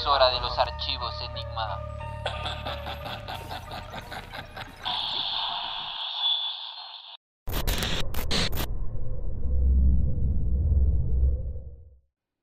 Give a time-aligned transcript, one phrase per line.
[0.00, 1.78] Es hora de los archivos Enigma.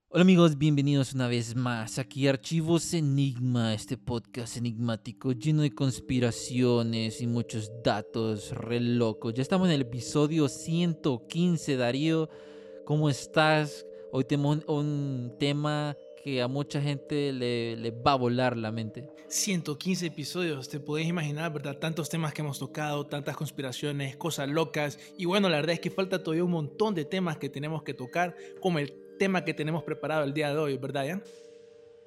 [0.09, 7.21] Hola amigos, bienvenidos una vez más aquí Archivos Enigma, este podcast enigmático lleno de conspiraciones
[7.21, 9.33] y muchos datos re locos.
[9.33, 12.29] Ya estamos en el episodio 115, Darío.
[12.85, 13.83] ¿Cómo estás?
[14.11, 15.97] Hoy tenemos un tema
[16.27, 19.09] que a mucha gente le, le va a volar la mente.
[19.29, 21.77] 115 episodios, te podés imaginar, ¿verdad?
[21.77, 24.99] Tantos temas que hemos tocado, tantas conspiraciones, cosas locas.
[25.17, 27.93] Y bueno, la verdad es que falta todavía un montón de temas que tenemos que
[27.93, 31.23] tocar, como el tema que tenemos preparado el día de hoy, ¿verdad, Ian?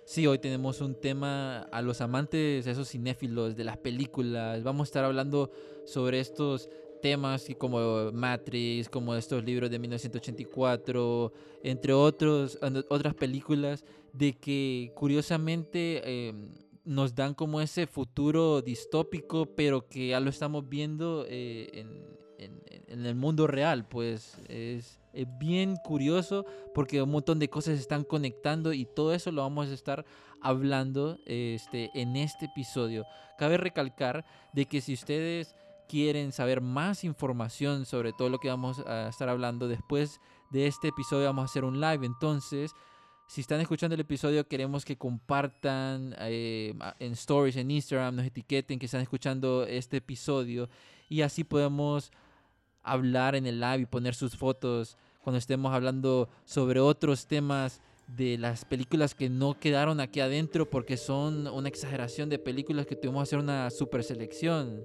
[0.05, 4.63] Sí, hoy tenemos un tema a los amantes, esos cinéfilos de las películas.
[4.63, 5.51] Vamos a estar hablando
[5.87, 6.69] sobre estos
[7.01, 11.33] temas como Matrix, como estos libros de 1984,
[11.63, 16.35] entre otros, otras películas, de que curiosamente eh,
[16.85, 21.85] nos dan como ese futuro distópico, pero que ya lo estamos viendo eh,
[22.91, 26.45] en el mundo real, pues es, es bien curioso
[26.75, 30.05] porque un montón de cosas se están conectando y todo eso lo vamos a estar
[30.41, 33.07] hablando este, en este episodio.
[33.39, 35.55] Cabe recalcar de que si ustedes
[35.89, 40.89] quieren saber más información sobre todo lo que vamos a estar hablando después de este
[40.89, 42.73] episodio vamos a hacer un live entonces
[43.31, 48.77] si están escuchando el episodio queremos que compartan eh, en stories en Instagram nos etiqueten
[48.77, 50.69] que están escuchando este episodio
[51.09, 52.11] y así podemos
[52.83, 58.37] hablar en el live y poner sus fotos cuando estemos hablando sobre otros temas de
[58.37, 63.21] las películas que no quedaron aquí adentro porque son una exageración de películas que tuvimos
[63.21, 64.83] que hacer una super selección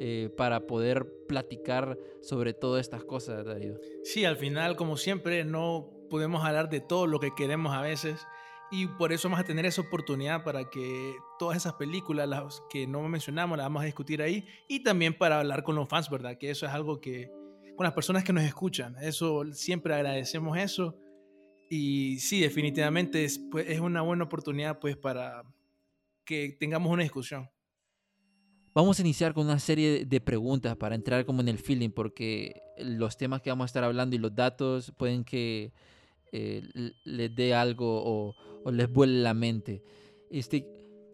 [0.00, 3.78] eh, para poder platicar sobre todas estas cosas, Darío.
[4.02, 8.26] Sí, al final, como siempre, no podemos hablar de todo lo que queremos a veces.
[8.70, 12.86] Y por eso vamos a tener esa oportunidad para que todas esas películas, las que
[12.86, 14.46] no mencionamos, las vamos a discutir ahí.
[14.68, 16.38] Y también para hablar con los fans, ¿verdad?
[16.38, 17.30] Que eso es algo que,
[17.76, 20.96] con las personas que nos escuchan, eso siempre agradecemos eso.
[21.70, 25.42] Y sí, definitivamente es, pues, es una buena oportunidad pues para
[26.24, 27.48] que tengamos una discusión.
[28.74, 32.60] Vamos a iniciar con una serie de preguntas para entrar como en el feeling, porque
[32.76, 35.72] los temas que vamos a estar hablando y los datos pueden que
[36.36, 36.62] eh,
[37.04, 38.34] les dé algo o,
[38.64, 39.82] o les vuele la mente.
[40.30, 40.66] Este,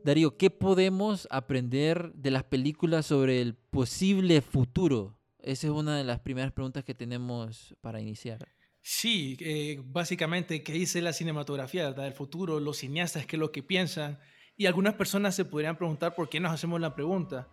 [0.02, 5.18] Darío, ¿qué podemos aprender de las películas sobre el posible futuro?
[5.38, 8.38] Esa es una de las primeras preguntas que tenemos para iniciar.
[8.80, 12.60] Sí, eh, básicamente, ¿qué dice la cinematografía del futuro?
[12.60, 14.18] Los cineastas, ¿qué es lo que piensan?
[14.56, 17.48] Y algunas personas se podrían preguntar por qué nos hacemos la pregunta.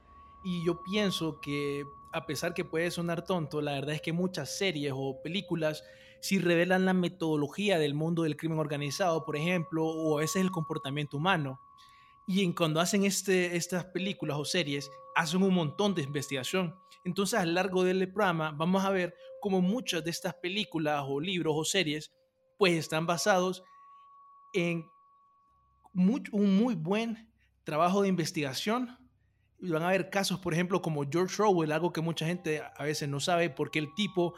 [0.45, 1.83] Y yo pienso que,
[2.13, 5.83] a pesar que puede sonar tonto, la verdad es que muchas series o películas
[6.27, 10.51] sí revelan la metodología del mundo del crimen organizado, por ejemplo, o ese es el
[10.51, 11.61] comportamiento humano.
[12.27, 16.75] Y en cuando hacen este, estas películas o series, hacen un montón de investigación.
[17.05, 21.21] Entonces, a lo largo del programa, vamos a ver cómo muchas de estas películas o
[21.21, 22.11] libros o series,
[22.57, 23.63] pues están basados
[24.53, 24.85] en
[25.93, 27.31] un muy buen
[27.63, 28.97] trabajo de investigación.
[29.59, 33.07] Van a haber casos, por ejemplo, como George Orwell, algo que mucha gente a veces
[33.07, 34.33] no sabe, porque el tipo,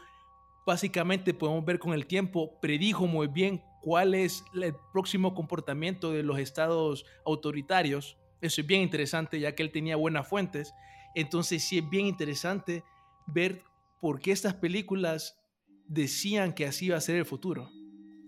[0.70, 6.22] básicamente podemos ver con el tiempo, predijo muy bien cuál es el próximo comportamiento de
[6.22, 8.16] los estados autoritarios.
[8.40, 10.72] Eso es bien interesante, ya que él tenía buenas fuentes.
[11.16, 12.84] Entonces sí es bien interesante
[13.26, 13.64] ver
[14.00, 15.40] por qué estas películas
[15.88, 17.68] decían que así iba a ser el futuro.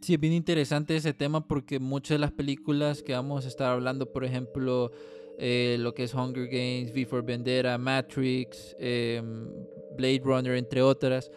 [0.00, 3.70] Sí, es bien interesante ese tema porque muchas de las películas que vamos a estar
[3.70, 4.90] hablando, por ejemplo,
[5.38, 9.48] eh, lo que es Hunger Games, V for Vendetta, Matrix, em,
[9.96, 11.30] Blade Runner, entre otras,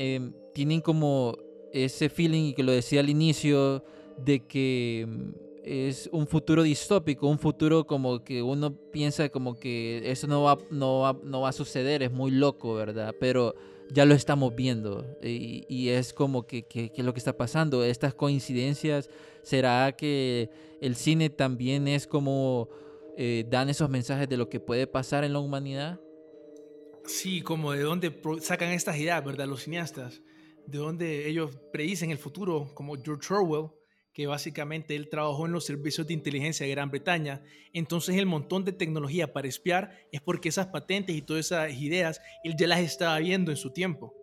[0.00, 1.36] em, tienen como
[1.72, 3.84] ese feeling, y que lo decía al inicio,
[4.16, 10.10] de que em, es un futuro distópico, un futuro como que uno piensa como que
[10.10, 13.14] eso no va, no va, no va a suceder, es muy loco, ¿verdad?
[13.20, 13.54] Pero
[13.92, 17.84] ya lo estamos viendo y, es como que, que, que lo que está pasando.
[17.84, 19.10] Estas coincidencias,
[19.42, 20.48] ¿será que
[20.80, 22.68] el cine también es como
[23.16, 26.00] eh, dan esos mensajes de lo que puede pasar en la humanidad?
[27.10, 29.48] Sí, como de dónde sacan estas ideas, ¿verdad?
[29.48, 30.22] Los cineastas.
[30.66, 33.70] De dónde ellos predicen el futuro, como George Orwell,
[34.14, 37.42] que básicamente él trabajó en los servicios de inteligencia de Gran Bretaña.
[37.72, 42.20] Entonces el montón de tecnología para espiar es porque esas patentes y todas esas ideas
[42.44, 44.14] él ya las estaba viendo en su tiempo.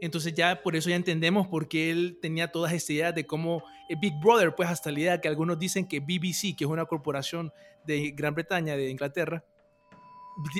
[0.00, 3.62] Entonces ya por eso ya entendemos por qué él tenía todas estas ideas de cómo
[3.88, 6.86] eh, Big Brother, pues hasta la idea que algunos dicen que BBC, que es una
[6.86, 7.52] corporación
[7.86, 9.44] de Gran Bretaña, de Inglaterra,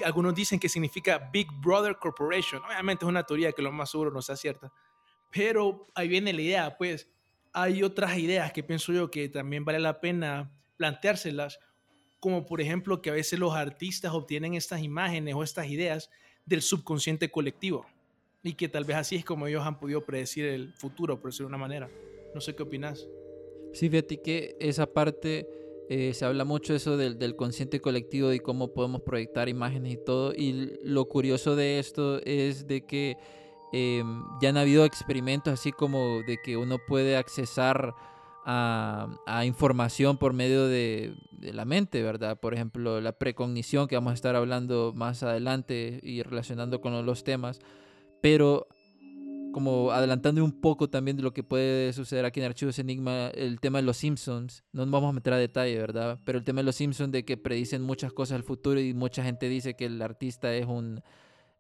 [0.05, 2.63] algunos dicen que significa Big Brother Corporation.
[2.65, 4.73] Obviamente es una teoría que lo más seguro no sea cierta.
[5.31, 7.09] Pero ahí viene la idea, pues
[7.53, 11.59] hay otras ideas que pienso yo que también vale la pena planteárselas,
[12.21, 16.11] como por ejemplo que a veces los artistas obtienen estas imágenes o estas ideas
[16.45, 17.87] del subconsciente colectivo
[18.43, 21.49] y que tal vez así es como ellos han podido predecir el futuro, por decirlo
[21.49, 21.91] de una manera.
[22.35, 23.07] No sé qué opinas.
[23.73, 25.49] Sí, fíjate que esa parte
[25.89, 30.05] eh, se habla mucho eso del, del consciente colectivo y cómo podemos proyectar imágenes y
[30.05, 30.33] todo.
[30.35, 33.17] Y lo curioso de esto es de que
[33.73, 34.03] eh,
[34.41, 37.95] ya han habido experimentos así como de que uno puede accesar
[38.45, 42.39] a, a información por medio de, de la mente, ¿verdad?
[42.39, 47.25] Por ejemplo, la precognición que vamos a estar hablando más adelante y relacionando con los
[47.25, 47.61] temas.
[48.21, 48.67] Pero
[49.57, 53.59] como adelantando un poco también de lo que puede suceder aquí en Archivos Enigma, el
[53.59, 56.21] tema de los Simpsons, no nos vamos a meter a detalle, ¿verdad?
[56.27, 59.25] Pero el tema de los Simpsons de que predicen muchas cosas al futuro y mucha
[59.25, 61.03] gente dice que el artista es un,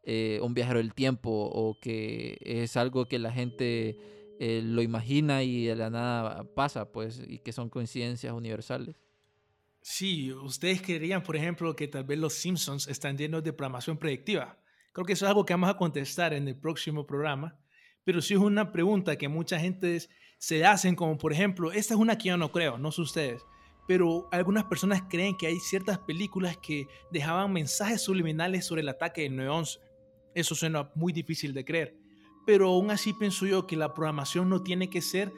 [0.02, 3.96] eh, un viajero del tiempo o que es algo que la gente
[4.40, 9.00] eh, lo imagina y de la nada pasa, pues, y que son coincidencias universales.
[9.81, 14.58] Sí, ustedes creerían, por ejemplo, que tal vez los Simpsons están llenos de programación predictiva.
[14.93, 17.58] Creo que eso es algo que vamos a contestar en el próximo programa.
[18.06, 19.99] Pero sí es una pregunta que mucha gente
[20.38, 23.43] se hacen, como por ejemplo, esta es una que yo no creo, no sé ustedes,
[23.87, 29.23] pero algunas personas creen que hay ciertas películas que dejaban mensajes subliminales sobre el ataque
[29.23, 29.81] del 9-11.
[30.35, 31.94] Eso suena muy difícil de creer.
[32.47, 35.32] Pero aún así pienso yo que la programación no tiene que ser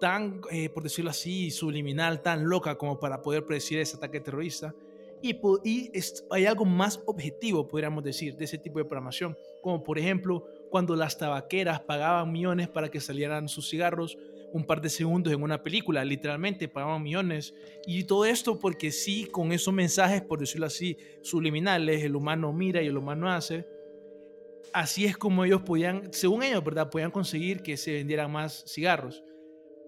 [0.00, 4.74] tan, eh, por decirlo así, subliminal, tan loca como para poder predecir ese ataque terrorista.
[5.22, 9.82] Y, y es- hay algo más objetivo, podríamos decir, de ese tipo de programación, como
[9.82, 14.18] por ejemplo cuando las tabaqueras pagaban millones para que salieran sus cigarros
[14.52, 17.54] un par de segundos en una película, literalmente pagaban millones.
[17.86, 22.82] Y todo esto porque sí, con esos mensajes, por decirlo así, subliminales, el humano mira
[22.82, 23.64] y el humano hace,
[24.72, 26.90] así es como ellos podían, según ellos, ¿verdad?
[26.90, 29.22] Podían conseguir que se vendieran más cigarros.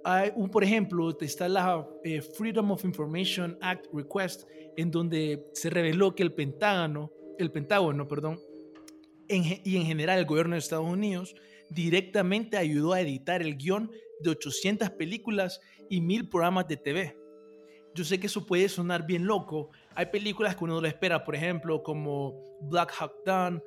[0.05, 4.45] Hay un, por ejemplo, está la eh, Freedom of Information Act Request,
[4.77, 7.11] en donde se reveló que el Pentágono,
[7.41, 8.39] el Pentágono, perdón,
[9.29, 11.35] y en general el gobierno de Estados Unidos
[11.71, 13.91] directamente ayudó a editar el guion
[14.21, 17.17] de 800 películas y 1000 programas de TV.
[17.95, 19.71] Yo sé que eso puede sonar bien loco.
[19.95, 23.63] Hay películas que uno no lo espera, por ejemplo, como Black Hawk Down,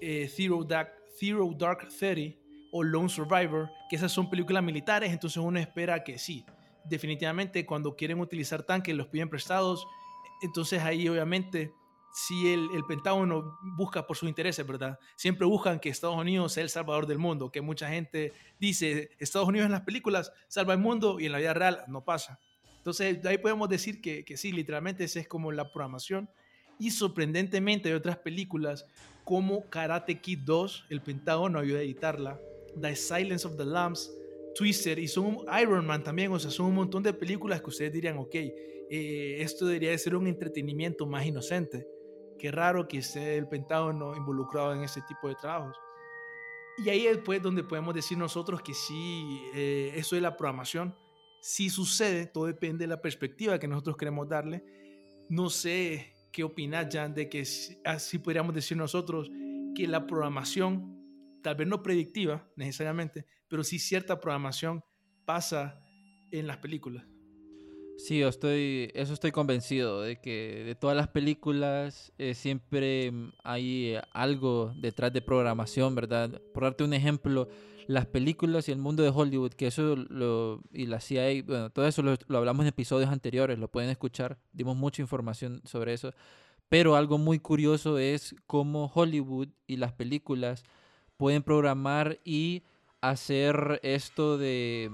[0.00, 2.38] eh, Zero, Dark, Zero Dark Thirty
[2.72, 6.44] o Lone Survivor, que esas son películas militares, entonces uno espera que sí.
[6.84, 9.86] Definitivamente cuando quieren utilizar tanques los piden prestados,
[10.42, 11.72] entonces ahí obviamente
[12.14, 14.98] si el, el Pentágono busca por sus intereses, ¿verdad?
[15.16, 19.48] Siempre buscan que Estados Unidos sea el salvador del mundo, que mucha gente dice, Estados
[19.48, 22.38] Unidos en las películas salva el mundo y en la vida real no pasa.
[22.76, 26.30] Entonces, de ahí podemos decir que, que sí, literalmente esa es como la programación.
[26.78, 28.86] Y sorprendentemente hay otras películas
[29.24, 32.40] como Karate Kid 2, el Pentágono ayuda a editarla,
[32.80, 34.12] The Silence of the Lambs,
[34.54, 37.92] Twister y son Iron Man también, o sea, son un montón de películas que ustedes
[37.92, 41.88] dirían, ok, eh, esto debería de ser un entretenimiento más inocente.
[42.38, 45.76] Qué raro que esté el Pentágono involucrado en ese tipo de trabajos.
[46.78, 50.94] Y ahí es pues donde podemos decir nosotros que sí, eh, eso de la programación,
[51.40, 54.64] sí sucede, todo depende de la perspectiva que nosotros queremos darle.
[55.28, 59.30] No sé qué opinas, Jan, de que sí- así podríamos decir nosotros
[59.76, 64.82] que la programación, tal vez no predictiva necesariamente, pero sí cierta programación
[65.24, 65.80] pasa
[66.32, 67.06] en las películas.
[67.96, 73.32] Sí, yo estoy, eso estoy convencido de que de todas las películas eh, siempre mm,
[73.44, 76.40] hay eh, algo detrás de programación, ¿verdad?
[76.52, 77.48] Por darte un ejemplo,
[77.86, 81.86] las películas y el mundo de Hollywood, que eso lo, y la CIA, bueno, todo
[81.86, 86.12] eso lo, lo hablamos en episodios anteriores, lo pueden escuchar, dimos mucha información sobre eso,
[86.68, 90.64] pero algo muy curioso es cómo Hollywood y las películas
[91.16, 92.64] pueden programar y
[93.00, 94.90] hacer esto de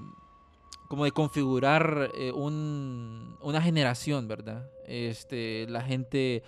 [0.91, 4.69] como de configurar eh, un- una generación, ¿verdad?
[4.85, 6.43] Este, la gente,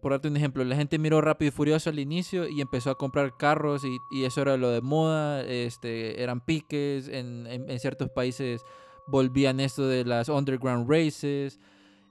[0.00, 2.96] por darte un ejemplo, la gente miró Rápido y Furioso al inicio y empezó a
[2.96, 8.62] comprar carros y, eso era lo de moda, este, eran piques, en, ciertos países
[9.08, 11.60] volvían esto de las underground races.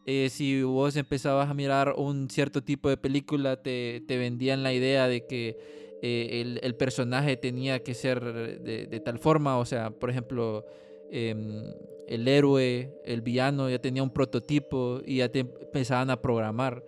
[0.05, 5.07] eh, si vos empezabas a mirar un cierto tipo de película, te, vendían la idea
[5.07, 5.57] de que
[6.03, 8.21] eh, el, personaje tenía que ser
[8.61, 10.63] de tal forma, o sea, por ejemplo,
[11.11, 11.63] em,
[12.07, 16.83] el héroe, el villano ya tenía un prototipo y ya te empezaban a programar.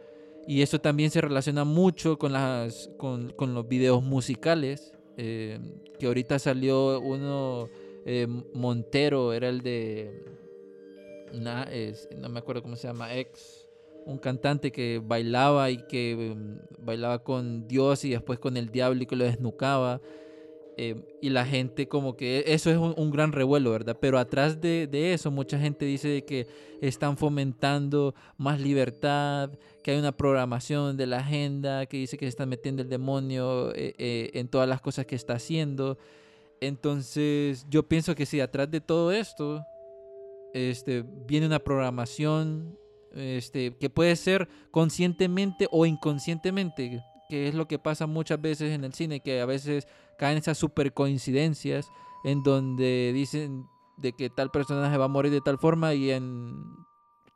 [0.47, 5.59] Y eso también se relaciona mucho con, las, con, con los videos musicales, eh,
[5.99, 7.69] que ahorita salió uno,
[8.05, 10.11] eh, Montero, era el de,
[11.71, 13.67] es- no me acuerdo cómo se llama, ex,
[14.05, 16.35] un cantante que bailaba y que
[16.79, 20.01] bailaba con Dios y después con el diablo y que lo desnucaba.
[20.75, 23.97] Eh, y la gente como que eso es un, gran revuelo, ¿verdad?
[23.99, 26.47] Pero atrás de, eso mucha gente dice que
[26.81, 29.51] están fomentando más libertad,
[29.83, 33.71] que hay una programación de la agenda, que dice que se está metiendo el demonio
[33.75, 35.99] eh, eh, en todas las cosas que está haciendo.
[36.59, 39.63] Entonces yo pienso que si atrás de todo esto
[40.53, 42.77] este, viene una programación
[43.13, 48.83] este, que puede ser conscientemente o inconscientemente, que es lo que pasa muchas veces en
[48.83, 49.87] el cine, que a veces
[50.17, 51.87] caen esas super coincidencias
[52.23, 53.65] en donde dicen
[53.97, 56.63] de que tal personaje va a morir de tal forma y en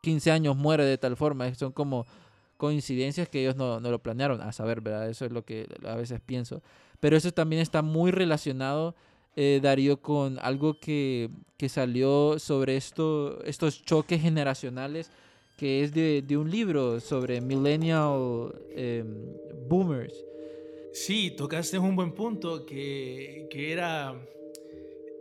[0.02, 1.54] 15 años muere de tal forma.
[1.56, 2.06] Son como
[2.58, 5.10] coincidencias que ellos no, no lo planearon, a saber, ¿verdad?
[5.10, 6.62] Eso es lo que a veces pienso.
[7.00, 8.96] Pero eso también está muy relacionado,
[9.36, 15.12] eh, Darío, con algo que, que salió sobre esto, estos choques generacionales,
[15.58, 19.34] que es de, de un libro sobre millennial em,
[19.68, 20.14] boomers.
[20.94, 24.16] Sí, tocaste un buen punto que, que era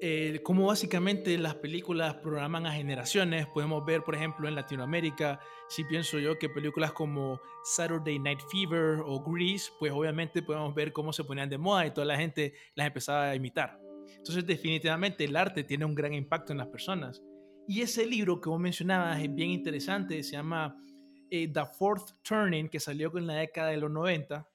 [0.03, 3.47] eh, cómo básicamente las películas programan a generaciones.
[3.47, 9.01] Podemos ver, por ejemplo, en Latinoamérica, si pienso yo que películas como Saturday Night Fever
[9.05, 12.53] o Grease, pues obviamente podemos ver cómo se ponían de moda y toda la gente
[12.75, 13.81] las empezaba a imitar.
[14.19, 17.23] Entonces, definitivamente el arte tiene un gran impacto en las personas.
[17.69, 20.77] Y ese libro que vos mencionabas es bien interesante, se llama
[21.31, 24.49] eh, The Fourth Turning, que salió en la década de los 90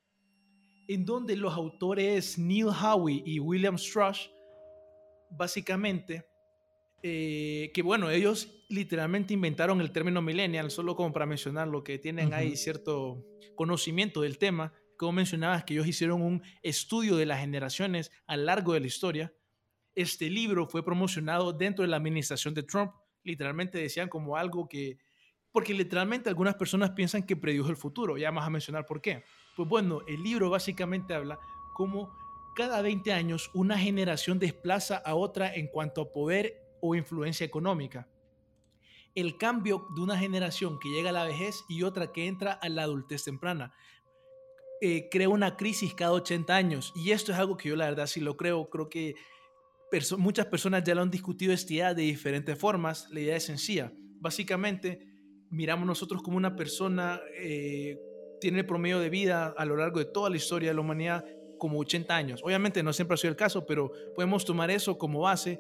[0.93, 4.27] en donde los autores Neil Howe y William Strush,
[5.29, 6.25] básicamente,
[7.01, 11.97] eh, que bueno, ellos literalmente inventaron el término millennial, solo como para mencionar lo que
[11.97, 12.35] tienen Ujú.
[12.35, 13.25] ahí cierto
[13.55, 14.73] conocimiento del tema.
[14.97, 18.87] Como mencionabas, que ellos hicieron un estudio de las generaciones a lo largo de la
[18.87, 19.33] historia.
[19.95, 22.91] Este libro fue promocionado dentro de la administración de Trump.
[23.23, 24.97] Literalmente decían como algo que,
[25.51, 28.17] porque literalmente algunas personas piensan que predijo el futuro.
[28.17, 29.23] Ya vamos a mencionar por qué.
[29.55, 31.39] Pues bueno, el libro básicamente habla
[31.73, 32.13] cómo
[32.55, 38.07] cada 20 años una generación desplaza a otra en cuanto a poder o influencia económica.
[39.13, 42.69] El cambio de una generación que llega a la vejez y otra que entra a
[42.69, 43.73] la adultez temprana
[44.83, 46.91] eh, crea una crisis cada 80 años.
[46.95, 48.69] Y esto es algo que yo la verdad sí lo creo.
[48.69, 49.15] Creo que
[50.17, 53.07] muchas personas ya lo han discutido esta idea de diferentes formas.
[53.11, 53.91] La idea es sencilla.
[54.19, 54.99] Básicamente,
[55.49, 57.99] miramos nosotros como una persona eh,
[58.39, 61.25] tiene el promedio de vida a lo largo de toda la historia de la humanidad
[61.59, 62.41] como 80 años.
[62.43, 65.59] Obviamente no siempre ha sido el caso, pero podemos tomar eso como base,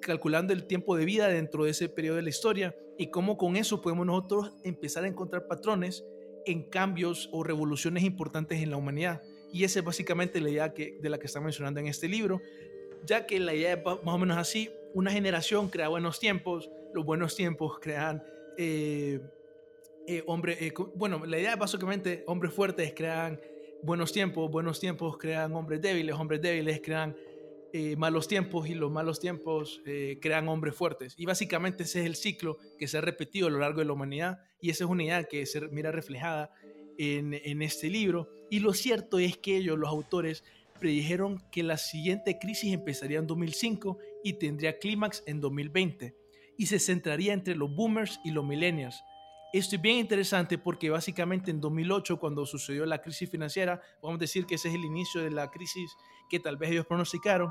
[0.00, 3.56] calculando el tiempo de vida dentro de ese periodo de la historia y cómo con
[3.56, 6.04] eso podemos nosotros empezar a encontrar patrones
[6.44, 9.22] en cambios o revoluciones importantes en la humanidad.
[9.52, 12.42] Y esa es básicamente la idea de la que está mencionando en este libro,
[13.04, 17.04] ya que la idea es más o menos así, una generación crea buenos tiempos, los
[17.04, 18.22] buenos tiempos crean...
[18.56, 19.20] eh,
[20.06, 23.38] eh, hombre, eh, bueno, la idea es básicamente hombres fuertes crean
[23.82, 27.14] buenos tiempos, buenos tiempos crean hombres débiles, hombres débiles crean
[27.74, 31.14] eh, malos tiempos y los malos tiempos eh, crean hombres fuertes.
[31.18, 33.92] Y básicamente ese es el ciclo que se ha repetido a lo largo de la
[33.92, 36.50] humanidad y esa es una idea que se mira reflejada
[36.96, 38.30] en, en este libro.
[38.48, 40.42] Y lo cierto es que ellos, los autores,
[40.78, 46.16] predijeron que la siguiente crisis empezaría en 2005 y tendría clímax en 2020
[46.56, 49.02] y se centraría entre los boomers y los millennials.
[49.52, 54.44] Esto es bien interesante porque básicamente en 2008, cuando sucedió la crisis financiera, podemos decir
[54.44, 55.90] que ese es el inicio de la crisis
[56.28, 57.50] que tal vez ellos pronosticaron.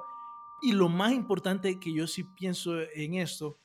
[0.61, 3.59] Y lo más importante que yo sí pienso en esto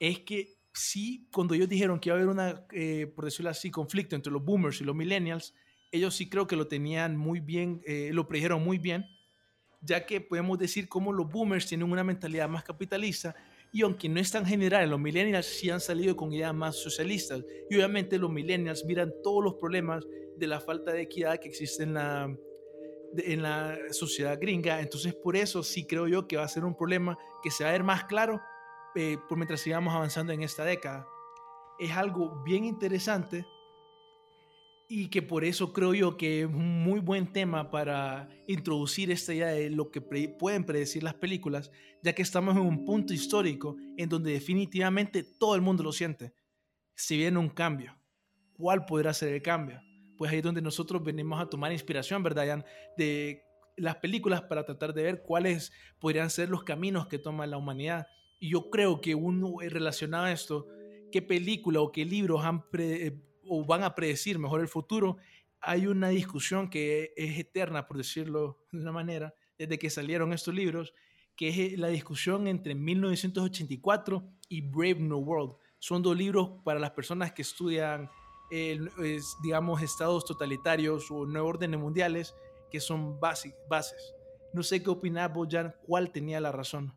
[0.00, 3.70] es que sí, cuando ellos dijeron que iba a haber una, eh, por decirlo así,
[3.70, 5.54] conflicto entre los boomers y los millennials,
[5.90, 9.06] ellos sí creo que lo tenían muy bien, eh, lo predijeron muy bien,
[9.80, 13.34] ya que podemos decir cómo los boomers tienen una mentalidad más capitalista
[13.72, 17.44] y aunque no es tan general, los millennials sí han salido con ideas más socialistas.
[17.68, 20.04] Y obviamente los millennials miran todos los problemas
[20.36, 22.34] de la falta de equidad que existe en la,
[23.18, 24.80] en la sociedad gringa.
[24.80, 27.70] Entonces por eso sí creo yo que va a ser un problema que se va
[27.70, 28.40] a ver más claro
[28.94, 31.06] eh, por mientras sigamos avanzando en esta década.
[31.78, 33.44] Es algo bien interesante
[34.88, 39.34] y que por eso creo yo que es un muy buen tema para introducir esta
[39.34, 41.70] idea de lo que pre- pueden predecir las películas,
[42.02, 46.32] ya que estamos en un punto histórico en donde definitivamente todo el mundo lo siente.
[46.94, 47.98] Si viene un cambio,
[48.54, 49.80] ¿cuál podrá ser el cambio?
[50.16, 52.64] Pues ahí es donde nosotros venimos a tomar inspiración, ¿verdad, Jan?
[52.96, 53.42] De
[53.76, 58.06] las películas para tratar de ver cuáles podrían ser los caminos que toma la humanidad.
[58.38, 60.66] Y yo creo que uno eh, relacionado a esto,
[61.12, 65.16] qué película o qué libros han eh, o van a predecir mejor el futuro,
[65.60, 70.54] hay una discusión que es eterna, por decirlo de una manera, desde que salieron estos
[70.54, 70.94] libros,
[71.34, 75.56] que es eh, la discusión entre 1984 y Brave New World.
[75.78, 78.10] Son dos libros para las personas que estudian,
[79.42, 82.34] digamos, estados totalitarios o nuevos órdenes mundiales,
[82.70, 84.14] que son bases.
[84.52, 86.94] No sé qué opinas vos, Jan, cuál tenía la razón.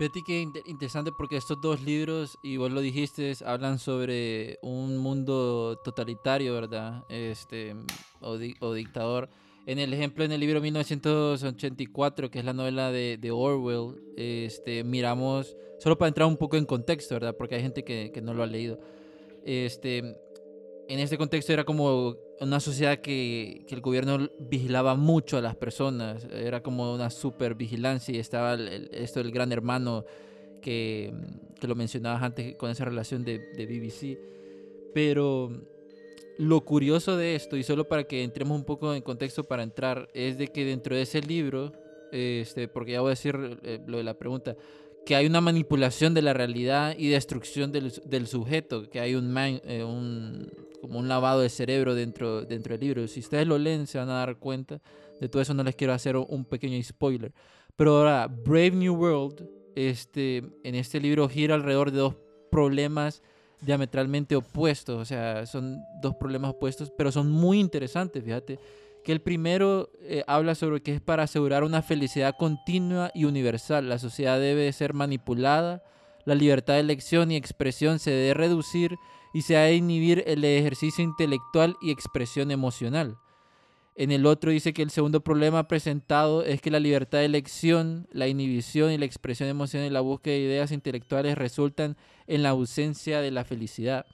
[0.00, 5.78] Fíjate que interesante porque estos dos libros, y vos lo dijiste, hablan sobre un mundo
[5.84, 7.04] totalitario, ¿verdad?
[7.10, 7.76] Este,
[8.22, 9.28] o, o dictador.
[9.66, 14.84] En el ejemplo, en el libro 1984, que es la novela de, de, Orwell, este,
[14.84, 17.36] miramos, solo para entrar un poco en contexto, ¿verdad?
[17.36, 18.80] Porque hay gente que, que no lo ha leído.
[19.44, 20.16] Este,
[20.90, 25.54] en este contexto era como una sociedad que, que, el gobierno vigilaba mucho a las
[25.54, 30.04] personas, era como una super vigilancia y estaba esto del gran hermano
[30.60, 31.12] que,
[31.60, 34.18] que, lo mencionabas antes con esa relación de, BBC.
[34.92, 35.52] Pero
[36.38, 40.08] lo curioso de esto, y solo para que entremos un poco en contexto para entrar,
[40.12, 41.72] es de que dentro de ese libro,
[42.10, 44.56] este, porque ya voy a decir eh, lo de la pregunta,
[45.06, 49.36] que hay una manipulación de la realidad y destrucción del, del sujeto, que hay un,
[49.38, 53.08] eh, un, como un lavado de cerebro dentro, dentro del libro.
[53.08, 54.80] Si ustedes lo leen se van a dar cuenta
[55.20, 57.32] de todo eso, no les quiero hacer un pequeño spoiler.
[57.76, 62.16] Pero ahora, Brave New World, este, en este libro gira alrededor de dos
[62.50, 63.22] problemas
[63.60, 68.58] diametralmente opuestos, o sea, son dos problemas opuestos, pero son muy interesantes, fíjate
[69.02, 73.88] que el primero eh, habla sobre que es para asegurar una felicidad continua y universal.
[73.88, 75.82] La sociedad debe ser manipulada,
[76.24, 78.96] la libertad de elección y expresión se debe reducir
[79.32, 83.16] y se ha de inhibir el ejercicio intelectual y expresión emocional.
[83.96, 88.08] En el otro dice que el segundo problema presentado es que la libertad de elección,
[88.12, 92.50] la inhibición y la expresión emocional y la búsqueda de ideas intelectuales resultan en la
[92.50, 94.06] ausencia de la felicidad.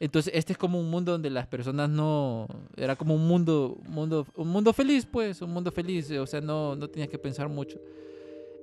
[0.00, 2.46] Entonces, este es como un mundo donde las personas no...
[2.76, 6.10] Era como un mundo, mundo, un mundo feliz, pues, un mundo feliz.
[6.12, 7.80] O sea, no, no tenías que pensar mucho.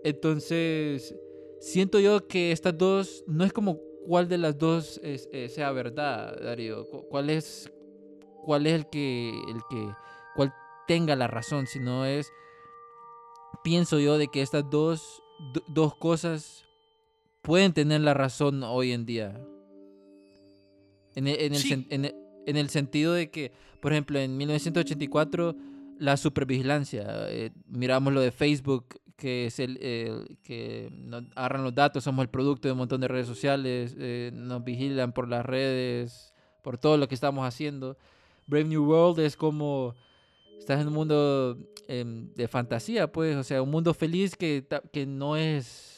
[0.03, 1.13] Entonces,
[1.59, 6.39] siento yo que estas dos, no es como cuál de las dos eh, sea verdad,
[6.41, 6.87] Darío.
[7.09, 7.71] ¿Cuál es,
[8.43, 9.93] cuál es el que, el que,
[10.35, 10.53] cuál
[10.87, 12.31] tenga la razón, sino es,
[13.63, 15.23] pienso yo, de que estas dos,
[15.67, 16.65] dos cosas
[17.41, 19.39] pueden tener la razón hoy en día.
[21.15, 22.15] En el, en, el,
[22.45, 25.55] en, el, sentido de que, por ejemplo, en 1984,
[25.97, 29.77] la supervigilancia, eh, miramos lo de Facebook, que es el,
[30.43, 34.31] que nos agarran los datos, somos el producto de un montón de redes sociales, eh,
[34.33, 37.97] nos vigilan por las redes, por todo lo que estamos haciendo.
[38.47, 39.95] Brave New World es como
[40.59, 45.05] estás en un mundo em, de fantasía, pues, o sea, un mundo feliz que, que
[45.05, 45.95] no es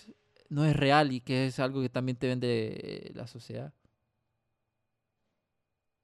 [0.50, 3.74] no es real y que es algo que también te vende la sociedad.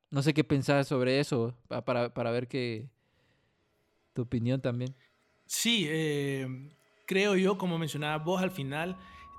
[0.09, 2.89] No sé qué pensás sobre eso, para, para ver qué
[4.13, 4.95] tu opinión también.
[5.45, 6.47] Sí, eh,
[7.13, 8.97] creo yo, como mencionaba vos al final,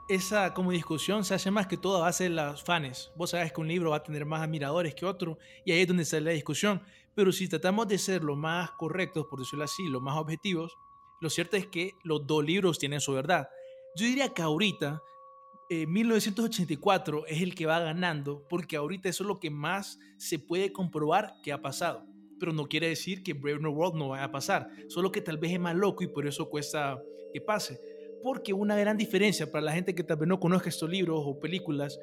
[0.09, 3.11] esa como discusión se hace más que todo a base de los fans.
[3.17, 5.89] Vos sabés que un libro va a tener más admiradores que otro y ahí es
[5.89, 6.81] donde sale la discusión.
[7.17, 10.77] Pero si tratamos de ser lo más correctos, por decirlo así, lo más objetivos,
[11.21, 13.49] lo cierto es que los dos libros tienen su verdad.
[13.97, 15.03] Yo diría que ahorita
[15.69, 20.39] 1984 eh, es el que va ganando porque ahorita eso es lo que más se
[20.39, 22.07] puede comprobar que ha pasado.
[22.45, 25.39] Pero no quiere decir que Brave New World no vaya a pasar, solo que tal
[25.39, 27.03] vez es más loco y por eso cuesta
[27.33, 27.81] que pase.
[28.23, 31.41] Porque una gran diferencia para la gente que tal vez no conozca estos libros o
[31.41, 31.99] películas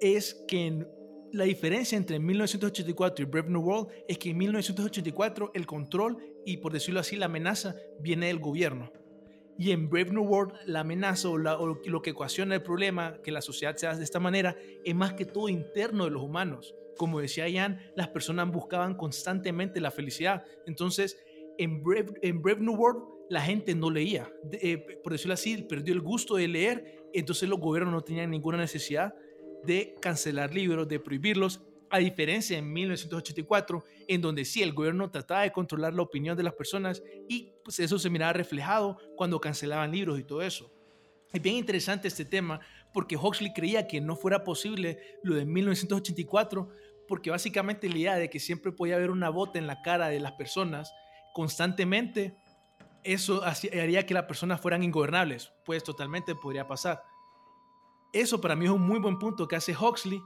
[0.00, 0.82] es que
[1.30, 6.56] la diferencia entre 1984 y Brave New World es que en 1984 el control y
[6.56, 8.90] por decirlo así la amenaza viene del gobierno
[9.58, 13.42] y en Brave New World, la amenaza o, lo que ocasiona el problema que la
[13.42, 16.74] sociedad se hace de esta manera es más que todo interno de los humanos.
[16.98, 20.44] Como decía Ian, las personas buscaban constantemente la felicidad.
[20.66, 21.18] Entonces,
[21.56, 24.30] en Brave, en Brave New World, la gente no leía.
[24.52, 27.06] Eh, por decirlo así, perdió el gusto de leer.
[27.14, 29.14] Entonces, los gobiernos no tenían ninguna necesidad
[29.64, 35.42] de cancelar libros, de prohibirlos a diferencia en 1984, en donde sí el gobierno trataba
[35.42, 39.90] de controlar la opinión de las personas y pues eso se miraba reflejado cuando cancelaban
[39.90, 40.70] libros y todo eso.
[41.32, 42.60] Es bien interesante este tema
[42.92, 46.70] porque Huxley creía que no fuera posible lo de 1984
[47.08, 50.20] porque básicamente la idea de que siempre podía haber una bota en la cara de
[50.20, 50.92] las personas
[51.34, 52.36] constantemente,
[53.02, 57.02] eso haría que las personas fueran ingobernables, pues totalmente podría pasar.
[58.12, 60.20] Eso para mí es un muy buen punto que hace Huxley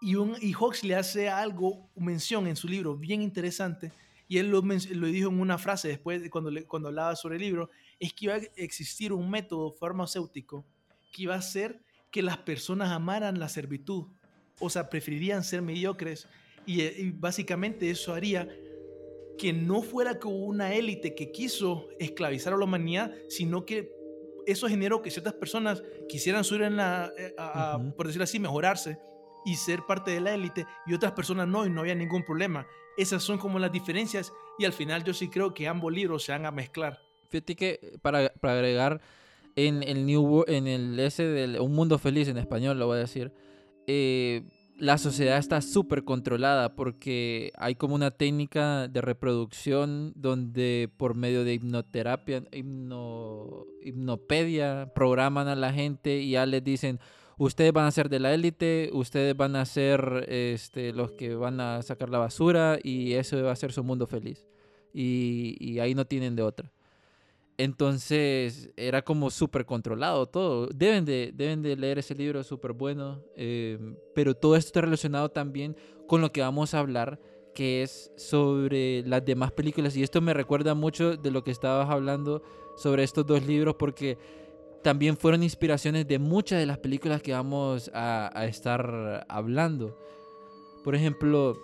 [0.00, 3.92] y, un, Huxley hace algo, mención en su libro bien interesante,
[4.28, 7.70] y él lo, lo dijo en una frase después, cuando, cuando hablaba sobre el libro,
[8.00, 10.66] es que iba a existir un método farmacéutico
[11.12, 14.08] que iba a hacer que las personas amaran la servitud,
[14.60, 16.28] o sea, preferirían ser mediocres,
[16.64, 18.48] y, y básicamente eso haría
[19.38, 23.92] que no fuera como una élite que quiso esclavizar a la humanidad, sino que
[24.46, 27.34] eso generó que ciertas personas quisieran subir en la, eh,
[27.96, 28.98] por decirlo así, mejorarse
[29.44, 32.66] y ser parte de la élite y otras personas no y no había ningún problema.
[32.96, 36.32] Esas son como las diferencias y al final yo sí creo que ambos libros se
[36.32, 36.98] van a mezclar.
[37.28, 39.00] Fíjate que para, para agregar
[39.56, 43.00] en el New en el ese del Un Mundo Feliz en español lo voy a
[43.00, 43.32] decir,
[43.86, 44.42] eh,
[44.78, 51.44] la sociedad está súper controlada porque hay como una técnica de reproducción donde por medio
[51.44, 57.00] de hipnoterapia, hipno, hipnopedia, programan a la gente y ya les dicen,
[57.38, 61.60] ustedes van a ser de la élite, ustedes van a ser este, los que van
[61.60, 64.46] a sacar la basura y eso va a ser su mundo feliz.
[64.92, 66.72] Y, y ahí no tienen de otra.
[67.58, 70.68] Entonces era como súper controlado todo.
[70.68, 73.22] Deben de, deben de leer ese libro, súper bueno.
[73.34, 77.18] Em, pero todo esto está relacionado también con lo que vamos a hablar,
[77.54, 79.96] que es sobre las demás películas.
[79.96, 82.42] Y esto me recuerda mucho de lo que estabas hablando
[82.76, 84.18] sobre estos dos libros, porque
[84.82, 89.98] también fueron inspiraciones de muchas de las películas que vamos a, a estar hablando.
[90.84, 91.56] Por ejemplo,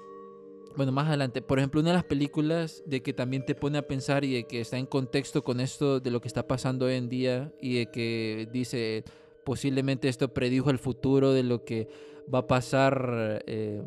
[0.76, 3.86] bueno, más adelante, por ejemplo, una de las películas de que también te pone a
[3.86, 6.94] pensar y de que está en contexto con esto de lo que está pasando hoy
[6.94, 9.04] en día y de que dice
[9.44, 11.88] posiblemente esto predijo el futuro de lo que
[12.32, 13.82] va a pasar eh,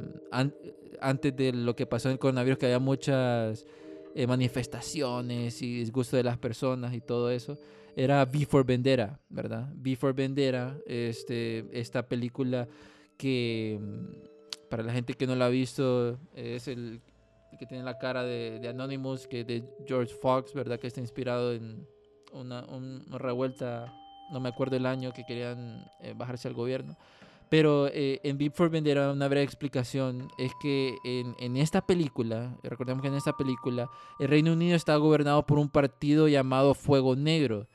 [1.00, 3.66] antes de lo que pasó en el coronavirus, que había muchas
[4.14, 7.58] eh, manifestaciones y disgusto de las personas y todo eso,
[7.96, 9.70] era Before Vendera, ¿verdad?
[9.76, 12.68] Before Vendera, este, esta película
[13.18, 13.80] que
[14.70, 17.02] para la gente que no la ha visto, es el,
[17.58, 20.80] que tiene la cara de, de, Anonymous, que de George Fox, ¿verdad?
[20.80, 21.88] Que está inspirado en
[22.34, 22.66] una,
[23.18, 23.94] revuelta,
[24.32, 26.98] no me acuerdo el año, que querían eh, bajarse al gobierno.
[27.50, 32.58] Pero eh, en Beat for Vendetta, una breve explicación es que en, en, esta película,
[32.64, 37.16] recordemos que en esta película, el Reino Unido está gobernado por un partido llamado Fuego
[37.16, 37.68] Negro.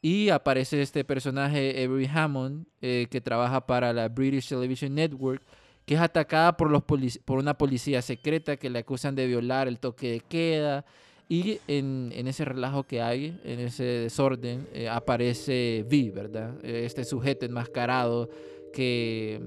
[0.00, 5.42] Y aparece este personaje, Avery Hammond, eh, que trabaja para la British Television Network,
[5.86, 9.78] que es atacada por, los por una policía secreta que le acusan de violar el
[9.78, 10.84] toque de queda.
[11.28, 16.54] Y en, en ese relajo que hay, en ese desorden, eh, aparece Vi, ¿verdad?
[16.64, 18.28] Este sujeto enmascarado
[18.72, 19.40] que,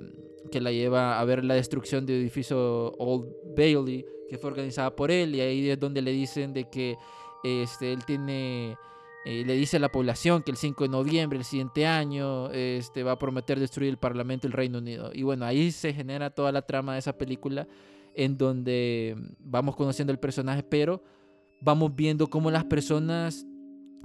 [0.51, 5.09] que la lleva a ver la destrucción del edificio Old Bailey, que fue organizada por
[5.09, 5.35] él.
[5.35, 6.97] Y ahí es donde le dicen de que
[7.43, 8.77] este, él tiene
[9.25, 13.03] eh, le dice a la población que el 5 de noviembre, el siguiente año, este,
[13.03, 15.11] va a prometer destruir el Parlamento del Reino Unido.
[15.13, 17.67] Y bueno, ahí se genera toda la trama de esa película
[18.15, 21.03] en donde vamos conociendo el personaje, pero
[21.61, 23.45] vamos viendo cómo las personas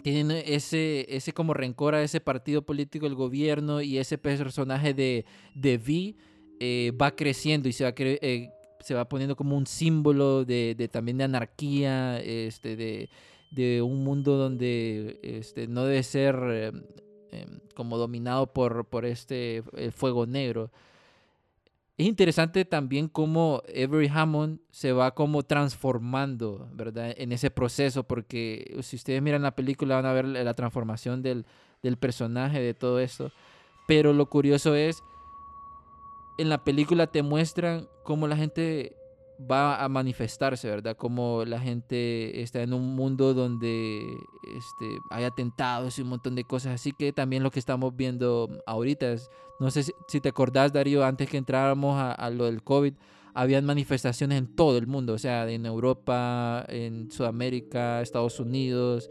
[0.03, 5.25] tienen ese, ese como rencor a ese partido político, el gobierno, y ese personaje de,
[5.55, 6.17] de Vi
[6.61, 8.51] eh, va creciendo y se va, eh,
[8.81, 13.09] se va poniendo como un símbolo de, de también de anarquía, este, de
[13.55, 16.83] de un mundo donde este, no debe ser em,
[17.31, 19.63] em, como dominado por, por este
[19.95, 20.71] fuego negro.
[21.97, 27.15] Es interesante también cómo Avery Hammond se va como transformando, ¿verdad?
[27.17, 31.47] En ese proceso, porque si ustedes miran la película van a ver la transformación del,
[31.83, 33.31] del personaje, de todo esto.
[33.87, 35.05] Pero lo curioso es,
[36.37, 38.97] en la película te muestran cómo la gente
[39.41, 40.97] va a manifestarse, ¿verdad?
[40.97, 44.01] Como la gente está en un mundo donde
[44.57, 46.75] este, hay atentados y un montón de cosas.
[46.75, 49.29] Así que también lo que estamos viendo ahorita es,
[49.61, 52.95] no sé si, te acordás, Darío, antes que entráramos a, lo del COVID,
[53.35, 59.11] habían manifestaciones en todo el mundo, o sea, en Europa, en Sudamérica, Estados Unidos,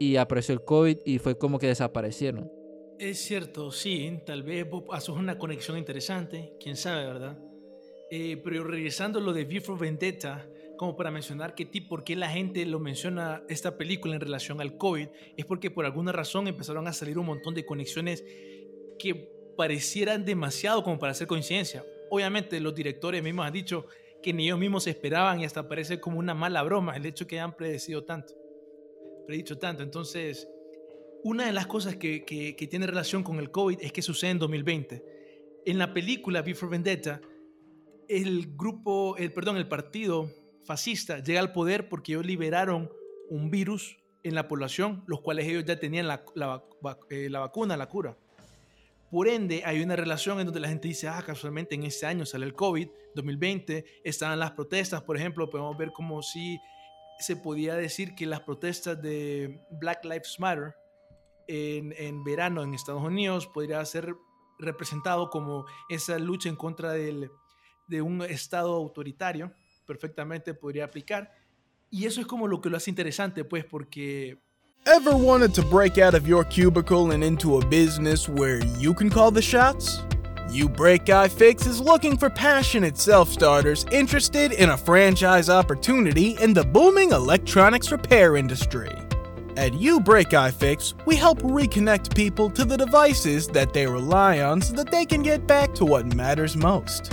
[0.00, 2.50] y apareció el COVID y fue como que desaparecieron.
[2.98, 4.66] Es cierto, sí, tal vez
[5.08, 7.38] una conexión interesante, quién sabe, ¿verdad?
[8.10, 12.16] Eh, pero regresando a lo de V for Vendetta, como para mencionar que por qué
[12.16, 16.48] la gente lo menciona esta película en relación al COVID, es porque por alguna razón
[16.48, 18.24] empezaron a salir un montón de conexiones
[18.98, 19.14] que
[19.56, 21.84] parecieran demasiado como para hacer coincidencia.
[22.10, 23.86] Obviamente los directores mismos han dicho
[24.22, 27.38] que ni ellos mismos esperaban y hasta parece como una mala broma el hecho que
[27.38, 28.34] hayan predecido tanto,
[29.26, 29.82] predicho tanto.
[29.82, 30.48] Entonces,
[31.24, 34.30] una de las cosas que, que, que tiene relación con el COVID es que sucede
[34.30, 35.04] en 2020.
[35.66, 37.20] En la película V for Vendetta,
[38.08, 40.30] el grupo, el, perdón, el partido
[40.64, 42.90] fascista llega al poder porque ellos liberaron
[43.28, 46.64] un virus en la población, los cuales ellos ya tenían la, la,
[47.10, 48.16] eh, vacuna, la cura.
[49.10, 52.26] Por ende, hay una relación en donde la gente dice, ah, casualmente en este año
[52.26, 56.58] sale el COVID, 2020, estaban las protestas, por ejemplo, podemos ver como si
[57.18, 60.74] se podía decir que las protestas de Black Lives Matter
[61.46, 64.14] en, en verano en Estados Unidos podría ser
[64.58, 67.30] representado como esa lucha en contra del,
[67.88, 69.52] de un Estado autoritario,
[69.86, 71.32] perfectamente podría aplicar.
[71.90, 74.38] Y eso es como lo que lo hace interesante, pues, porque
[74.86, 79.10] Ever wanted to break out of your cubicle and into a business where you can
[79.10, 80.00] call the shots?
[80.50, 86.38] You Break Guy Fix is looking for passionate self starters interested in a franchise opportunity
[86.40, 88.90] in the booming electronics repair industry.
[89.58, 94.40] At You Break Guy Fix, we help reconnect people to the devices that they rely
[94.40, 97.12] on so that they can get back to what matters most.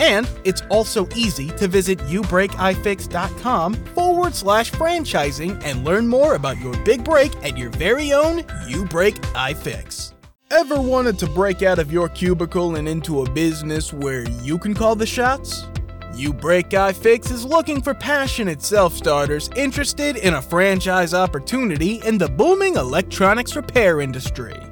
[0.00, 6.74] And it's also easy to visit youbreakifix.com forward slash franchising and learn more about your
[6.84, 10.14] big break at your very own You Break iFix.
[10.50, 14.72] Ever wanted to break out of your cubicle and into a business where you can
[14.72, 15.66] call the shots?
[16.14, 22.28] You Break is looking for passionate self starters interested in a franchise opportunity in the
[22.28, 24.69] booming electronics repair industry.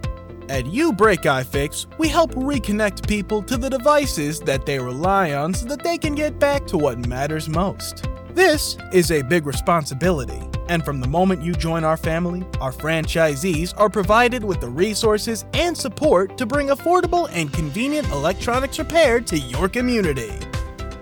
[0.49, 5.53] At You Break iFix, we help reconnect people to the devices that they rely on
[5.53, 8.09] so that they can get back to what matters most.
[8.31, 13.75] This is a big responsibility, and from the moment you join our family, our franchisees
[13.77, 19.39] are provided with the resources and support to bring affordable and convenient electronics repair to
[19.39, 20.33] your community.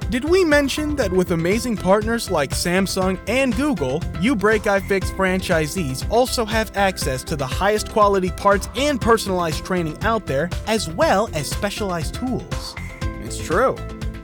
[0.09, 6.09] Did we mention that with amazing partners like Samsung and Google, You Break iFix franchisees
[6.11, 11.29] also have access to the highest quality parts and personalized training out there, as well
[11.35, 12.77] as specialized tools?
[13.25, 13.75] It's true.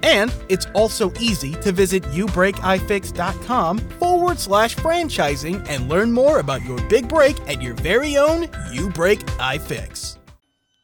[0.04, 6.80] And it's also easy to visit youbreakifix.com forward slash franchising and learn more about your
[6.88, 10.18] big break at your very own You Break iFix.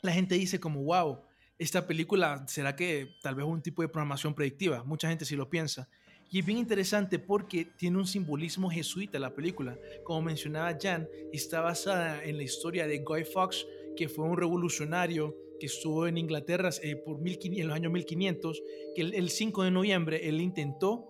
[0.02, 1.18] la gente dice como, wow,
[1.58, 4.84] esta película será que tal vez un tipo de programación predictiva.
[4.84, 5.88] Mucha gente sí lo piensa.
[6.30, 9.78] Y es bien interesante porque tiene un simbolismo jesuita la película.
[10.04, 13.66] Como mencionaba Jan, está basada en la historia de Guy Fawkes,
[13.96, 18.62] que fue un revolucionario que estuvo en Inglaterra eh, por 1500, en los años 1500,
[18.94, 21.08] que el, el 5 de noviembre él intentó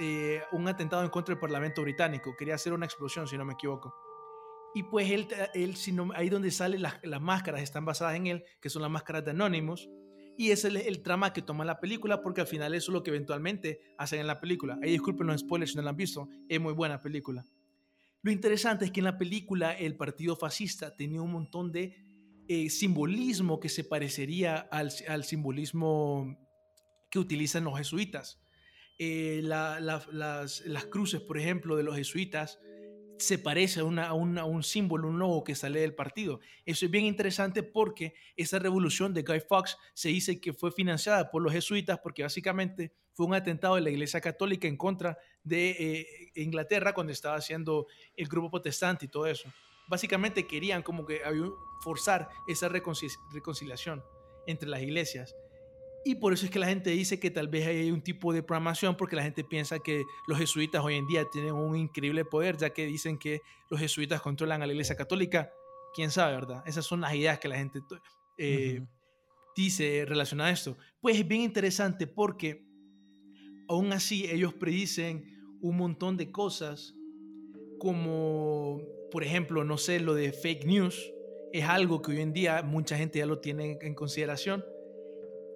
[0.00, 2.34] eh, un atentado en contra del Parlamento británico.
[2.36, 3.94] Quería hacer una explosión, si no me equivoco.
[4.74, 8.26] Y pues él, él si no- ahí donde salen las, las máscaras, están basadas en
[8.28, 9.88] él, que son las máscaras de Anonymous.
[10.38, 12.94] Y ese es el, el trama que toma la película, porque al final eso es
[12.94, 14.78] lo que eventualmente hacen en la película.
[14.82, 17.44] Ahí disculpen los spoilers si no la han visto, es muy buena película.
[18.22, 21.96] Lo interesante es que en la película el partido fascista tenía un montón de
[22.48, 26.38] eh, simbolismo que se parecería al, al simbolismo
[27.10, 28.40] que utilizan los jesuitas.
[28.98, 32.60] Eh, la- la- las, las cruces, por ejemplo, de los jesuitas
[33.20, 36.40] se parece a, una- a a un símbolo, un logo que sale del partido.
[36.64, 41.30] Eso es bien interesante porque esa revolución de Guy Fawkes se dice que fue financiada
[41.30, 45.70] por los jesuitas porque básicamente fue un atentado de la Iglesia Católica en contra de
[45.70, 46.06] eh,
[46.42, 49.52] Inglaterra cuando estaba haciendo el grupo protestante y todo eso.
[49.88, 51.20] Básicamente querían como que
[51.82, 54.02] forzar esa reconcil- reconciliación
[54.46, 55.34] entre las iglesias.
[56.02, 58.42] Y por eso es que la gente dice que tal vez hay un tipo de
[58.42, 62.56] programación porque la gente piensa que los jesuitas hoy en día tienen un increíble poder,
[62.56, 65.52] ya que dicen que los jesuitas controlan a la iglesia católica.
[65.94, 66.62] Quién sabe, ¿verdad?
[66.66, 67.80] Esas son las ideas que la gente
[68.38, 68.88] eh, Ujú.
[69.54, 70.78] dice relacionada a esto.
[71.02, 72.64] Pues es bien interesante porque
[73.68, 75.24] aún así ellos predicen
[75.60, 76.94] un montón de cosas
[77.78, 81.12] como, por ejemplo, no sé, lo de fake news.
[81.52, 84.64] Es algo que hoy en día mucha gente ya lo tiene en- en consideración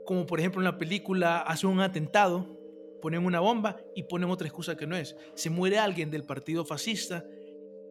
[0.05, 2.59] como por ejemplo en la película hacen un atentado,
[3.01, 5.17] ponen una bomba y ponen otra excusa que no es.
[5.35, 7.25] Se muere alguien del partido fascista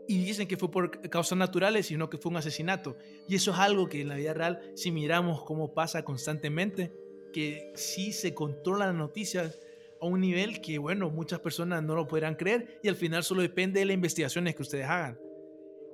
[0.08, 2.98] y dicen que fue por causas naturales, sino que fue un asesinato.
[3.28, 6.94] Y eso es algo que en la vida real, si miramos cómo pasa constantemente,
[7.32, 9.60] que sí se controlan las noticias
[10.02, 13.42] a un nivel que, bueno, muchas personas no lo podrán creer y al final solo
[13.42, 15.20] depende de las investigaciones que ustedes hagan.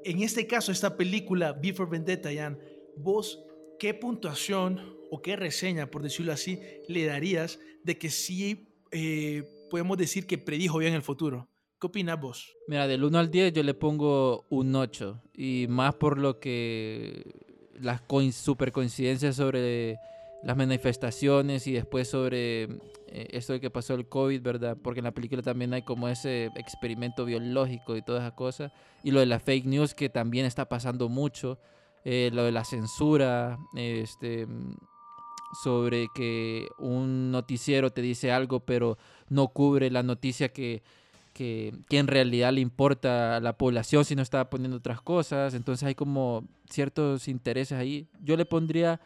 [0.03, 2.58] En este caso, esta película, Before Vendetta, Jan,
[2.95, 3.43] vos,
[3.79, 9.97] ¿qué puntuación o qué reseña, por decirlo así, le darías de que sí eh, podemos
[9.97, 11.47] decir que predijo bien el futuro?
[11.79, 12.57] ¿Qué opinas vos?
[12.67, 15.21] Mira, del 1 al 10 yo le pongo un 8.
[15.33, 17.23] Y más por lo que
[17.79, 18.01] las
[18.33, 19.97] super coincidencias sobre
[20.43, 24.77] las manifestaciones y después sobre eh, esto de que pasó el COVID, ¿verdad?
[24.81, 28.73] Porque en la película también hay como ese experimento biológico y todas esas cosas.
[29.01, 31.59] Y lo de la fake news que también está pasando mucho.
[32.05, 34.47] Eh, lo de la censura, este,
[35.63, 38.97] sobre que un noticiero te dice algo pero
[39.29, 40.83] no cubre la noticia que,
[41.33, 45.53] que, que en realidad le importa a la población si no está poniendo otras cosas.
[45.53, 48.07] Entonces hay como ciertos intereses ahí.
[48.23, 48.99] Yo le pondría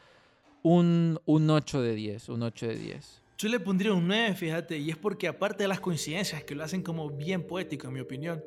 [0.63, 3.21] un, un 8 de 10, un 8 de 10.
[3.37, 6.63] Yo le pondría un 9, fíjate, y es porque aparte de las coincidencias que lo
[6.63, 8.43] hacen como bien poético, en mi opinión,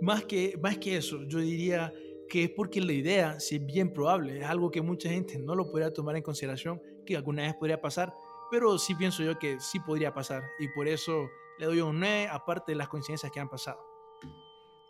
[0.00, 1.92] más que, más que eso, yo diría
[2.28, 5.54] que es porque la idea, si es bien probable, es algo que mucha gente no
[5.54, 8.12] lo podría tomar en consideración, que alguna vez podría pasar,
[8.50, 12.28] pero sí pienso yo que sí podría pasar, y por eso le doy un 9,
[12.28, 13.78] aparte de las coincidencias que han pasado.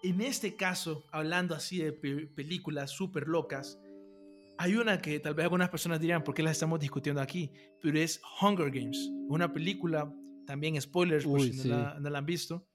[0.02, 3.78] En este caso, hablando así de pe- películas súper locas,
[4.58, 7.98] hay una que tal vez algunas personas dirán por qué la estamos discutiendo aquí, pero
[7.98, 10.12] es Hunger Games, una película,
[10.46, 11.68] también spoilers por Uy, si sí.
[11.68, 12.68] no, la, no la han visto.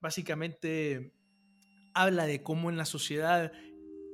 [0.00, 1.12] Básicamente
[1.94, 3.52] habla de cómo en la sociedad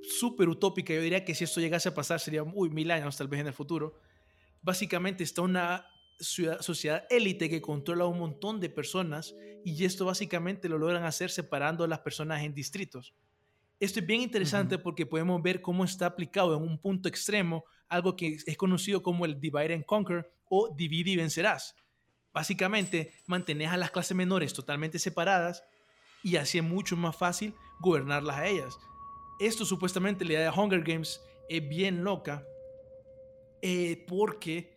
[0.09, 3.29] súper utópica, yo diría que si esto llegase a pasar sería muy mil años tal
[3.29, 3.99] vez en el futuro,
[4.62, 5.87] básicamente está una
[6.19, 11.31] ciudad- sociedad élite que controla un montón de personas y esto básicamente lo logran hacer
[11.31, 13.14] separando a las personas en distritos.
[13.81, 18.17] Esto es bien interesante porque podemos ver cómo está aplicado en un punto extremo algo
[18.17, 21.75] que es conocido como el divide and conquer o divide y vencerás.
[22.33, 25.62] Básicamente, mantenés a las clases menores totalmente separadas
[26.23, 28.79] y así es mucho más fácil gobernarlas a ellas.
[29.38, 32.47] Esto supuestamente, la idea de Hunger Games es bien loca
[33.62, 34.73] eh, porque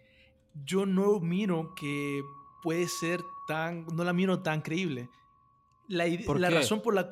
[0.66, 2.22] yo no miro que
[2.64, 5.10] puede ser tan, no la miro tan creíble.
[5.88, 7.10] La, ide- ¿Por la razón por la,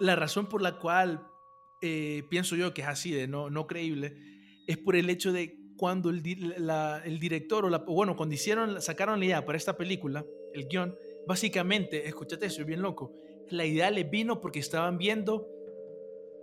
[0.00, 1.26] la razón por la cual
[1.80, 4.14] eh, pienso yo que es así de no, no creíble
[4.68, 8.34] es por el hecho de cuando el, di- la- el director o la, bueno cuando
[8.34, 10.94] hicieron sacaron la idea para esta película el guion
[11.26, 13.12] básicamente escúchate eso es bien loco
[13.50, 15.48] la idea les vino porque estaban viendo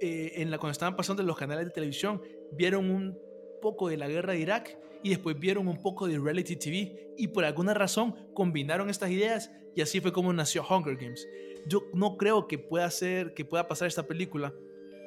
[0.02, 3.18] eh, en la, cuando estaban pasando los canales de televisión vieron un
[3.62, 7.28] poco de la guerra de Irak y después vieron un poco de reality TV y
[7.28, 11.28] por alguna razón combinaron estas ideas y así fue como nació Hunger Games.
[11.68, 14.54] Yo no creo que pueda ser que pueda pasar esta película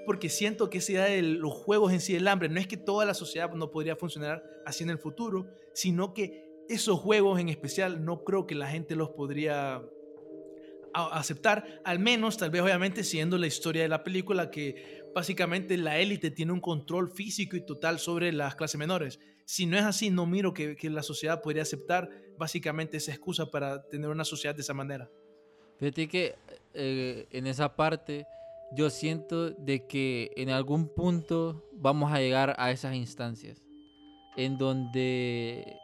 [0.04, 2.76] porque siento que esa idea de los juegos en sí del hambre no es que
[2.76, 7.48] toda la sociedad no podría funcionar así en el futuro, sino que esos juegos en
[7.48, 9.82] especial no creo que la gente los podría
[10.94, 15.76] a- aceptar, al menos tal vez obviamente siguiendo la historia de la película que básicamente
[15.76, 19.18] la élite tiene un control físico y total sobre las clases menores.
[19.44, 23.46] Si no es así, no miro que, que la sociedad podría aceptar básicamente esa excusa
[23.46, 25.10] para tener una sociedad de esa manera.
[25.78, 26.34] Fíjate que
[26.74, 28.24] eh, en esa parte
[28.74, 33.62] yo siento de que en algún punto vamos a llegar a esas instancias
[34.36, 35.76] en donde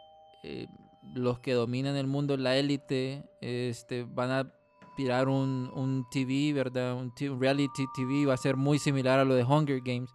[0.42, 0.66] eh,
[1.14, 4.54] los que dominan el mundo, la élite, este, van a
[4.98, 6.96] tirar un, un TV, ¿verdad?
[6.96, 10.10] Un, reality TV va a ser muy similar a lo de Hunger Games.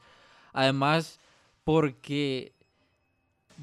[0.51, 1.21] Además,
[1.63, 2.51] porque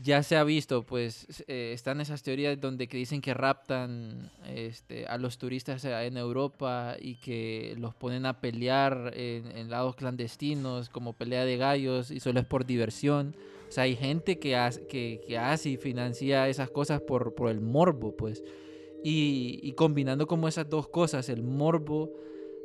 [0.02, 5.04] ya se ha visto, pues eh, están esas teorías donde que dicen que raptan este,
[5.08, 10.88] a los turistas en Europa y que los ponen a pelear en, en lados clandestinos
[10.88, 13.36] como pelea de gallos y solo es por diversión.
[13.68, 17.50] O sea, hay gente que hace, que, que hace y financia esas cosas por, por
[17.50, 18.42] el morbo, pues.
[19.02, 22.10] Y, combinando como esas dos cosas, el morbo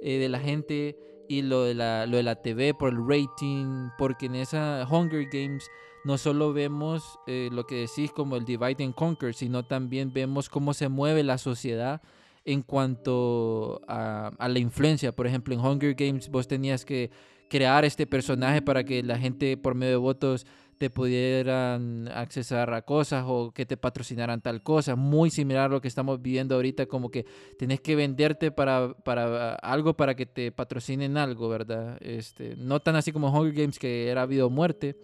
[0.01, 3.89] eh, de la gente y lo de, la, lo de la TV por el rating,
[3.97, 5.69] porque en esa Hunger Games
[6.03, 10.49] no solo vemos eh, lo que decís como el divide and conquer, sino también vemos
[10.49, 12.01] cómo se mueve la sociedad
[12.43, 15.11] en cuanto a, a la influencia.
[15.15, 17.09] Por ejemplo, en Hunger Games vos tenías que
[17.49, 20.45] crear este personaje para que la gente por medio de votos
[20.77, 24.95] te pudieran accesar a cosas o que te patrocinaran tal cosa.
[24.95, 27.25] Muy similar a lo que estamos viviendo ahorita, como que
[27.57, 31.97] tenés que venderte para, para algo para que te patrocinen algo, ¿verdad?
[32.01, 34.97] Este, no tan así como Hunger Games que era vida o muerte,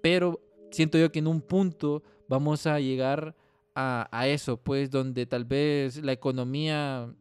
[0.00, 3.36] pero siento yo que en un punto vamos a llegar
[3.74, 7.14] a, a eso, pues donde tal vez la economía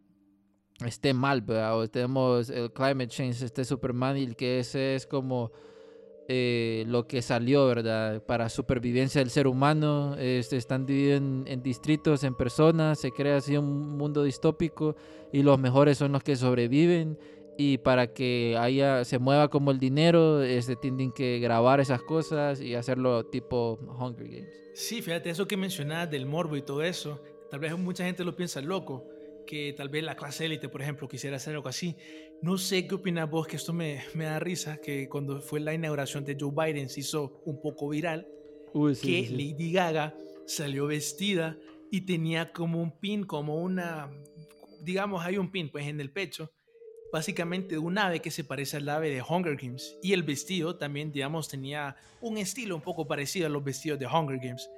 [0.86, 1.78] esté mal, ¿verdad?
[1.78, 5.52] O tenemos el climate change, esté super mal y que ese es como
[6.34, 8.24] eh, lo que salió, ¿verdad?
[8.24, 13.36] Para supervivencia del ser humano, este, están divididos en, en distritos, en personas, se crea
[13.36, 14.96] así un mundo distópico
[15.34, 17.18] y los mejores son los que sobreviven
[17.58, 22.62] y para que haya se mueva como el dinero, este, tienen que grabar esas cosas
[22.62, 24.62] y hacerlo tipo Hunger Games.
[24.74, 28.38] Sí, fíjate, eso que mencionabas del morbo y todo eso, tal vez mucha gente lo
[28.38, 29.06] piensa loco,
[29.46, 31.98] que tal vez la clase élite, por ejemplo, quisiera hacer algo así.
[32.42, 35.74] No sé qué opinas vos, que esto me, me da risa, que cuando fue la
[35.74, 38.28] inauguración de Joe Biden se hizo un poco viral,
[38.74, 40.16] Uy, que Lady Gaga
[40.48, 41.58] salió vestida
[41.92, 44.10] y tenía como un pin, como una,
[44.82, 46.52] digamos, hay un pin pues en el pecho,
[47.12, 49.98] básicamente de un ave que se parece al ave de Hunger Games.
[50.02, 54.08] Y el vestido también, digamos, tenía un estilo un poco parecido a los vestidos de
[54.08, 54.70] Hunger Games.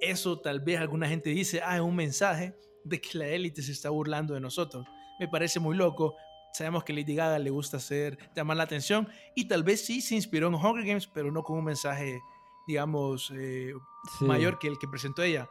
[0.00, 2.54] Eso tal vez alguna gente dice, ah, es un mensaje
[2.84, 4.86] de que la élite se está burlando de nosotros.
[5.18, 6.16] Me parece muy loco.
[6.52, 10.14] Sabemos que Lady Gaga le gusta hacer, llamar la atención y tal vez sí se
[10.14, 12.20] inspiró en Hunger Games, pero no con un mensaje,
[12.66, 13.72] digamos, eh,
[14.18, 14.24] Sí.
[14.24, 15.48] mayor que el que presentó ella.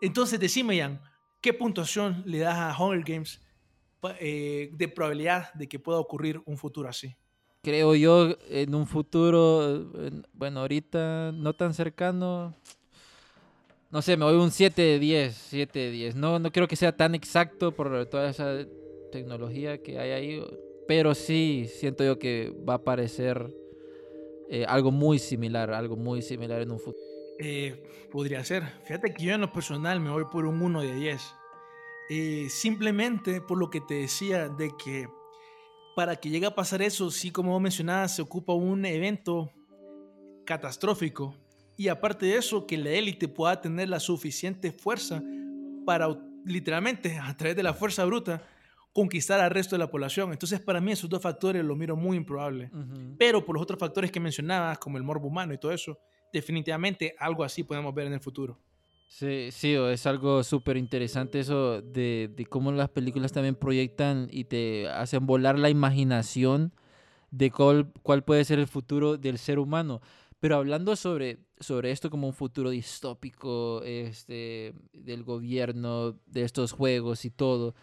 [0.00, 1.00] Entonces, decime, Ian,
[1.40, 3.40] ¿qué puntuación le das a Hunger Games
[4.18, 7.14] eh, de probabilidad de que pueda ocurrir un futuro así?
[7.62, 12.54] Creo yo en un futuro, en- bueno, ahorita no tan cercano,
[13.90, 16.14] no sé, me voy un 7 de 10, 7 de 10.
[16.14, 18.64] No, no creo que sea tan exacto por toda esa
[19.10, 20.44] tecnología que hay ahí,
[20.86, 23.54] pero sí siento yo que va a aparecer
[24.48, 27.04] eh, algo muy similar, algo muy similar en un futuro.
[27.38, 28.64] Eh, podría ser.
[28.84, 31.34] Fíjate que yo en lo personal me voy por un 1 de 10.
[32.10, 35.06] Eh, simplemente por lo que te decía de que
[35.94, 39.50] para que llegue a pasar eso, sí, como mencionabas, se ocupa un evento
[40.44, 41.34] catastrófico.
[41.76, 45.22] Y aparte de eso, que la élite pueda tener la suficiente fuerza
[45.86, 46.08] para
[46.44, 48.42] literalmente, a través de la fuerza bruta,
[48.92, 50.32] conquistar al resto de la población.
[50.32, 52.70] Entonces, para mí esos dos factores lo miro muy improbable.
[53.18, 55.98] Pero por los otros factores que mencionabas, como el morbo humano y todo eso,
[56.32, 58.58] definitivamente algo así podemos ver en el futuro.
[59.08, 64.44] Sí, sí, es algo súper interesante eso de, de cómo las películas también proyectan y
[64.44, 66.72] te hacen volar la imaginación
[67.32, 70.00] de cuál, cuál puede ser el futuro del ser humano.
[70.38, 77.24] Pero hablando sobre, sobre esto como un futuro distópico, este, del gobierno, de estos juegos
[77.24, 77.74] y todo,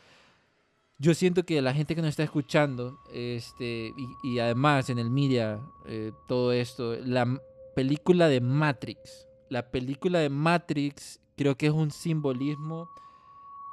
[1.00, 3.93] yo siento que la gente que nos está escuchando, este,
[4.24, 7.39] y, además en el media, eh, todo esto, la
[7.76, 12.89] película de Matrix, la película de Matrix creo que es un simbolismo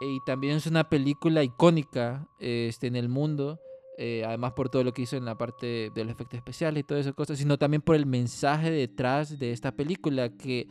[0.02, 3.58] eh, y también es una película icónica este, en el mundo,
[3.96, 6.84] eh, además por todo lo que hizo en la parte de los efectos especiales y
[6.84, 10.68] todas esas cosas, sino también por el mensaje detrás de esta película que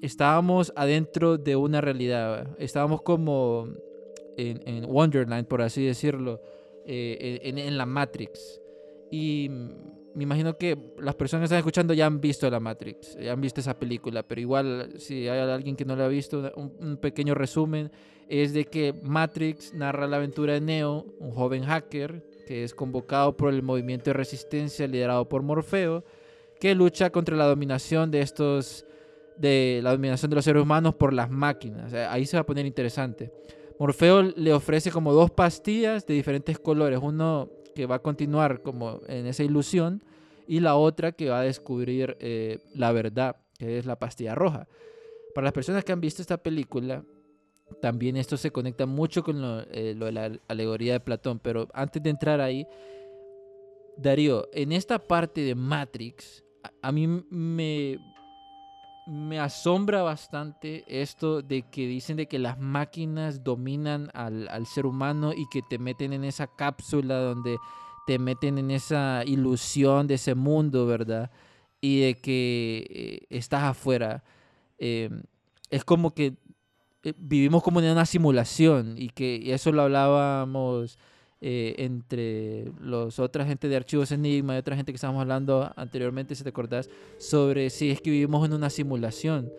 [0.00, 3.68] estábamos adentro de una realidad, estábamos como
[4.38, 6.40] en, en Wonderland, por así decirlo,
[6.86, 8.60] eh, en, en la Matrix.
[9.10, 9.70] Y mm,
[10.14, 13.40] me imagino que las personas que están escuchando ya han visto la Matrix, ya han
[13.40, 16.96] visto esa película, pero igual si hay alguien que no la ha visto, un, un
[16.96, 17.90] pequeño resumen
[18.28, 23.36] es de que Matrix narra la aventura de Neo, un joven hacker que es convocado
[23.36, 26.04] por el movimiento de resistencia liderado por Morfeo,
[26.58, 28.86] que lucha contra la dominación de estos
[29.36, 31.92] de la dominación de los seres humanos por las máquinas.
[31.92, 33.30] Ahí se va a poner interesante.
[33.78, 39.00] Morfeo le ofrece como dos pastillas de diferentes colores, uno que va a continuar como
[39.06, 40.02] en esa ilusión
[40.48, 44.66] y la otra que va a descubrir eh, la verdad, que es la pastilla roja.
[45.34, 47.04] Para las personas que han visto esta película,
[47.80, 52.02] también esto se conecta mucho con lo, eh, de la alegoría de Platón, pero antes
[52.02, 52.66] de entrar ahí,
[53.96, 56.44] Darío, en esta parte de Matrix,
[56.82, 57.98] a mí me,
[59.08, 64.86] me asombra bastante esto de que dicen de que las máquinas dominan al, al ser
[64.86, 67.56] humano y que te meten en esa cápsula donde
[68.06, 71.30] te meten en esa ilusión de ese mundo, ¿verdad?
[71.80, 74.24] Y de que eh, estás afuera.
[74.78, 75.10] Eh,
[75.70, 76.36] es como que
[77.02, 80.98] eh, vivimos como en una simulación y que eso lo hablábamos
[81.40, 86.34] eh, entre los otra gente de Archivos Enigma y otra gente que estábamos hablando anteriormente,
[86.34, 89.50] si te acordás, sobre si es que vivimos en una simulación.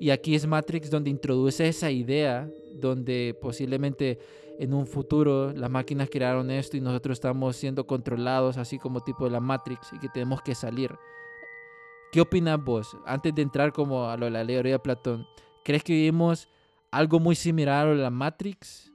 [0.00, 4.18] Y aquí es Matrix donde introduce esa idea, donde posiblemente
[4.58, 9.24] en un futuro las máquinas crearon esto y nosotros estamos siendo controlados así como tipo
[9.24, 10.90] de la Matrix y que tenemos que salir.
[12.10, 12.96] ¿Qué opinas vos?
[13.06, 15.26] Antes de entrar como a lo de la alegoría de Platón,
[15.64, 16.48] ¿crees que vivimos
[16.90, 18.87] algo muy similar a la Matrix?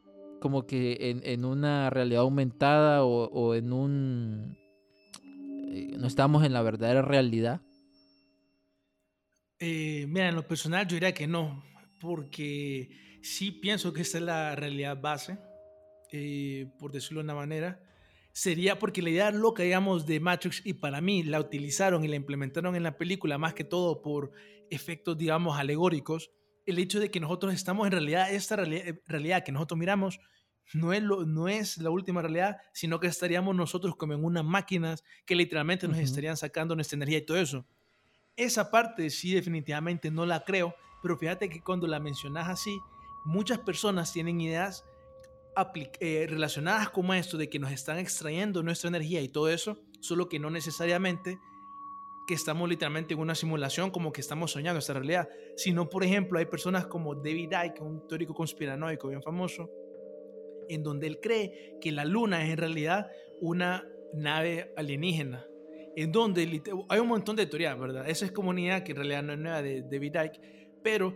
[0.43, 4.57] Como que en, en una realidad aumentada o, o en un...
[5.71, 7.61] eh, no estamos en la verdadera realidad.
[9.57, 11.63] Eh, mira, en lo personal yo diría que no,
[12.01, 12.89] porque
[13.21, 15.37] sí pienso que esta es la realidad base,
[16.11, 17.79] eh, por decirlo de una manera.
[18.33, 22.17] Sería porque la idea loca, digamos, de Matrix, y para mí la utilizaron y la
[22.17, 24.33] implementaron en la película más que todo por
[24.69, 26.31] efectos, digamos, alegóricos.
[26.65, 30.19] El hecho de que nosotros estamos en realidad, esta realidad, realidad que nosotros miramos,
[30.73, 34.45] no es, lo, no es la última realidad, sino que estaríamos nosotros como en unas
[34.45, 37.65] máquinas que literalmente nos estarían sacando nuestra energía y todo eso.
[38.35, 42.79] Esa parte sí definitivamente no la creo, pero fíjate que cuando la mencionas así,
[43.25, 44.85] muchas personas tienen ideas
[45.99, 50.27] eh, relacionadas como esto de que nos están extrayendo nuestra energía y todo eso, solo
[50.27, 51.37] que no necesariamente
[52.27, 56.39] que estamos literalmente en una simulación, como que estamos soñando esta realidad, sino, por ejemplo,
[56.39, 59.69] hay personas como David Icke, un teórico conspiranoico bien famoso,
[60.69, 63.07] en donde él cree que la luna es en realidad
[63.41, 65.45] una nave alienígena,
[65.95, 68.09] en donde hay un montón de teorías, ¿verdad?
[68.09, 70.39] Esa es comunidad que en realidad no es nueva de David Icke,
[70.81, 71.13] pero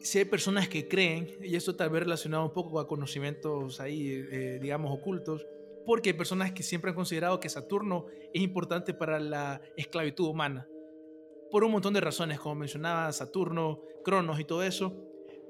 [0.00, 4.10] si hay personas que creen, y esto tal vez relacionado un poco a conocimientos ahí,
[4.30, 5.46] eh, digamos, ocultos,
[5.86, 10.66] porque hay personas que siempre han considerado que Saturno es importante para la esclavitud humana,
[11.50, 14.96] por un montón de razones, como mencionaba Saturno, Cronos y todo eso,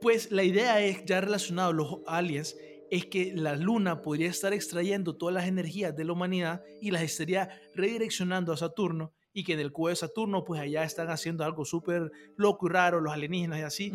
[0.01, 2.57] pues la idea es, ya relacionado a los aliens,
[2.91, 7.03] es que la luna podría estar extrayendo todas las energías de la humanidad y las
[7.03, 11.43] estaría redireccionando a Saturno y que en el cubo de Saturno pues allá están haciendo
[11.43, 13.93] algo súper loco y raro los alienígenas y así.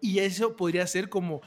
[0.00, 1.42] Y eso podría ser como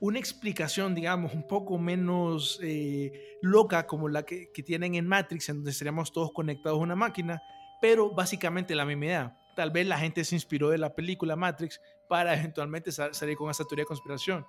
[0.00, 5.56] una explicación, digamos, un poco menos eh, loca como la que, tienen en Matrix, en
[5.56, 7.42] donde estaríamos todos conectados a una máquina,
[7.80, 9.38] pero básicamente la misma idea.
[9.56, 13.50] Tal vez la gente se inspiró de la película Matrix para eventualmente sa- salir con
[13.50, 14.46] esa teoría de conspiración.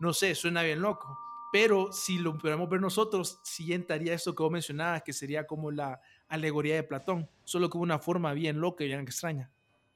[0.00, 1.16] No sé, suena bien loco.
[1.52, 5.70] Pero si lo pudiéramos ver nosotros, sí entraría esto que vos mencionabas, que sería como
[5.70, 9.50] la alegoría de Platón, solo que una forma bien loca y bien extraña.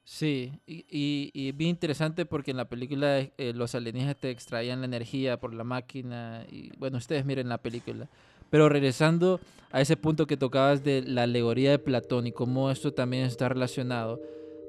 [0.04, 4.80] Sí, y, y, y bien interesante porque en la película eh, los alienígenas te extraían
[4.80, 8.08] la energía por la máquina y bueno, ustedes miren la película.
[8.50, 9.40] Pero regresando
[9.70, 13.48] a ese punto que tocabas de la alegoría de Platón y cómo esto también está
[13.48, 14.20] relacionado,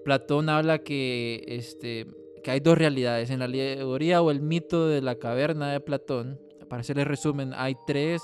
[0.06, 2.08] Platón habla que, este,
[2.44, 3.30] que hay dos realidades.
[3.30, 7.76] En la alegoría o el mito de la caverna de Platón, para hacerles resumen, hay
[7.88, 8.22] tres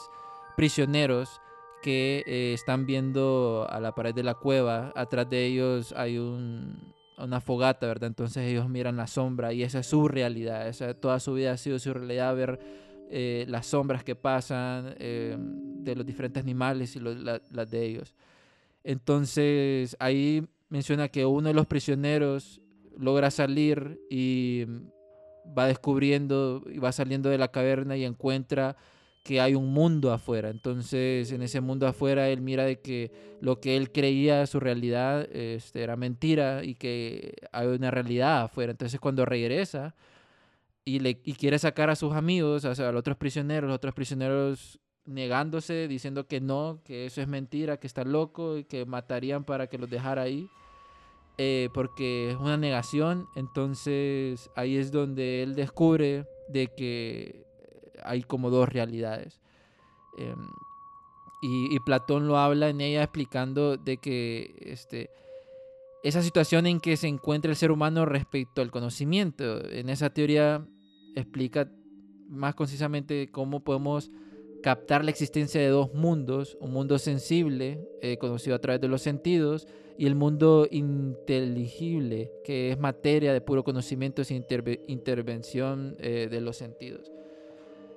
[0.56, 1.42] prisioneros
[1.82, 4.94] que eh, están viendo a la pared de la cueva.
[4.96, 6.94] Atrás de ellos hay un,
[7.24, 8.08] una fogata, ¿verdad?
[8.08, 10.68] Entonces ellos miran la sombra y esa es su realidad.
[10.68, 12.60] Esa, toda su vida ha sido su realidad, ver
[13.10, 18.16] eh, las sombras que pasan eh, de los diferentes animales y las de ellos.
[18.84, 22.62] Entonces ahí menciona que uno de los prisioneros
[22.98, 24.66] logra salir y
[25.58, 28.78] va descubriendo y va saliendo de la caverna y encuentra
[29.24, 30.50] que hay un mundo afuera.
[30.50, 33.12] Entonces, en ese mundo afuera, él mira de que
[33.42, 38.72] lo que él creía, su realidad, este, era mentira y que hay una realidad afuera.
[38.72, 39.96] Entonces, cuando regresa
[40.86, 45.88] y, le, y quiere sacar a sus amigos, a los otros prisioneros, otros prisioneros negándose,
[45.88, 49.78] diciendo que no, que eso es mentira, que está loco y que matarían para que
[49.78, 50.50] los dejara ahí.
[51.42, 57.46] eh, porque es una negación, entonces ahí es donde él descubre de que
[58.04, 59.40] hay como dos realidades.
[60.18, 60.48] Em,
[61.42, 65.10] y, Platón lo habla en ella explicando de que este,
[66.04, 70.66] esa situación en que se encuentra el ser humano respecto al conocimiento, en esa teoría
[71.16, 71.72] explica
[72.28, 74.12] más concisamente cómo podemos
[74.62, 79.02] captar la existencia de dos mundos, un mundo sensible, eh, conocido a través de los
[79.02, 86.28] sentidos, y el mundo inteligible, que es materia de puro conocimiento sin interve- intervención eh,
[86.30, 87.12] de los sentidos.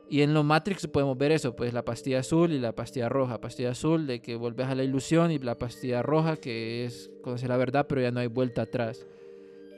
[0.08, 3.40] Y en los Matrix podemos ver eso, pues la pastilla azul y la pastilla roja.
[3.40, 7.48] Pastilla azul de que volvés a la ilusión y la pastilla roja que es conocer
[7.48, 9.06] la verdad, pero ya no hay vuelta atrás.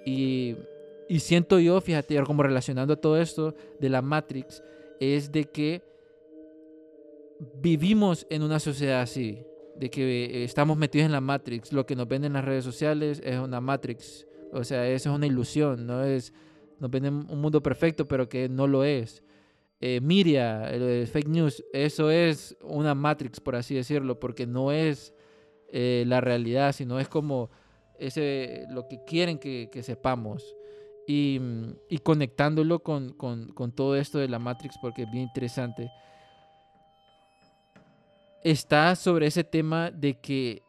[0.04, 0.56] Y,
[1.08, 4.62] y siento yo, fíjate, como relacionando todo esto de la Matrix,
[4.98, 5.82] es de que
[7.60, 9.44] vivimos en una sociedad así,
[9.76, 11.72] de que eh, estamos metidos en la Matrix.
[11.72, 14.26] Lo que nos ven en las redes sociales es una Matrix.
[14.52, 16.32] O sea, eso es una ilusión, no es...
[16.80, 19.23] Nos venden un mundo perfecto, pero que no lo es
[19.80, 24.72] eh, Miria, el, el fake news, eso es una Matrix, por así decirlo, porque no
[24.72, 25.12] es
[25.72, 27.50] eh, la realidad, sino es como
[27.98, 30.54] ese, lo que quieren que, sepamos.
[31.06, 35.90] Y, mm, conectándolo con, con- con todo esto de la Matrix, porque es bien interesante,
[38.42, 40.62] está sobre ese tema de que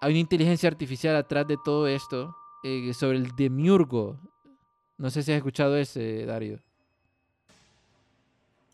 [0.00, 4.18] hay una inteligencia artificial atrás de todo esto, eh, sobre el demiurgo.
[4.98, 6.60] No sé si has escuchado ese, Dario.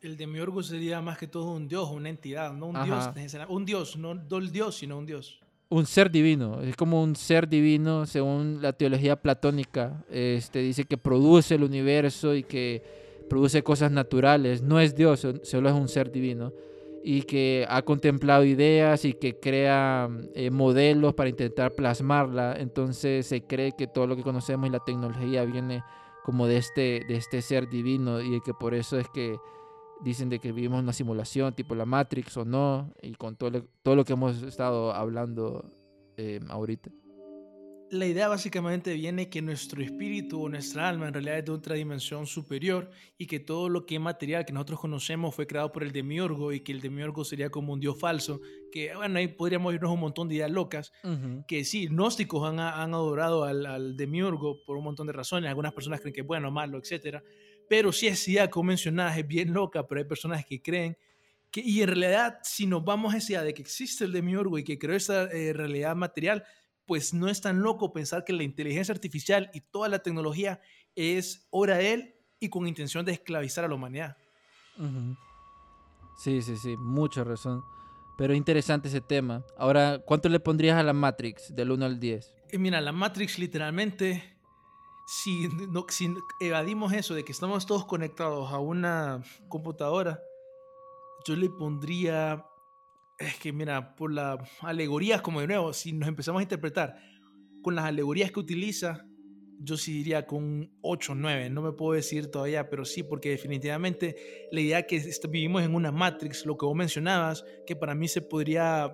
[0.02, 3.12] El demiurgo sería más que todo un dios, una entidad, no un Ajá.
[3.14, 5.38] dios, un dios, no el dios, sino un dios.
[5.68, 10.04] un ser divino, es como un ser divino según la teología platónica.
[10.10, 12.82] Este dice que produce el universo y que
[13.30, 16.52] produce cosas naturales, no es Dios, solo es un ser divino
[17.04, 22.56] y que ha contemplado ideas y que crea eh, modelos para intentar plasmarla.
[22.58, 25.82] Entonces se cree que todo lo que conocemos y la tecnología viene
[26.24, 29.36] como de este de este ser divino y que por eso es que
[30.04, 33.64] dicen de que vivimos una simulación tipo la Matrix o no, y con todo lo,
[33.82, 35.70] todo lo que hemos estado hablando
[36.16, 36.90] eh, ahorita.
[37.90, 41.74] la idea básicamente viene que nuestro espíritu o nuestra alma en realidad es de otra
[41.74, 42.88] dimensión superior
[43.18, 46.52] y que todo lo que es material que nosotros conocemos fue creado por el demiurgo
[46.52, 48.40] y que el demiurgo sería como un dios falso,
[48.72, 51.44] que bueno, ahí podríamos irnos un montón de ideas locas, Ujú.
[51.46, 55.74] que sí, gnósticos han, han adorado al, al demiurgo por un montón de razones, algunas
[55.74, 57.22] personas creen que es bueno, malo, etcétera,
[57.72, 60.94] pero sí esa idea como mencionadas es bien loca, pero hay personas que creen
[61.50, 64.58] que, y en realidad si nos vamos a esa idea de que existe el demiurgo
[64.58, 66.44] y que creó esta eh, realidad material,
[66.84, 70.60] pues no es tan loco pensar que la inteligencia artificial y toda la tecnología
[70.94, 74.18] es obra de él y con intención de esclavizar a la humanidad.
[74.76, 75.16] Ujú.
[76.22, 77.62] Sí, sí, sí, mucha razón.
[78.18, 79.46] Pero interesante ese tema.
[79.56, 82.34] Ahora, ¿cuánto le pondrías a la Matrix del 1 al 10?
[82.52, 84.31] Y mira, la Matrix literalmente,
[85.06, 90.22] si, no, si evadimos eso de que estamos todos conectados a una computadora,
[91.26, 92.44] yo le pondría,
[93.18, 96.96] es que mira, por las alegorías, como de nuevo, si nos empezamos a interpretar
[97.62, 99.06] con las alegorías que utiliza,
[99.64, 103.30] yo sí diría con un 8 9, no me puedo decir todavía, pero sí, porque
[103.30, 108.08] definitivamente la idea que vivimos en una Matrix, lo que vos mencionabas, que para mí
[108.08, 108.92] se podría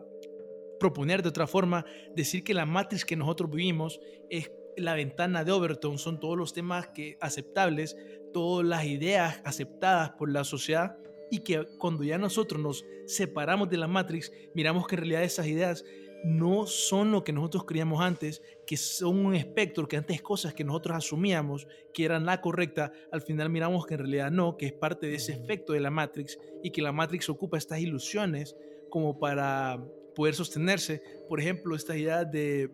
[0.78, 1.84] proponer de otra forma,
[2.14, 4.00] decir que la Matrix que nosotros vivimos
[4.30, 4.50] es
[4.80, 7.96] la ventana de Overton, son todos los temas que aceptables,
[8.32, 10.96] todas las ideas aceptadas por la sociedad
[11.30, 15.46] y que cuando ya nosotros nos separamos de la Matrix, miramos que en realidad esas
[15.46, 15.84] ideas
[16.24, 20.64] no son lo que nosotros creíamos antes, que son un espectro, que antes cosas que
[20.64, 24.72] nosotros asumíamos que eran la correcta, al final miramos que en realidad no, que es
[24.72, 28.56] parte de ese efecto de la Matrix y que la Matrix ocupa estas ilusiones
[28.90, 29.82] como para
[30.14, 31.02] poder sostenerse.
[31.28, 32.70] Por ejemplo, esta idea de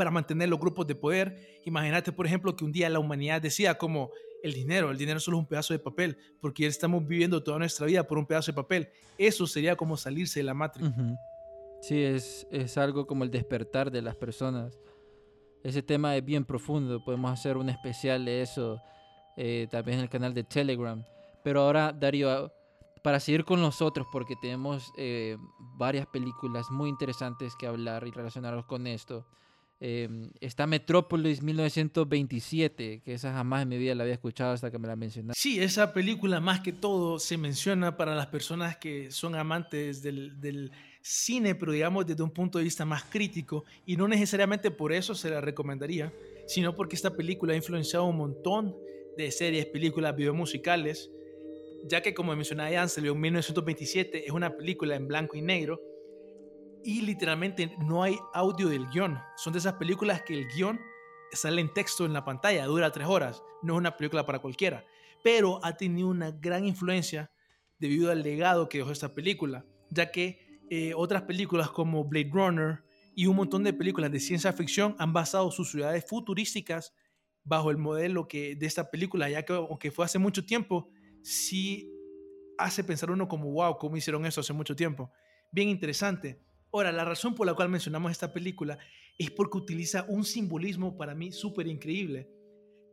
[0.00, 1.60] para mantener los grupos de poder.
[1.66, 4.10] Imagínate, por ejemplo, que un día la humanidad decía como
[4.42, 7.84] el dinero, el dinero solo es un pedazo de papel, porque estamos viviendo toda nuestra
[7.84, 8.88] vida por un pedazo de papel.
[9.18, 10.88] Eso sería como salirse de la Matrix.
[10.88, 11.18] Ujú.
[11.82, 14.80] Sí, es, es algo como el despertar de las personas.
[15.62, 17.04] Ese tema es bien profundo.
[17.04, 18.80] Podemos hacer un especial de eso
[19.36, 21.04] eh, también en el canal de Telegram.
[21.44, 22.50] Pero ahora, Darío,
[23.02, 25.36] para seguir con nosotros, porque tenemos eh,
[25.76, 29.26] varias películas muy interesantes que hablar y relacionarlos con esto.
[29.82, 30.10] Eh,
[30.40, 34.86] está Metrópolis 1927, que esa jamás en mi vida la había escuchado hasta que me
[34.86, 35.40] la mencionaste.
[35.40, 40.70] Sí, esa película más que todo se menciona para las personas que son amantes del,
[41.02, 45.14] cine, pero digamos desde un punto de vista más crítico, y no necesariamente por eso
[45.14, 46.12] se la recomendaría,
[46.46, 48.76] sino porque esta película ha influenciado un montón
[49.16, 51.10] de series, películas, videos musicales,
[51.88, 55.80] ya que como mencionaba ya, en 1927, es una película en blanco y negro,
[56.84, 59.18] y literalmente no hay audio del guion.
[59.36, 60.80] Son de esas películas que el guion
[61.32, 64.84] sale en texto en la pantalla, dura tres horas, no es una película para cualquiera,
[65.22, 67.30] pero ha tenido una gran influencia
[67.78, 72.84] debido al legado que dejó esta película, ya que eh, otras películas como Blade Runner
[73.14, 76.94] y un montón de películas de ciencia ficción han basado sus ciudades futurísticas
[77.42, 80.90] bajo el modelo que, de esta película, ya que aunque fue hace mucho tiempo,
[81.22, 81.90] sí
[82.58, 85.10] hace pensar uno como, wow, ¿cómo hicieron eso hace mucho tiempo?
[85.50, 86.40] Bien interesante.
[86.72, 88.78] Ahora, la razón por la cual mencionamos esta película
[89.18, 92.30] es porque utiliza un simbolismo para mí súper increíble,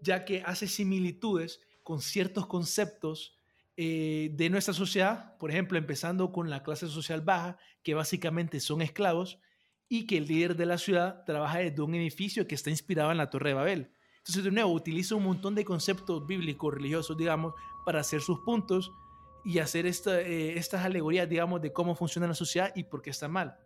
[0.01, 3.38] ya que hace similitudes con ciertos conceptos
[3.78, 8.82] eh, de nuestra sociedad, por ejemplo, empezando con la clase social baja, que básicamente son
[8.82, 9.39] esclavos,
[9.88, 13.17] y que el líder de la ciudad trabaja desde un edificio que está inspirado en
[13.17, 13.91] la Torre de Babel.
[14.17, 17.53] Entonces, de nuevo, utiliza un montón de conceptos bíblicos, religiosos, digamos,
[17.86, 18.91] para hacer sus puntos
[19.45, 23.30] y hacer eh, estas alegorías, digamos, de cómo funciona la sociedad y por qué está
[23.30, 23.57] mal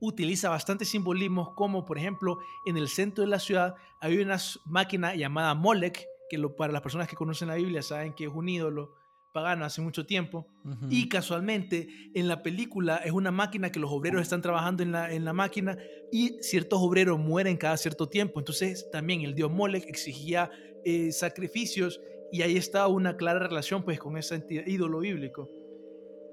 [0.00, 5.14] utiliza bastantes simbolismos, como por ejemplo en el centro de la ciudad hay una máquina
[5.14, 8.48] llamada Molech, que lo, para las personas que conocen la Biblia saben que es un
[8.48, 8.94] ídolo
[9.32, 10.46] pagano hace mucho tiempo.
[10.88, 15.12] Y casualmente en la película es una máquina que los obreros están trabajando en la,
[15.12, 15.78] en la máquina
[16.10, 18.40] y ciertos obreros mueren cada cierto tiempo.
[18.40, 20.50] Entonces también el dios Molech exigía
[20.84, 22.00] eh, sacrificios
[22.32, 25.48] y ahí está una clara relación pues con ese ídolo bíblico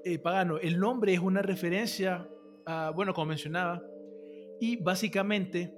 [0.04, 0.58] eh, pagano.
[0.58, 2.28] El nombre es una referencia,
[2.68, 3.82] a, bueno, como mencionaba,
[4.60, 5.72] y básicamente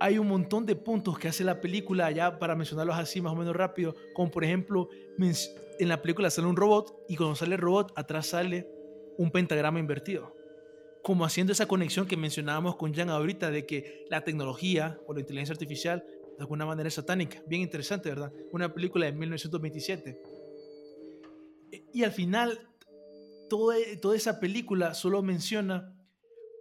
[0.00, 3.36] hay un montón de puntos que hace la película, ya para mencionarlos así más o
[3.36, 7.60] menos rápido, como por ejemplo, en la película sale un robot y cuando sale el
[7.60, 8.66] robot, atrás sale
[9.18, 10.34] un pentagrama invertido.
[11.02, 15.20] Como haciendo esa conexión que mencionábamos con Jan ahorita de que la tecnología o la
[15.20, 16.02] inteligencia artificial
[16.36, 17.42] de alguna manera es satánica.
[17.46, 18.32] Bien interesante, ¿verdad?
[18.52, 20.18] Una película de 1927.
[21.92, 22.58] Y al final,
[23.48, 23.76] toda,
[24.14, 25.94] esa película solo menciona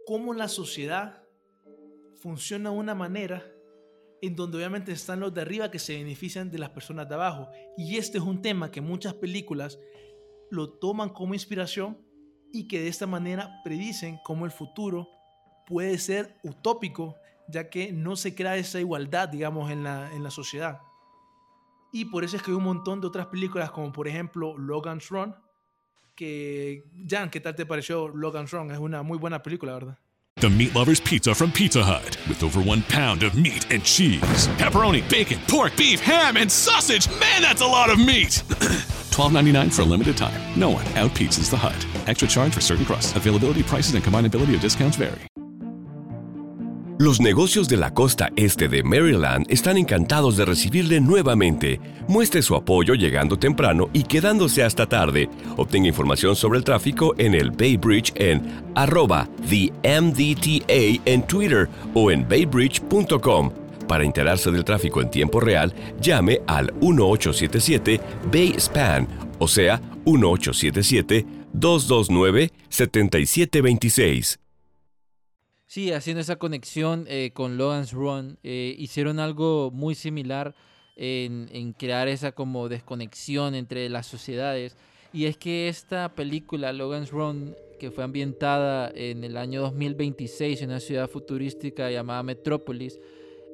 [0.05, 1.23] cómo la sociedad
[2.15, 3.45] funciona de una manera
[4.21, 7.49] en donde obviamente están los de arriba que se benefician de las personas de abajo.
[7.77, 9.79] Y este es un tema que muchas películas
[10.49, 11.97] lo toman como inspiración
[12.53, 15.09] y que de esta manera predicen cómo el futuro
[15.65, 17.15] puede ser utópico
[17.47, 20.79] ya que no se crea esa igualdad, digamos, en la, en la sociedad.
[21.91, 25.09] Y por eso es que hay un montón de otras películas, como por ejemplo Logan's
[25.09, 25.35] Run,
[26.23, 28.71] que, Jan, ¿qué tal te pareció Logan's Run?
[28.71, 29.97] Es una muy buena película, ¿verdad?
[30.37, 34.47] The Meat Lover's Pizza from Pizza Hut, with over one pound of meat and cheese,
[34.57, 37.07] pepperoni, bacon, pork, beef, ham, and sausage.
[37.19, 38.43] Man, that's a lot of meat!
[39.11, 40.39] $12.99 for a limited time.
[40.57, 41.75] No one out pizzas the Hut.
[42.07, 43.15] Extra charge for certain crusts.
[43.15, 45.21] Availability, prices, and combinability of discounts vary.
[46.99, 51.79] Los negocios de la costa este de Maryland están encantados de recibirle nuevamente.
[52.07, 55.27] Muestre su apoyo llegando temprano y quedándose hasta tarde.
[55.57, 58.43] Obtenga información sobre el tráfico en el Bay Bridge en
[58.75, 63.51] arroba TheMDTA en Twitter o en baybridge.com.
[63.87, 67.99] Para enterarse del tráfico en tiempo real, llame al 1877
[68.31, 69.07] Bay Span,
[69.39, 74.42] o sea, 1877 229 7726.
[75.73, 80.53] Sí, haciendo esa conexión eh, con Logan's Run, eh, hicieron algo muy similar
[80.95, 84.77] en, en crear esa como desconexión entre las sociedades.
[85.13, 90.69] Y es que esta película, Logan's Run, que fue ambientada en el año 2026 en
[90.69, 92.99] una ciudad futurística llamada Metrópolis,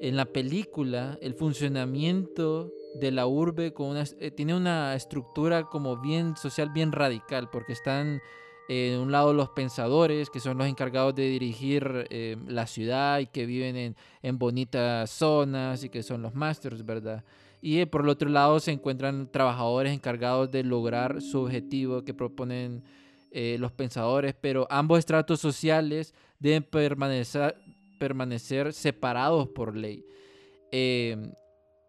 [0.01, 6.01] en la película el funcionamiento de la urbe con una, eh, tiene una estructura como
[6.01, 8.19] bien social, bien radical, porque están
[8.69, 13.25] en un lado los pensadores, que son los encargados de dirigir eh, la ciudad y
[13.25, 17.23] que viven en, bonitas zonas y que son los masters, ¿verdad?
[17.63, 22.13] Y eh, por el otro lado se encuentran trabajadores encargados de lograr su objetivo que
[22.13, 22.83] proponen
[23.31, 30.05] eh, los pensadores, pero ambos estratos sociales deben permanecer separados por ley.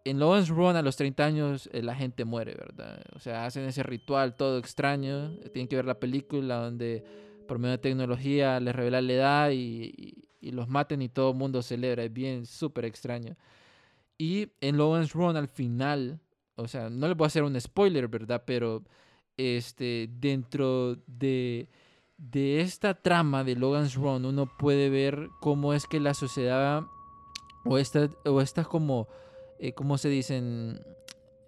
[0.03, 3.01] En Logan's Run a los 30 años eh, la gente muere, ¿verdad?
[3.15, 5.37] O sea, hacen ese ritual todo extraño.
[5.53, 7.03] Tienen que ver la película donde
[7.47, 11.61] por medio de tecnología les revela la edad y, los maten y todo el mundo
[11.61, 12.03] celebra.
[12.03, 13.35] Es bien súper extraño.
[14.17, 16.19] Y en Logan's Run al final,
[16.55, 18.43] o sea, no les voy a hacer un spoiler, ¿verdad?
[18.45, 18.83] Pero
[19.37, 21.69] este, dentro de,
[22.17, 26.83] de esta trama de Logan's Run, uno puede ver cómo es que la sociedad
[27.65, 29.07] o, esta, o estas como,
[29.61, 30.81] eh, ¿cómo se dicen?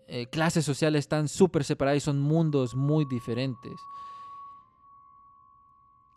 [0.07, 3.74] Eh, clases sociales están súper separadas y son mundos muy diferentes.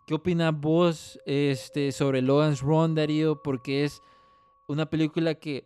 [0.05, 3.41] ¿Qué opinas vos este, sobre Logan's Run, Darío?
[3.41, 4.03] Porque es
[4.67, 5.65] una película que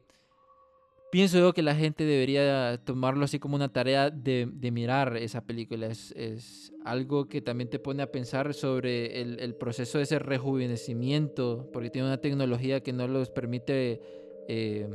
[1.11, 5.87] pienso yo que la gente debería tomarlo así como una tarea de, mirar esa película.
[5.87, 11.69] Es, algo que también te pone a pensar sobre el, el proceso de ese rejuvenecimiento,
[11.73, 14.01] porque tiene una tecnología que no los permite
[14.47, 14.87] eh,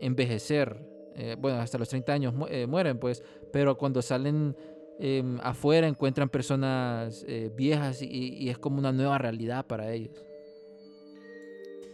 [0.00, 0.76] envejecer.
[1.16, 3.22] Eh, bueno, hasta los 30 años mu- eh, mueren, pues,
[3.52, 4.56] pero cuando salen
[4.98, 10.12] em, afuera encuentran personas eh, viejas y, y es como una nueva realidad para ellos.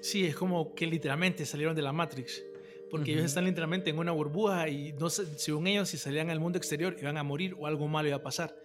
[0.00, 2.44] Sí, es como que literalmente salieron de la Matrix.
[2.90, 6.40] Porque ellos están literalmente en una burbuja y no sé, según ellos, si salían al
[6.40, 8.56] mundo exterior, iban a morir o algo malo iba a pasar.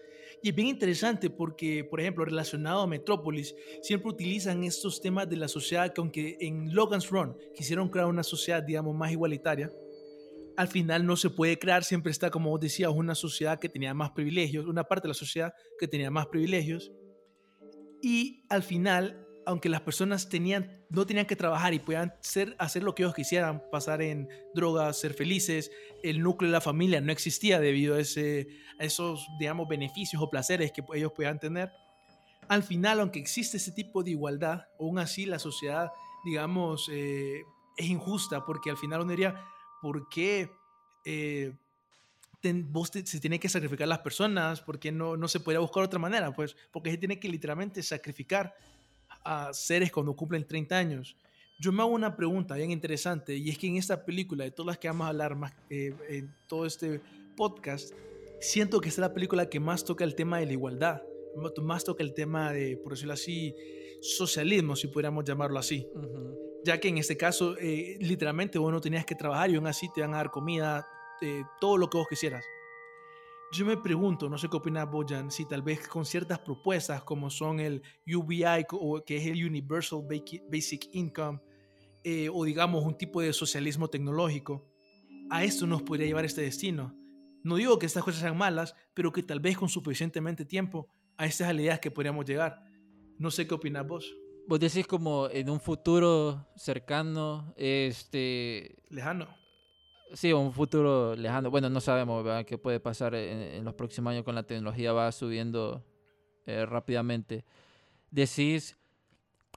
[0.45, 5.37] Y es bien interesante porque, por ejemplo, relacionado a Metrópolis, siempre utilizan estos temas de
[5.37, 9.73] la sociedad que aunque en Logan's Run quisieron crear una sociedad, digamos, más igualitaria,
[10.55, 13.95] al final no se puede crear, siempre está, como vos decías, una sociedad que tenía
[13.95, 16.91] más privilegios, una parte de la sociedad que tenía más privilegios.
[18.03, 22.83] Y al final, aunque las personas tenían, no tenían que trabajar y podían ser, hacer
[22.83, 25.71] lo que ellos quisieran, pasar en drogas, ser felices,
[26.03, 28.47] el núcleo de la familia no existía debido a, ese,
[28.79, 31.71] a esos, digamos, beneficios o placeres que ellos podían tener.
[32.47, 35.91] Al final, aunque existe ese tipo de igualdad, aún así la sociedad,
[36.23, 37.41] digamos, eh,
[37.77, 39.35] es injusta porque al final uno diría,
[39.81, 40.49] ¿por qué
[41.05, 41.53] eh,
[42.65, 44.61] vos se tiene que sacrificar las personas?
[44.61, 46.31] ¿Por qué no, no se podría buscar otra manera?
[46.33, 48.55] Pues porque se tiene que literalmente sacrificar
[49.25, 51.15] a seres cuando cumplen 30 años.
[51.57, 54.67] Yo me hago una pregunta bien interesante y es que en esta película, de todas
[54.67, 56.99] las que vamos a hablar más, eh, en todo este
[57.35, 57.93] podcast,
[58.39, 61.01] siento que es la película que más toca el tema de la igualdad,
[61.37, 63.55] más- más toca el tema de, por decirlo así,
[64.01, 65.87] socialismo, si pudiéramos llamarlo así.
[66.65, 69.87] Ya que en este caso, eh, literalmente vos no tenías que trabajar y aún así
[69.93, 70.85] te van a dar comida,
[71.21, 72.43] eh, todo lo que vos quisieras.
[73.51, 77.29] Yo me pregunto, no sé qué opinas Bojan, si tal vez con ciertas propuestas como
[77.29, 80.03] son el UBI, o que es el Universal
[80.51, 81.39] Basic Income,
[82.03, 84.67] eh, o digamos un tipo de socialismo tecnológico,
[85.29, 86.95] a esto nos podría llevar este destino.
[87.43, 91.25] No digo que estas cosas sean malas, pero que tal vez con suficientemente tiempo a
[91.25, 92.63] estas ideas que podríamos llegar.
[93.17, 94.13] No sé qué opinas vos.
[94.47, 99.27] Vos decís como en un futuro cercano, este, Lejano.
[100.13, 101.49] Sí, un futuro lejano.
[101.51, 102.45] Bueno, no sabemos ¿verdad?
[102.45, 105.83] qué puede pasar en, en los próximos años con la tecnología va subiendo
[106.45, 107.43] eh, rápidamente.
[108.11, 108.77] Decís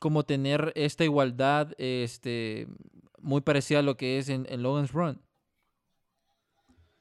[0.01, 2.69] como tener esta igualdad, este,
[3.21, 5.21] muy parecida a lo que es en, en Logan's Run.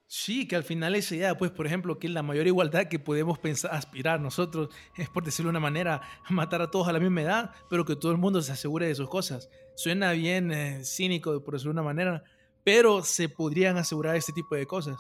[0.10, 3.40] Sí, que al final esa idea, pues, por ejemplo, que la mayor igualdad que podemos
[3.40, 7.22] pensar, aspirar nosotros es, por decirlo de una manera, matar a todos a la misma
[7.22, 9.50] edad, pero que todo el mundo se asegure de sus cosas.
[9.76, 12.24] Suena bien eh, cínico, por decirlo de una manera,
[12.68, 15.00] pero se podrían asegurar este tipo de cosas.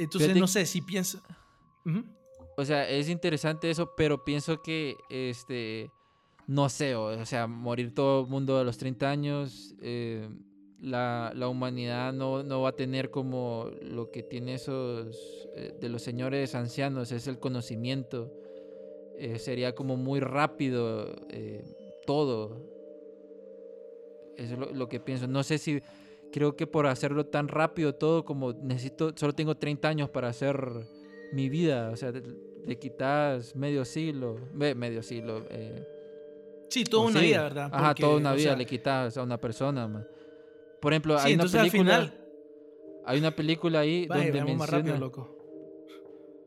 [0.00, 1.22] Entonces, Fíjate- no sé si piensa...
[2.56, 5.92] O sea, es interesante eso, pero pienso que, este,
[6.48, 10.28] no sé, o, o sea, morir todo el mundo a los 30 años, eh,
[10.80, 15.88] la, la humanidad no, no va a tener como lo que tiene esos, eh, de
[15.88, 18.28] los señores ancianos, es el conocimiento.
[19.16, 21.62] Eh, sería como muy rápido eh,
[22.04, 22.60] todo.
[24.36, 25.28] Eso es lo, lo que pienso.
[25.28, 25.80] No sé si,
[26.32, 30.58] creo que por hacerlo tan rápido todo, como necesito, solo tengo 30 años para hacer
[31.32, 35.44] mi vida, o sea, le quitas medio siglo, ve, medio siglo.
[35.50, 35.84] eh,
[36.68, 37.70] Sí, toda una vida, ¿verdad?
[37.72, 40.06] Ajá, toda una vida sea, le quitas a una persona, man.
[40.80, 42.14] Por ejemplo, Sí, hay una al película, final...
[43.04, 45.36] hay una película ahí Vaya, donde veamos más menciona, rápido, loco.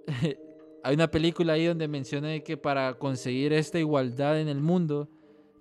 [0.83, 5.09] hay una película ahí donde menciona que para conseguir esta igualdad en el mundo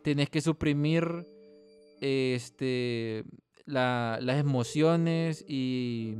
[0.02, 1.26] tenés que suprimir
[2.00, 3.24] este
[3.66, 6.14] la- las emociones y,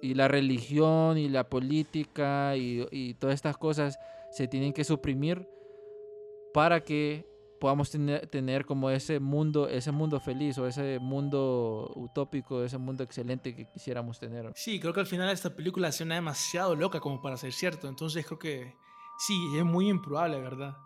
[0.00, 3.98] y la religión y la política y, y todas estas cosas
[4.30, 5.48] se tienen que suprimir
[6.54, 7.26] para que
[7.60, 13.02] podamos tener, tener como ese mundo ese mundo feliz o ese mundo utópico ese mundo
[13.02, 17.20] excelente que quisiéramos tener Sí, creo que al final esta película suena demasiado loca como
[17.20, 17.88] para ser cierto.
[17.88, 18.74] Entonces creo que
[19.18, 20.76] sí, es muy improbable, ¿verdad?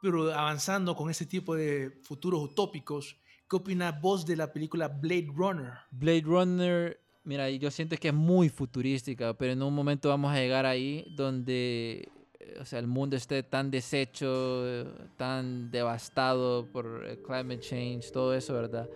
[0.00, 3.16] Pero avanzando con este tipo de futuros utópicos,
[3.48, 5.72] ¿qué opinas vos de la película Blade Runner?
[5.90, 10.36] Blade Runner, mira, yo siento que es muy futurística, pero en un momento vamos a
[10.36, 14.86] llegar ahí donde, eh, o sea, el mundo esté tan deshecho, eh,
[15.16, 18.88] tan devastado por el climate change, todo eso, ¿verdad?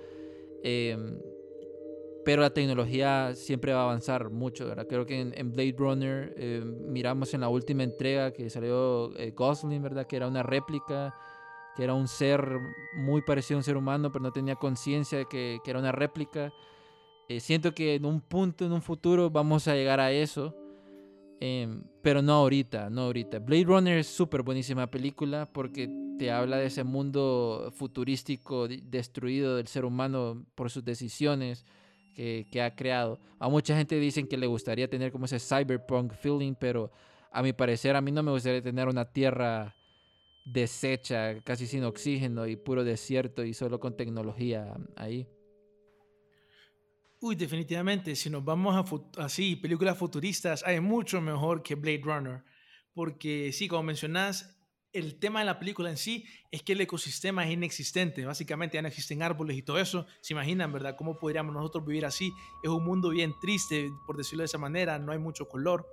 [0.62, 1.18] Em,
[2.24, 4.86] pero la tecnología siempre va a avanzar mucho, ¿verdad?
[4.86, 9.30] Creo que en, en Blade Runner eh, miramos en la última entrega que salió eh,
[9.30, 10.06] Gosling, ¿verdad?
[10.06, 11.14] Que era una réplica,
[11.80, 12.60] que era un ser
[12.94, 16.52] muy parecido a un ser humano, pero no tenía conciencia que, que era una réplica.
[17.26, 20.54] Eh, siento que en un punto, en un futuro, vamos a llegar a eso.
[21.40, 23.38] em, pero no ahorita, no ahorita.
[23.38, 29.66] Blade Runner es súper buenísima película porque te habla de ese mundo futurístico destruido del
[29.66, 31.64] ser humano por sus decisiones
[32.14, 33.18] que, que ha creado.
[33.38, 36.90] A mucha gente dicen que le gustaría tener como ese cyberpunk feeling, pero
[37.32, 39.76] a mi parecer a mí no me gustaría tener una tierra
[40.52, 45.26] deshecha, casi sin oxígeno y puro desierto y solo con tecnología ahí.
[47.20, 48.74] Uy, definitivamente, si nos vamos
[49.16, 52.44] a así, películas futuristas, hay mucho mejor que Blade Runner.
[52.94, 54.58] Porque sí, como mencionás,
[54.92, 58.24] el tema de la película en sí es que el ecosistema es inexistente.
[58.24, 60.06] Básicamente ya no existen árboles y todo eso.
[60.22, 60.96] Se imaginan, ¿verdad?
[60.96, 62.32] ¿Cómo podríamos nosotros vivir así?
[62.62, 64.98] Es un mundo bien triste, por decirlo de esa manera.
[64.98, 65.86] No hay mucho color.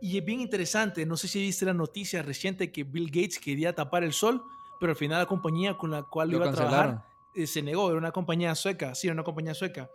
[0.00, 1.04] Y es bien interesante.
[1.06, 4.42] No sé si viste la noticia reciente que Bill Gates quería tapar el sol,
[4.78, 7.88] pero al final la compañía con la cual Lo iba a trabajar eh, se negó.
[7.90, 8.94] Era una compañía sueca.
[8.94, 9.90] Sí, era una compañía sueca.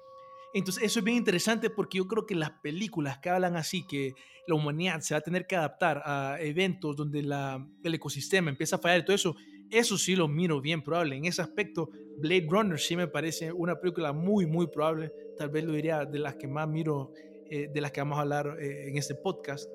[0.53, 4.13] Entonces eso es bien interesante porque yo creo que las películas que hablan así, que
[4.47, 8.75] la humanidad se va a tener que adaptar a eventos donde la, el ecosistema empieza
[8.75, 9.35] a fallar y todo eso,
[9.71, 11.15] eso sí lo miro bien probable.
[11.15, 11.89] En ese aspecto,
[12.19, 15.11] Blade Runner sí me parece una película muy, muy probable.
[15.35, 17.11] Tal vez lo diría de las que más miro,
[17.49, 19.67] eh, de las que vamos a hablar eh, en este podcast.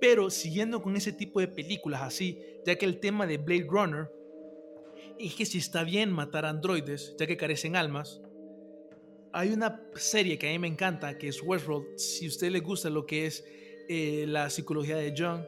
[0.00, 4.10] Pero siguiendo con ese tipo de películas así, ya que el tema de Blade Runner
[5.18, 8.20] es que si está bien matar androides, ya que carecen almas,
[9.32, 11.98] hay una serie que a mí me encanta, que es Westworld.
[11.98, 13.44] Si a usted le gusta lo que es
[13.88, 15.44] eh, la psicología de John,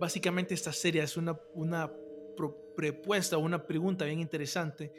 [0.00, 1.92] básicamente esta serie es una, una
[2.36, 4.92] pro- propuesta, una pregunta bien interesante,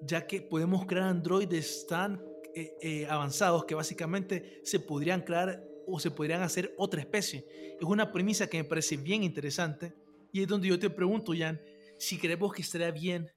[0.00, 2.22] ya que podemos crear androides tan
[2.54, 7.46] eh, eh, avanzados que básicamente se podrían crear o se podrían hacer otra especie.
[7.80, 9.94] Es una premisa que me parece bien interesante
[10.32, 11.60] y es donde yo te pregunto, Jan,
[11.98, 13.30] si creemos que estaría bien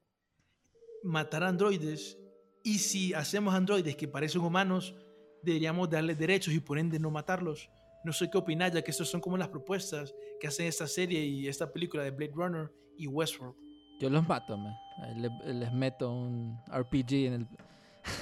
[1.02, 2.18] matar androides
[2.62, 4.94] y si hacemos androides que parecen humanos,
[5.42, 7.70] deberíamos darles derechos y por ende no matarlos.
[8.04, 11.24] No sé qué opinar, ya que estas son como las propuestas que hacen esta serie
[11.24, 13.54] y esta película de Blade Runner y Westworld.
[14.00, 14.72] Yo los mato, man.
[15.02, 17.46] Ahí le- les meto un RPG en el...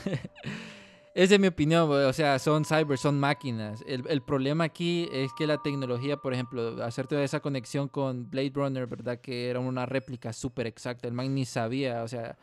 [1.19, 3.83] Es mi opinión, o sea, son cyber, son máquinas.
[3.89, 8.31] El, el problema aquí es que la tecnología, por ejemplo, hacer toda esa conexión con
[8.31, 9.21] Blade Runner, ¿verdad?
[9.21, 11.09] Que era una réplica súper exacta.
[11.09, 12.39] El man ni sabía, o sea,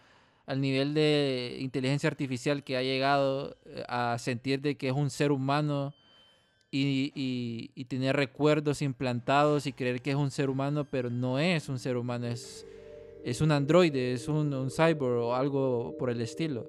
[0.45, 5.09] al nivel de inteligencia artificial que ha llegado eh, a sentir de que es un
[5.09, 5.93] ser humano
[6.69, 11.39] y, y, y tener recuerdos implantados y creer que es un ser humano, pero no
[11.39, 12.67] es un ser humano, es,
[13.23, 16.67] es un androide, es un, un cyborg o algo por el estilo.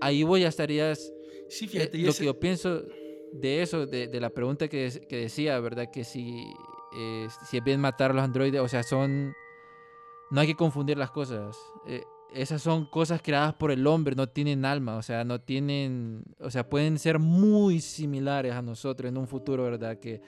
[0.00, 1.12] Ahí vos ya estarías
[1.48, 1.98] Sí, Eh, fíjate.
[1.98, 2.82] y lo ese- que yo pienso
[3.32, 5.90] de eso, de, de la pregunta que decía, ¿verdad?
[5.90, 6.44] Que si,
[6.98, 9.32] eh, si es bien matar a los androides, o sea, son...
[10.30, 11.56] No hay que confundir las cosas.
[11.86, 12.02] Eh,
[12.34, 16.22] esas son cosas creadas por el hombre, no tienen alma, o sea, no tienen...
[16.38, 19.98] O sea, pueden ser muy similares a nosotros en un futuro, ¿verdad?
[19.98, 20.20] Que,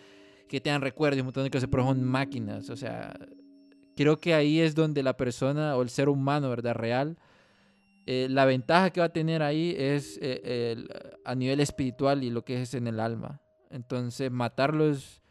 [0.48, 3.14] que tengan recuerdos y un montón de cosas, pero son máquinas, o sea...
[3.96, 6.74] Creo que ahí es donde la persona o el ser humano, ¿verdad?
[6.74, 7.18] Real,
[8.06, 10.88] eh, la ventaja que va a tener ahí es eh, el-
[11.24, 13.40] a nivel espiritual y lo que es en el alma.
[13.70, 15.22] Entonces, matarlos,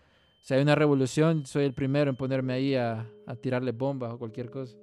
[0.41, 4.17] si hay una revolución, soy el primero en ponerme ahí a, a tirarle bombas o
[4.19, 4.77] cualquier cosa.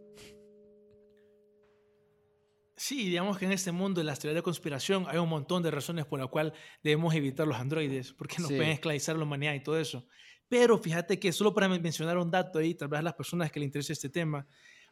[2.78, 5.70] Sí, digamos que en este mundo de las teorías de conspiración hay un montón de
[5.70, 8.56] razones por las cuales debemos evitar los androides, porque nos Sí.
[8.56, 10.06] pueden esclavizar la humanidad y todo eso.
[10.48, 13.50] Pero fíjate que solo para men- mencionar un dato ahí, tal vez a las personas
[13.50, 14.46] que les interese este tema,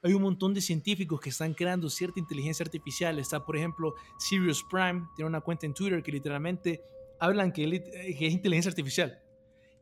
[0.05, 3.19] hay un montón de científicos que están creando cierta inteligencia artificial.
[3.19, 6.83] Está, por ejemplo, Sirius Prime, tiene una cuenta en Twitter que literalmente
[7.19, 9.19] hablan que, eh, que es inteligencia artificial.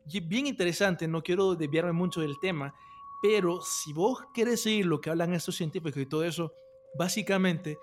[0.07, 2.73] Y bien interesante, no quiero desviarme mucho del tema,
[3.21, 6.53] pero si vos querés seguir lo que hablan estos científicos y todo eso,
[6.97, 7.77] básicamente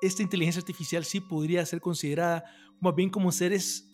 [0.00, 2.44] esta inteligencia artificial sí podría ser considerada
[2.80, 3.90] más bien como seres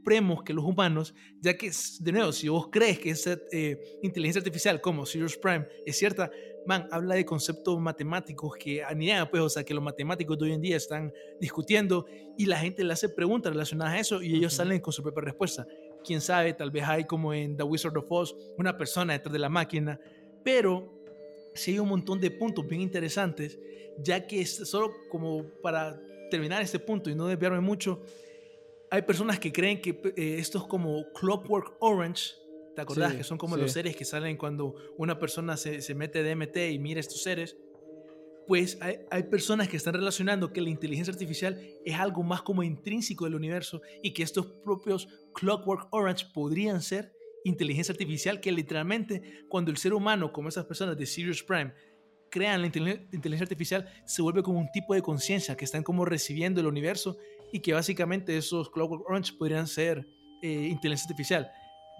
[0.00, 1.70] supremos que los humanos, ya que,
[2.00, 6.30] de nuevo, si vos crees que esa eh, inteligencia artificial como Sirius Prime es cierta,
[6.66, 10.38] man, habla de conceptos matemáticos que a ni idea, pues, o sea, que los matemáticos
[10.38, 14.22] de hoy en día están discutiendo y la gente le hace preguntas relacionadas a eso
[14.22, 14.62] y ellos Ujú.
[14.62, 15.66] salen con su propia respuesta.
[16.04, 19.38] Quién sabe, tal vez hay como en The Wizard of Oz una persona detrás de
[19.38, 20.00] la máquina,
[20.42, 20.94] pero
[21.54, 23.58] sí hay un montón de puntos bien interesantes,
[23.98, 28.02] ya que es solo como para terminar este punto y no desviarme mucho,
[28.90, 32.32] hay personas que creen que eh, esto es como Clockwork Orange,
[32.74, 33.12] ¿te acordás?
[33.12, 33.62] Sí, que son como sí.
[33.62, 37.56] los seres que salen cuando una persona se, se mete DMT y mira estos seres.
[38.46, 42.64] Pues hay, hay personas que están relacionando que la inteligencia artificial es algo más como
[42.64, 47.12] intrínseco del universo y que estos propios Clockwork Orange podrían ser
[47.44, 51.72] inteligencia artificial que literalmente cuando el ser humano, como esas personas de Sirius Prime,
[52.28, 56.04] crean la inteligen- inteligencia artificial, se vuelve como un tipo de conciencia que están como
[56.04, 57.18] recibiendo el universo
[57.52, 60.06] y que básicamente esos Clockwork Orange podrían ser
[60.42, 61.50] eh, inteligencia artificial.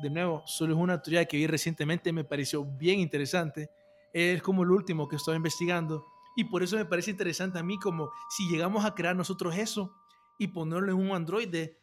[0.03, 3.71] De nuevo, solo es una teoría que vi recientemente, me pareció bien interesante.
[4.13, 7.79] Es como lo último que estoy investigando y por eso me parece interesante a mí
[7.79, 9.95] como si llegamos a crear nosotros eso
[10.39, 11.79] y ponerlo en un androide,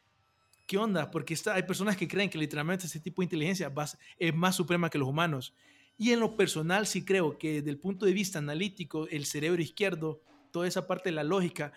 [0.65, 1.11] ¿qué onda?
[1.11, 3.71] Porque está, hay personas que creen que literalmente este tipo de inteligencia
[4.17, 5.53] es más suprema que los humanos.
[5.97, 9.61] Y en lo personal sí creo que desde el punto de vista analítico, el cerebro
[9.61, 11.73] izquierdo, toda esa parte de la lógica,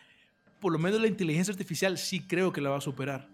[0.61, 3.31] por lo menos la inteligencia artificial sí creo que la va a superar.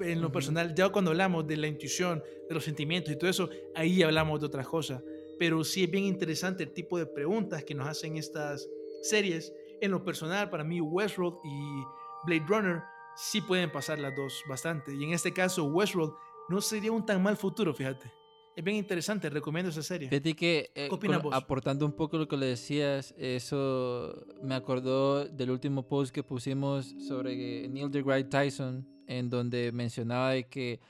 [0.00, 3.48] En lo personal, ya cuando hablamos de la intuición, de los sentimientos y todo eso,
[3.74, 5.02] ahí hablamos de otras cosas.
[5.38, 8.68] Pero sí es bien interesante el tipo de preguntas que nos hacen estas
[9.02, 9.52] series.
[9.80, 11.82] En lo personal, para mí, Westworld y
[12.26, 12.82] Blade Runner
[13.16, 14.94] sí pueden pasar las dos bastante.
[14.94, 16.14] Y en este caso, Westworld
[16.48, 18.21] no sería un tan mal futuro, fíjate.
[18.54, 20.08] Es bien interesante, recomiendo esa serie.
[20.08, 21.34] Fíjate que, eh, ¿Qué opinas con- vos?
[21.34, 26.86] aportando un poco lo que le decías, eso me acordó del último post que pusimos
[27.08, 30.80] sobre Neil deGrasse Tyson, en donde mencionaba de que,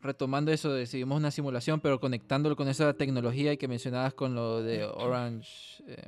[0.00, 4.34] retomando eso de si vimos una simulación, pero conectándolo con esa tecnología que mencionabas con
[4.34, 6.06] lo de Orange, eh,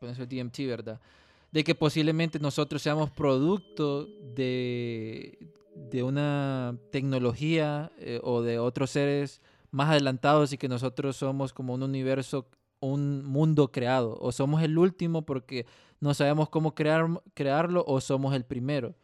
[0.00, 1.00] con eso DMT, ¿verdad?
[1.52, 5.49] De que posiblemente nosotros seamos producto de,
[5.88, 11.74] de una tecnología eh, o de otros seres más adelantados y que nosotros somos como
[11.74, 12.46] un universo,
[12.80, 14.16] un mundo creado.
[14.20, 15.66] O somos el último porque
[16.00, 18.94] no sabemos cómo crear, crearlo o somos el primero.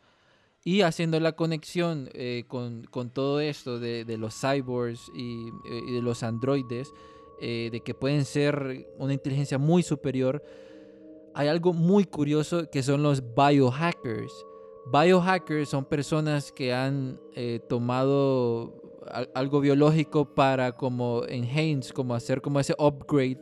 [0.64, 5.92] Y haciendo la conexión eh, con, con todo esto de, de los cyborgs y, eh,
[5.92, 6.92] de los androides,
[7.38, 10.42] de que pueden ser una inteligencia muy superior,
[11.34, 14.32] hay algo muy curioso que son los biohackers.
[14.90, 22.40] Biohackers son personas que han eh, tomado al- algo biológico para como enhance, como hacer
[22.40, 23.40] como ese upgrade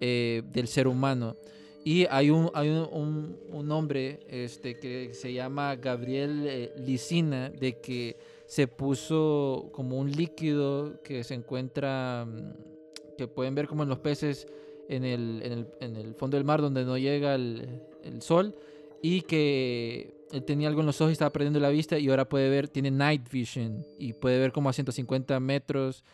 [0.00, 1.36] eh, del ser humano.
[1.84, 7.50] Y hay un, hay un, un- un hombre este, que se llama Gabriel eh, Licina,
[7.50, 8.16] de que
[8.46, 13.98] se puso como un líquido que se encuentra, mm, que pueden ver como en los
[14.00, 14.46] peces
[14.88, 18.54] en el, en el, en el fondo del mar donde no llega el, el sol,
[19.02, 22.28] y que él tenía algo en los ojos y estaba perdiendo la vista y ahora
[22.28, 26.04] puede ver, tiene night vision y puede ver como a 150 metros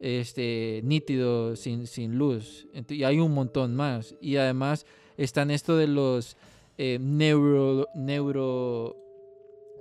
[0.00, 2.66] este, nítido, sin, sin luz.
[2.88, 4.16] Y hay un montón más.
[4.20, 6.36] Y además están esto de los
[6.78, 8.96] eh, neuro, neuro,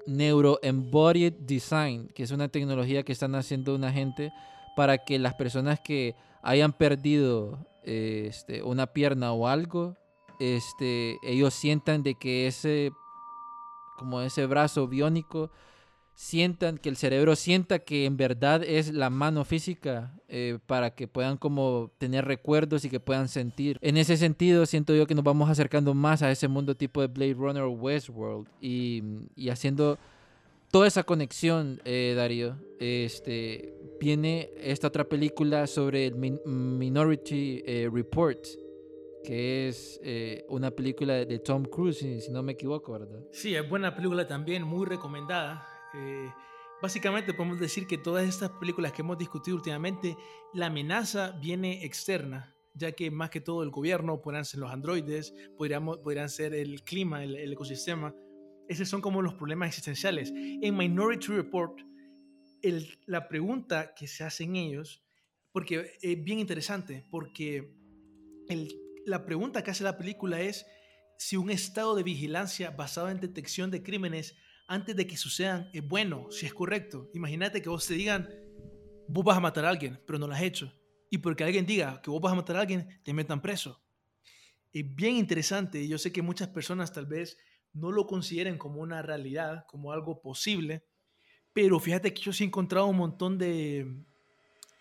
[0.06, 4.32] neuro embodied design, que es una tecnología que están haciendo una gente
[4.76, 9.96] para que las personas que hayan perdido eh, este, una pierna o algo
[10.40, 12.92] este, ellos sientan de que ese,
[14.00, 15.52] como ese brazo biónico,
[16.16, 21.08] sientan, que el cerebro sienta que en verdad es la mano física eh, para que
[21.08, 23.78] puedan como tener recuerdos y que puedan sentir.
[23.82, 27.08] En ese sentido, siento yo que nos vamos acercando más a ese mundo tipo de
[27.08, 29.02] Blade Runner Westworld y,
[29.36, 29.98] y haciendo
[30.72, 32.58] toda esa conexión, eh, Darío.
[32.80, 38.40] Este, viene esta otra película sobre el Min- Minority eh, Report,
[39.24, 43.20] que es eh, una película de Tom Cruise, si, no me equivoco, ¿verdad?
[43.32, 45.66] Sí, es buena película también, muy recomendada.
[45.94, 46.30] Eh,
[46.82, 50.16] básicamente podemos decir que todas estas películas que hemos discutido últimamente,
[50.54, 55.34] la amenaza viene externa, ya que más que todo el gobierno, podrían ser los androides,
[55.58, 58.16] podríamos, podrían ser el clima, el, el ecosistema.
[58.68, 60.32] Esos son como los problemas existenciales.
[60.36, 61.80] En Minority Report,
[62.62, 65.04] el- la pregunta que se hacen ellos,
[65.52, 67.74] porque es bien interesante, porque
[68.48, 68.70] el-
[69.10, 70.66] la pregunta que hace la película es
[71.18, 74.38] si un estado de vigilancia basado en detección de crímenes
[74.68, 77.10] antes de que sucedan es bueno, si es correcto.
[77.14, 78.30] Imagínate que vos te digan,
[79.08, 80.72] vos vas a matar a alguien, pero no lo has hecho.
[81.10, 83.84] Y porque alguien diga que vos vas a matar a alguien, te metan preso.
[84.72, 87.38] Es bien interesante y yo sé que muchas personas tal vez
[87.74, 90.86] no lo consideren como una realidad, como algo posible,
[91.52, 94.06] pero fíjate que yo sí he encontrado un montón de,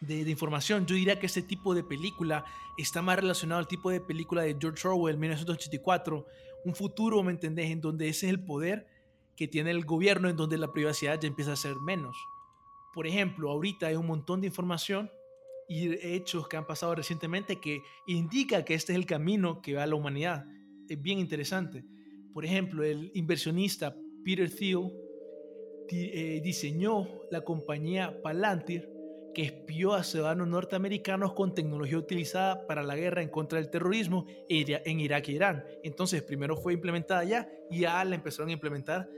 [0.00, 0.86] de, de información.
[0.86, 2.44] Yo diría que este tipo de película
[2.76, 6.26] está más relacionado al tipo de película de George Orwell, 1984,
[6.64, 8.86] un futuro, ¿me entendés?, en donde ese es el poder
[9.36, 12.16] que tiene el gobierno, en donde la privacidad ya empieza a ser menos.
[12.92, 15.10] Por ejemplo, ahorita hay un montón de información
[15.68, 19.82] y hechos que han pasado recientemente que indica que este es el camino que va
[19.82, 20.44] a la humanidad.
[20.88, 21.84] Es bien interesante.
[22.32, 23.94] Por ejemplo, el inversionista
[24.24, 24.90] Peter Thiel
[25.90, 28.97] eh, diseñó la compañía Palantir
[29.38, 34.26] que espió a ciudadanos norteamericanos con tecnología utilizada para la guerra en contra del terrorismo
[34.48, 35.64] en Ira- en Irak e Irán.
[35.84, 39.08] Entonces, primero fue implementada ya y ya la empezaron a implementar,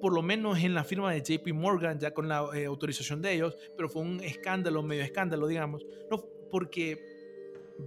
[0.00, 3.32] por lo menos en la firma de JP Morgan, ya con la eh, autorización de
[3.32, 7.00] ellos, pero fue un escándalo, medio escándalo, digamos, no, porque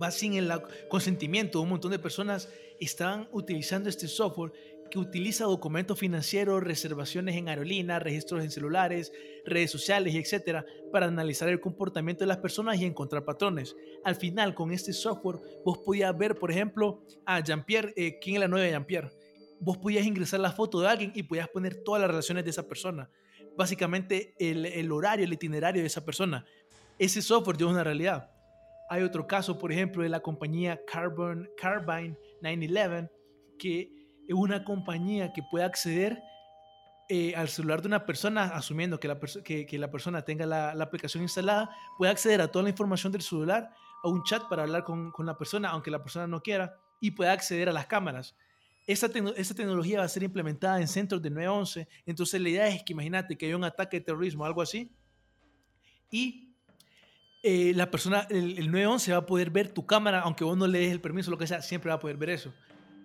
[0.02, 0.52] va sin el
[0.90, 1.62] consentimiento.
[1.62, 2.50] Un montón de personas
[2.82, 4.52] estaban utilizando este software
[4.90, 9.12] que utiliza documentos financieros, reservaciones en aerolíneas, registros en celulares,
[9.46, 13.76] redes sociales etcétera, para analizar el comportamiento de las personas y encontrar patrones.
[14.04, 18.50] Al final, con este software, vos podías ver, por ejemplo, a Jean-Pierre, eh, quién es
[18.50, 19.10] la de Jean-Pierre.
[19.60, 22.68] Vos podías ingresar la foto de alguien y podías poner todas las relaciones de esa
[22.68, 23.10] persona.
[23.58, 26.46] Básicamente, el, el horario, el itinerario de esa persona.
[27.00, 28.30] Ese software es una realidad.
[28.90, 33.10] Hay otro caso, por ejemplo, de la compañía Carbon, Carbine 911,
[33.60, 33.97] que
[34.34, 36.21] una compañía que puede acceder
[37.09, 39.17] eh, al celular de una persona, asumiendo que la,
[39.89, 43.69] persona tenga la, aplicación instalada, puede acceder a toda la información del celular,
[44.03, 47.30] a un chat para hablar con, la persona, aunque la persona no quiera, y puede
[47.30, 48.36] acceder a las cámaras.
[48.86, 52.91] Esta tecnología va a ser implementada en centros de 911, entonces la idea es que
[52.91, 54.93] imagínate que hay un ataque de terrorismo, algo así,
[56.11, 56.57] y
[57.41, 60.67] eh, la persona, el, el 911 va a poder ver tu cámara, aunque vos no
[60.67, 62.53] le des el permiso, lo que sea, siempre va a poder ver eso.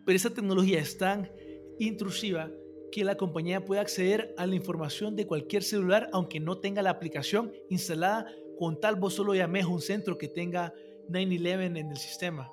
[0.04, 1.30] Pero esa tecnología es tan
[1.78, 2.50] intrusiva
[2.90, 6.90] que la compañía puede acceder a la información de cualquier celular, aunque no tenga la
[6.90, 8.26] aplicación instalada,
[8.58, 10.72] con tal vos solo llames a un centro que tenga
[11.08, 12.50] 911 en el sistema.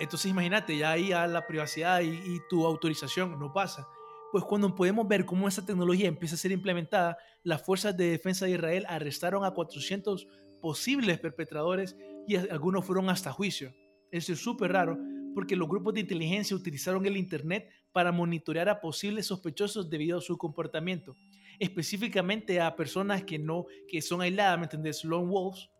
[0.00, 3.86] Entonces imagínate, ya ahí la privacidad y, y tu autorización no pasa.
[4.32, 8.46] Pues cuando podemos ver cómo esa tecnología empieza a ser implementada, las fuerzas de defensa
[8.46, 10.26] de Israel arrestaron a 400
[10.62, 11.94] posibles perpetradores
[12.26, 13.74] y algunos fueron hasta juicio.
[14.10, 14.98] Eso es súper raro
[15.34, 20.22] porque los grupos de inteligencia utilizaron el Internet para monitorear a posibles sospechosos debido a
[20.22, 21.16] su comportamiento,
[21.58, 25.04] específicamente a personas que, no, que son aisladas, ¿me entendés?
[25.04, 25.70] Lone wolves,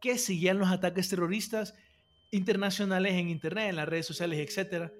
[0.00, 1.74] que seguían los ataques terroristas
[2.30, 4.92] internacionales en Internet, en las redes sociales, etc.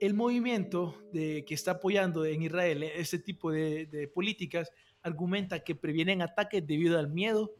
[0.00, 4.70] El movimiento de, que está apoyando en Israel este tipo de, de políticas
[5.02, 7.54] argumenta que previenen ataques debido al miedo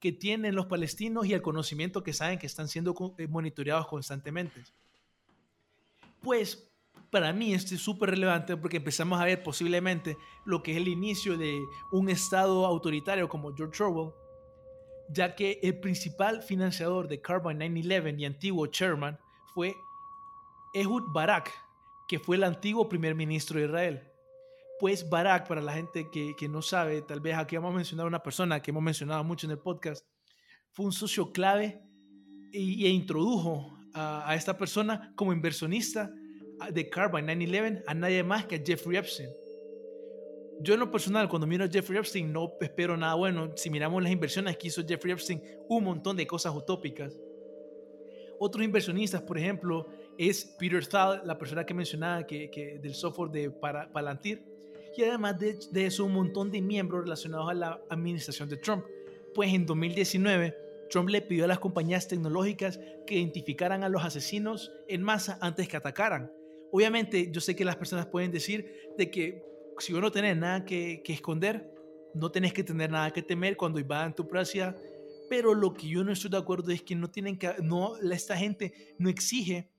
[0.00, 4.62] que tienen los palestinos y al conocimiento que saben que están siendo eh, monitoreados constantemente.
[6.22, 6.72] Pues
[7.10, 10.88] para mí esto es súper relevante porque empezamos a ver posiblemente lo que es el
[10.88, 11.60] inicio de
[11.92, 14.12] un estado autoritario como George Orwell,
[15.08, 19.18] ya que el principal financiador de Carbine 911 y antiguo chairman
[19.54, 19.74] fue
[20.74, 21.52] Ehud Barak,
[22.08, 24.12] que fue el antiguo primer ministro de Israel.
[24.78, 28.04] Pues Barak, para la gente que, que no sabe, tal vez aquí vamos a mencionar
[28.04, 30.04] a una persona que hemos mencionado mucho en el podcast,
[30.72, 31.80] fue un socio clave
[32.52, 36.12] y, e introdujo a, esta persona como inversionista
[36.70, 39.30] de Carbine 911 a nadie más que a Jeffrey Epstein.
[40.60, 43.52] Yo en lo personal, cuando miro a Jeffrey Epstein, no espero nada bueno.
[43.56, 47.18] Si miramos las inversiones que hizo Jeffrey Epstein, un montón de cosas utópicas.
[48.38, 49.86] Otros inversionistas, por ejemplo,
[50.18, 54.42] es Peter Thal, la persona que mencionaba que del software de para, Palantir.
[54.96, 58.84] Y además de, de eso, un montón de miembros relacionados a la administración de Trump.
[59.34, 64.72] Pues en 2019, Trump le pidió a las compañías tecnológicas que identificaran a los asesinos
[64.88, 66.30] en masa antes que atacaran.
[66.72, 69.42] Obviamente, yo sé que las personas pueden decir de que
[69.78, 71.72] si vos no tenés nada que, esconder,
[72.14, 74.76] no tenés que tener nada que temer cuando invadan tu privacidad.
[75.28, 78.36] Pero lo que yo no estoy de acuerdo es que no tienen que, no, esta
[78.36, 79.70] gente no exige,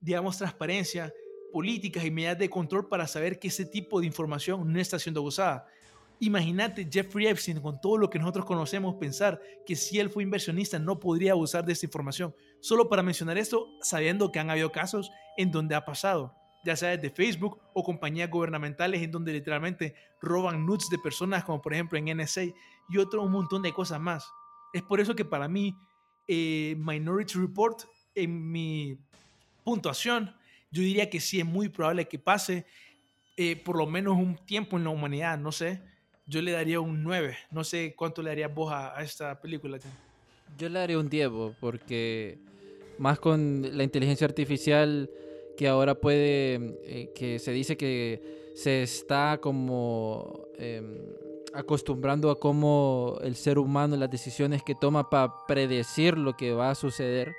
[0.00, 1.12] digamos, transparencia,
[1.52, 5.22] políticas y medidas de control para saber que ese tipo de información no está siendo
[5.22, 5.66] usada.
[6.20, 10.78] Imagínate Jeffrey Epstein con todo lo que nosotros conocemos pensar que si él fue inversionista
[10.78, 12.34] no podría abusar de esta información.
[12.60, 16.34] Solo para mencionar esto, sabiendo que han habido casos en donde ha pasado,
[16.64, 21.62] ya sea de Facebook o compañías gubernamentales en donde literalmente roban nudes de personas como
[21.62, 22.46] por ejemplo en NSA
[22.88, 24.28] y otro un montón de cosas más.
[24.72, 25.76] Es por eso que para mí
[26.26, 27.82] eh, Minority Report
[28.16, 28.98] en mi
[29.62, 30.34] puntuación
[30.72, 32.66] yo diría que sí es muy probable que pase
[33.36, 35.80] eh, por lo menos un tiempo en la humanidad, no sé
[36.28, 37.36] yo le daría un 9.
[37.50, 39.78] No sé cuánto le darías vos a, esta película.
[40.58, 42.38] Yo le daría un 10, porque
[42.98, 45.10] más con la inteligencia artificial
[45.56, 50.98] que ahora puede, eh, que se dice que se está como em,
[51.54, 56.70] acostumbrando a cómo el ser humano, las decisiones que toma para predecir lo que va
[56.70, 57.32] a suceder,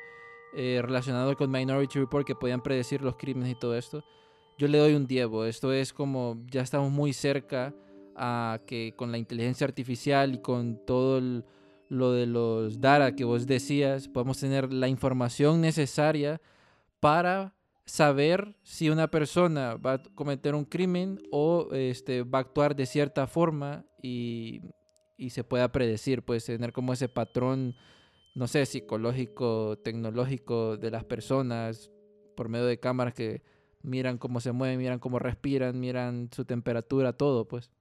[0.56, 4.04] eh, relacionado con Minority Report, que podían predecir los crímenes y todo esto.
[4.58, 7.74] Yo le doy un 10, esto es como ya estamos muy cerca
[8.20, 11.22] a que con la inteligencia artificial y con todo
[11.88, 16.42] lo de los data que vos decías, podemos tener la información necesaria
[17.00, 17.56] para
[17.86, 22.86] saber si una persona va a cometer un crimen o este, va a actuar de
[22.86, 24.62] cierta forma y,
[25.18, 27.76] y se pueda predecir, pues tener como ese patrón,
[28.36, 31.90] no sé, psicológico, tecnológico de las personas
[32.36, 33.42] por medio de cámaras que
[33.82, 37.72] miran cómo se mueven, miran cómo respiran, miran su temperatura, todo, pues.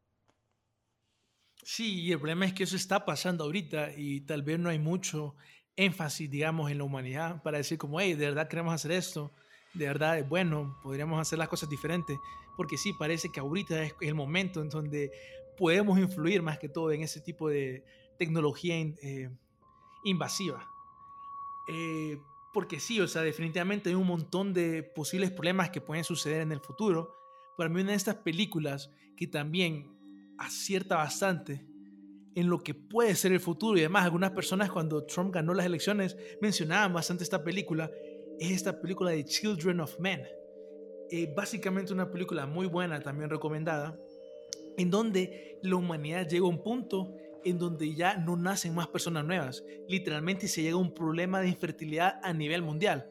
[1.71, 4.79] Sí, y el problema es que eso está pasando ahorita y tal vez no hay
[4.79, 5.35] mucho
[5.77, 9.35] énfasis, digamos, en la humanidad para decir como, hey, de verdad queremos hacer esto,
[9.75, 12.17] de verdad es bueno, podríamos hacer las cosas diferentes,
[12.57, 15.13] porque sí, parece que ahorita es el momento en donde
[15.59, 17.85] podemos influir más que todo en ese tipo de
[18.19, 19.29] tecnología eh,
[20.05, 20.67] invasiva.
[21.69, 22.19] Eh,
[22.55, 26.53] porque sí, o sea, definitivamente hay un montón de posibles problemas que pueden suceder en
[26.53, 27.15] el futuro.
[27.59, 29.98] Para mí una de estas películas que también
[30.39, 31.67] acierta bastante
[32.35, 33.77] en lo que puede ser el futuro.
[33.77, 37.91] Y además, algunas personas cuando Trump ganó las elecciones mencionaban bastante esta película.
[38.39, 40.23] Es esta película de Children of Men.
[41.11, 43.99] Eh, básicamente una película muy buena, también recomendada,
[44.77, 49.25] en donde la humanidad llega a un punto en donde ya no nacen más personas
[49.25, 49.65] nuevas.
[49.89, 53.09] Literalmente se llega a un problema de infertilidad a nivel mundial.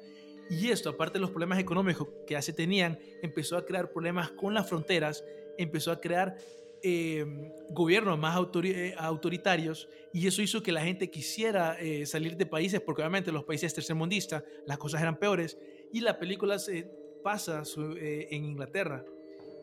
[0.49, 4.32] Y esto, aparte de los problemas económicos que ya se tenían, empezó a crear problemas
[4.32, 5.26] con las fronteras,
[5.58, 6.38] empezó a crear
[6.84, 7.26] eh,
[7.70, 12.82] gobiernos más eh, autoritarios y eso hizo que la gente quisiera eh, salir de países
[12.82, 15.58] porque obviamente los países tercermundistas las cosas eran peores
[15.91, 16.90] y la película se
[17.24, 19.04] pasa en Inglaterra.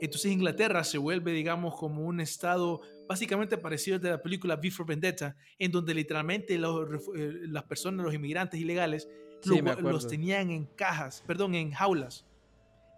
[0.01, 4.87] Entonces Inglaterra se vuelve, digamos, como un estado básicamente parecido a la película V for
[4.87, 9.09] Vendetta, en donde literalmente las personas, los inmigrantes ilegales,
[9.45, 12.27] los tenían en cajas, perdón, en jaulas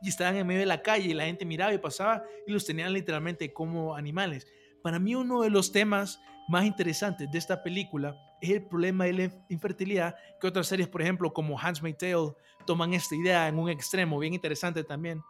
[0.07, 2.65] y estaban en medio de la calle y la gente miraba y pasaba y los
[2.65, 4.47] tenían literalmente como animales.
[4.81, 9.13] Para mí uno de los temas más interesantes de esta película es el problema de
[9.15, 12.35] la infertilidad, que otras series, por ejemplo, como Handmaid's Tale,
[12.65, 15.25] toman esta idea en un extremo, bien interesante también,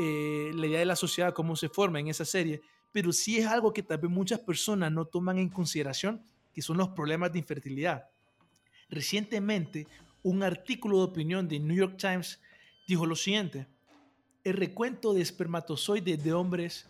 [0.00, 2.62] eh, la idea de la sociedad, cómo se forma en esa serie,
[2.92, 6.22] pero sí es algo que tal vez muchas personas no toman en consideración,
[6.52, 8.04] que son los problemas de infertilidad.
[8.88, 9.88] Recientemente,
[10.22, 12.40] un artículo de opinión de New York Times
[12.86, 13.66] dijo lo siguiente,
[14.44, 16.86] el recuento de espermatozoides de hombres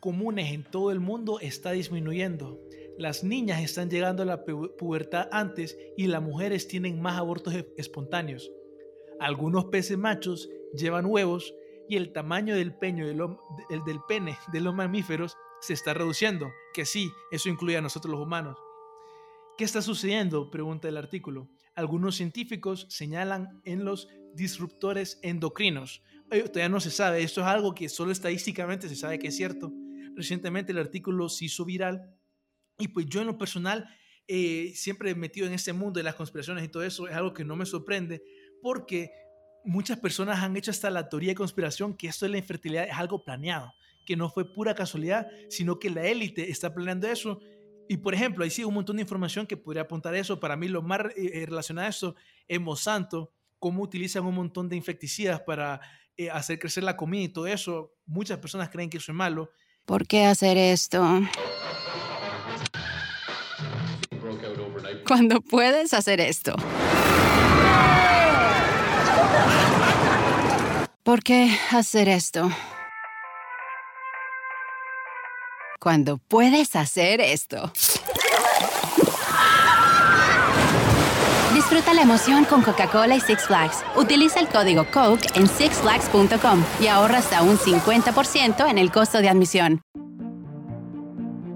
[0.00, 2.60] comunes en todo el mundo está disminuyendo.
[2.98, 7.72] Las niñas están llegando a la pubertad antes y las mujeres tienen más abortos e-,
[7.76, 8.50] espontáneos.
[9.20, 11.54] Algunos peces machos llevan huevos
[11.88, 13.18] y el tamaño del, peño del,
[13.86, 18.22] del pene de los mamíferos se está reduciendo, que sí, eso incluye a nosotros los
[18.22, 18.56] humanos.
[19.58, 20.50] ¿Qué está sucediendo?
[20.50, 21.48] Pregunta el artículo.
[21.74, 27.22] Algunos científicos señalan en los disruptores endocrinos, todavía no se sabe.
[27.22, 29.72] Esto es algo que solo estadísticamente se sabe que es cierto.
[30.14, 32.14] Recientemente el artículo se hizo viral
[32.78, 33.88] y pues yo en lo personal
[34.26, 37.44] eh, siempre metido en este mundo de las conspiraciones y todo eso es algo que
[37.44, 38.22] no me sorprende
[38.62, 39.10] porque
[39.64, 42.94] muchas personas han hecho hasta la teoría de conspiración que esto de la infertilidad es
[42.94, 43.72] algo planeado,
[44.06, 47.40] que no fue pura casualidad, sino que la élite está planeando eso.
[47.88, 50.38] Y por ejemplo, ahí sí un montón de información que podría apuntar a eso.
[50.38, 52.14] Para mí lo más eh, relacionado a eso
[52.46, 55.80] es Monsanto cómo utilizan un montón de insecticidas para
[56.20, 57.94] eh, hacer crecer la comida y todo eso.
[58.04, 59.50] Muchas personas creen que eso es malo.
[59.86, 61.02] ¿Por qué hacer esto?
[65.06, 66.54] Cuando puedes hacer esto.
[71.02, 72.50] ¿Por qué hacer esto?
[75.78, 77.72] Cuando puedes hacer esto.
[81.70, 83.84] Disfruta la emoción con Coca-Cola y Six Flags.
[83.94, 89.28] Utiliza el código COKE en sixflags.com y ahorra hasta un 50% en el costo de
[89.28, 89.80] admisión.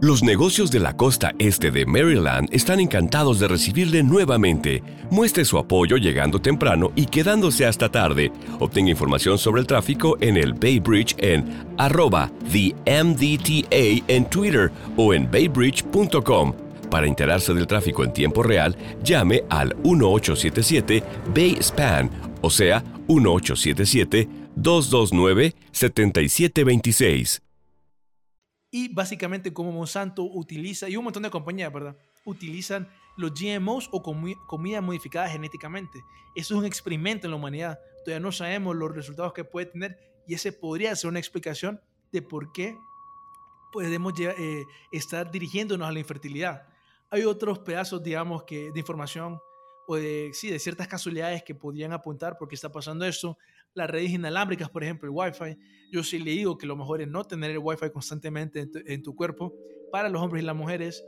[0.01, 4.85] Los negocios de la costa este de Maryland están encantados de recibirle nuevamente.
[5.11, 8.31] Muestre su apoyo llegando temprano y quedándose hasta tarde.
[8.61, 14.70] Obtenga información sobre el tráfico en el Bay Bridge en arroba the MDTA en Twitter
[14.97, 16.64] o en baybridge.com.
[16.90, 21.02] Para enterarse del tráfico en tiempo real, llame al 1877
[21.35, 27.44] Bay Span, o sea, 1877 229 7726
[28.77, 31.97] y básicamente como Monsanto utiliza, y un montón de compañías, ¿verdad?
[32.24, 36.02] Utilizan los GMOs o comida modificada genéticamente.
[36.35, 37.78] Eso es un experimento en la humanidad.
[38.05, 39.97] Todavía no sabemos los resultados que puede tener
[40.27, 41.81] y ese podría ser una explicación
[42.11, 42.77] de por qué
[43.73, 46.66] podemos eh, estar dirigiéndonos a la infertilidad.
[47.15, 49.39] Hay otros pedazos, digamos, que, de información
[49.86, 53.39] o de, sí, de ciertas casualidades que podrían apuntar por qué está pasando esto
[53.73, 55.57] las redes inalámbricas, por ejemplo, el Wi-Fi.
[55.93, 59.15] Yo sí le digo que lo mejor es no tener el Wi-Fi constantemente en tu,
[59.15, 59.55] cuerpo
[59.93, 61.05] para los hombres y las mujeres.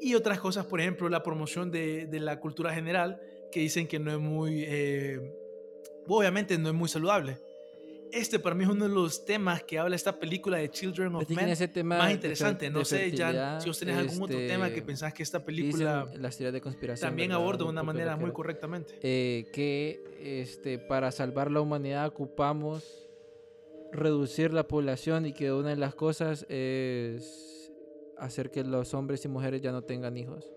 [0.00, 3.20] Y otras cosas, por ejemplo, la promoción de, de la cultura general,
[3.50, 5.18] que dicen que no es muy, eh,
[6.06, 7.38] obviamente no es muy saludable
[8.14, 11.28] este para mí es uno de los temas que habla esta película de Children of
[11.30, 12.70] Men ese tema más interesante.
[12.70, 16.08] no sé, Jan, si vos tenés algún otro tema que este, pensás que esta película
[16.16, 18.98] las teorías de conspiración también aborda de una manera muy correctamente.
[19.02, 23.08] Eh, que este, para salvar la humanidad ocupamos
[23.92, 27.72] reducir la población y que una de las cosas es
[28.18, 30.50] hacer que los hombres y mujeres ya no tengan hijos.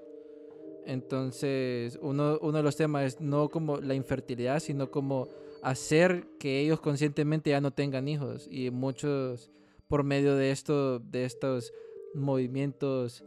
[0.85, 5.27] Entonces, uno, uno de los temas es no como la infertilidad, sino como
[5.63, 9.51] hacer que ellos conscientemente ya no tengan hijos y muchos
[9.87, 11.73] por medio de esto de estos
[12.13, 13.23] movimientos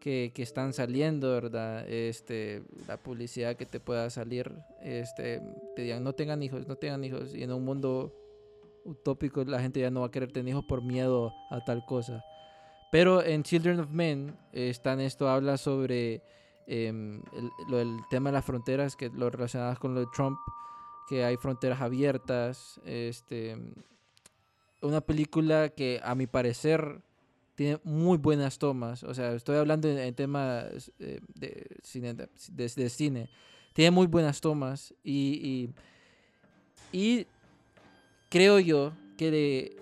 [0.00, 1.88] que, que, están saliendo, ¿verdad?
[1.88, 4.52] Este, la publicidad que te pueda salir,
[4.82, 5.40] este,
[5.74, 8.14] te digan no tengan hijos, no tengan hijos y en un mundo
[8.84, 12.22] utópico la gente ya no va a querer tener hijos por miedo a tal cosa.
[12.92, 16.22] Pero en Children of Men están esto habla sobre
[16.66, 20.38] em, el, lo, el tema de las fronteras que lo relacionadas con lo de Trump
[21.08, 22.80] que hay fronteras abiertas.
[22.84, 23.56] Este,
[24.82, 27.00] una película que a mi parecer
[27.54, 29.02] tiene muy buenas tomas.
[29.04, 33.28] O sea, estoy hablando en, temas eh, de, cine, de, cine.
[33.72, 35.70] Tiene muy buenas tomas y,
[36.92, 37.26] y,
[38.28, 39.76] creo yo que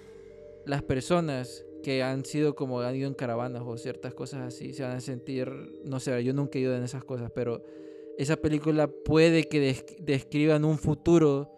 [0.66, 4.82] las personas que han sido como han ido en caravanas o ciertas cosas así se
[4.82, 5.50] van a sentir,
[5.84, 7.62] no sé, yo nunca he ido en esas cosas, pero
[8.18, 11.50] esa película puede que describa en un futuro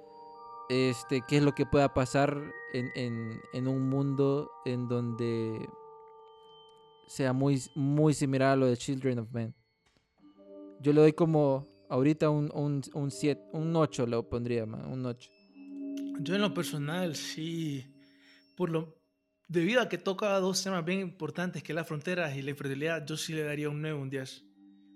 [0.69, 2.41] este, qué es lo que pueda pasar
[2.73, 5.69] en, un mundo en donde
[7.07, 9.55] sea muy, muy similar a lo de Children of Men.
[10.81, 13.11] Yo le doy como ahorita un, un, un,
[13.53, 15.31] un 8 lo pondría, un 8.
[16.21, 17.87] Yo en lo personal sí,
[18.57, 18.97] por lo,
[19.49, 23.17] debido a que toca dos temas bien importantes que las fronteras y la infertilidad, yo
[23.17, 24.54] sí le daría un 9, un 10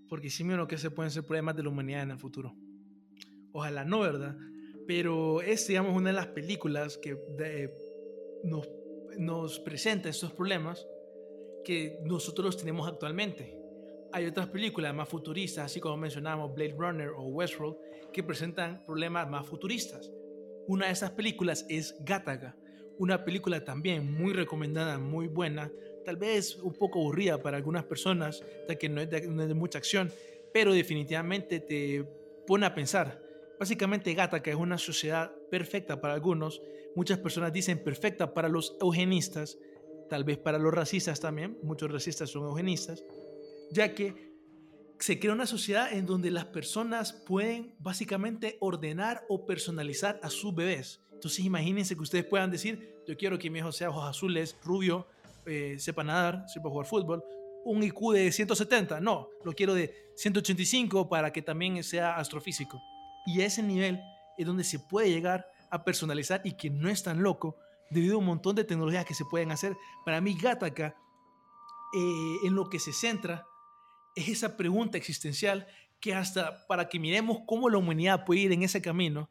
[0.08, 2.54] porque sí me que se pueden ser problemas de la humanidad en el futuro.
[3.52, 4.36] Ojalá no, ¿verdad?
[4.86, 7.16] Pero es, digamos, una de las películas que
[8.44, 8.68] nos,
[9.18, 10.86] nos presenta estos problemas
[11.64, 13.58] que nosotros tenemos actualmente.
[14.12, 17.76] Hay otras películas más futuristas, así como mencionamos Blade Runner o Westworld,
[18.12, 20.10] que presentan problemas más futuristas.
[20.66, 22.56] Una de esas películas es Gattaca,
[22.98, 25.70] una película también muy recomendada, muy buena,
[26.08, 30.10] tal vez un poco aburrida para algunas personas, ya que no es, de, mucha acción,
[30.54, 32.02] pero definitivamente te
[32.46, 33.22] pone a pensar.
[33.60, 36.62] Básicamente Gata, que es una sociedad perfecta para algunos,
[36.96, 39.58] muchas personas dicen perfecta para los eugenistas,
[40.08, 43.04] tal vez para los racistas también, muchos racistas son eugenistas,
[43.70, 44.32] ya que
[44.98, 50.54] se crea una sociedad en donde las personas pueden básicamente ordenar o personalizar a sus
[50.54, 51.02] bebés.
[51.12, 55.06] Entonces imagínense que ustedes puedan decir, yo quiero que mi hijo sea ojos azules, rubio,
[55.48, 57.24] eh, sepa nadar, sepa jugar fútbol,
[57.64, 62.80] un IQ de 170, no, lo quiero de 185 para que también sea astrofísico.
[63.26, 64.00] Y a ese nivel
[64.36, 67.56] es donde se puede llegar a personalizar y que no es tan loco
[67.90, 69.76] debido a un montón de tecnologías que se pueden hacer.
[70.04, 70.96] Para mí, Gattaca,
[71.94, 73.46] eh, en lo que se centra,
[74.14, 75.66] es esa pregunta existencial
[76.00, 79.30] que hasta para que miremos cómo la humanidad puede ir en ese camino,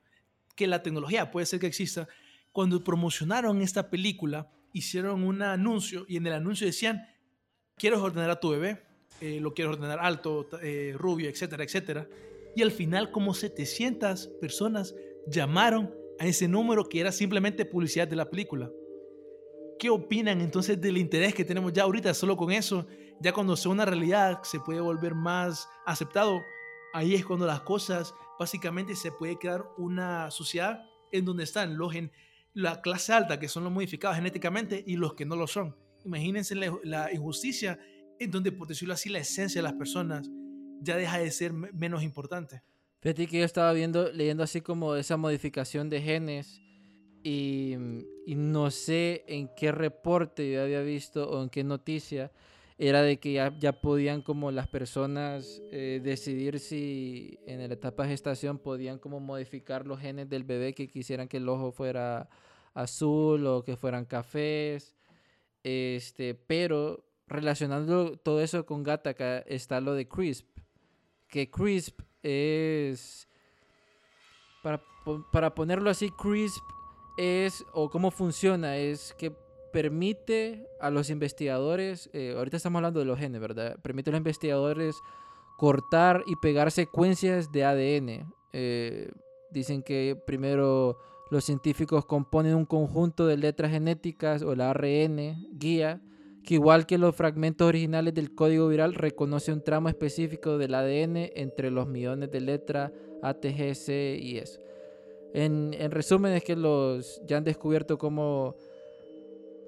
[0.56, 2.07] que la tecnología puede ser que exista.
[2.52, 7.07] Cuando promocionaron esta película, hicieron un anuncio y en el anuncio decían,
[7.76, 8.84] ¿quieres ordenar a tu bebé?
[9.22, 12.07] Eh, lo quieres ordenar alto, eh, rubio, etcétera, etcétera.
[12.56, 14.95] Y al final como 700 personas
[15.27, 18.69] llamaron a ese número que era simplemente publicidad de la película.
[19.80, 22.88] ¿Qué opinan entonces del interés que tenemos ya ahorita solo con eso?
[23.19, 26.41] Ya cuando sea una realidad se puede volver más aceptado.
[26.94, 31.94] Ahí es cuando las cosas, básicamente se puede crear una sociedad en donde están los
[31.94, 32.11] en
[32.57, 35.75] la clase alta, que son los modificados genéticamente, y los que no lo son.
[36.03, 37.77] Imagínense la, injusticia
[38.19, 40.27] en donde, por decirlo así, la esencia de las personas
[40.81, 42.63] ya deja de ser menos importante.
[42.99, 46.59] Fíjate que yo estaba viendo, leyendo así como esa modificación de genes
[47.21, 47.75] y,
[48.25, 52.31] y, no sé en qué reporte yo había visto o en qué noticia
[52.79, 58.03] era de que ya, ya podían como las personas eh, decidir si en la etapa
[58.03, 62.29] de gestación podían como modificar los genes del bebé que quisieran que el ojo fuera
[62.77, 64.95] azul o que fueran cafés.
[65.63, 70.47] Este, pero relacionando todo eso con Gattaca está lo de CRISP.
[71.27, 73.27] Que CRISP es.
[74.63, 74.81] Para,
[75.31, 76.63] para ponerlo así, CRISP
[77.17, 77.65] es.
[77.73, 79.31] O cómo funciona, es que
[79.73, 82.09] permite a los investigadores.
[82.13, 83.77] Eh, ahorita estamos hablando de los genes, ¿verdad?
[83.81, 84.95] Permite a los investigadores
[85.57, 88.33] cortar y pegar secuencias de ADN.
[88.53, 89.11] Eh,
[89.51, 90.97] dicen que primero
[91.29, 96.01] los científicos componen un conjunto de letras genéticas o la ARN guía
[96.47, 101.17] que igual que los fragmentos originales del código viral, reconoce un tramo específico del ADN
[101.35, 104.61] entre los millones de letras A, T, G, C y eso.
[105.33, 108.55] En, en resumen es que los ya han descubierto cómo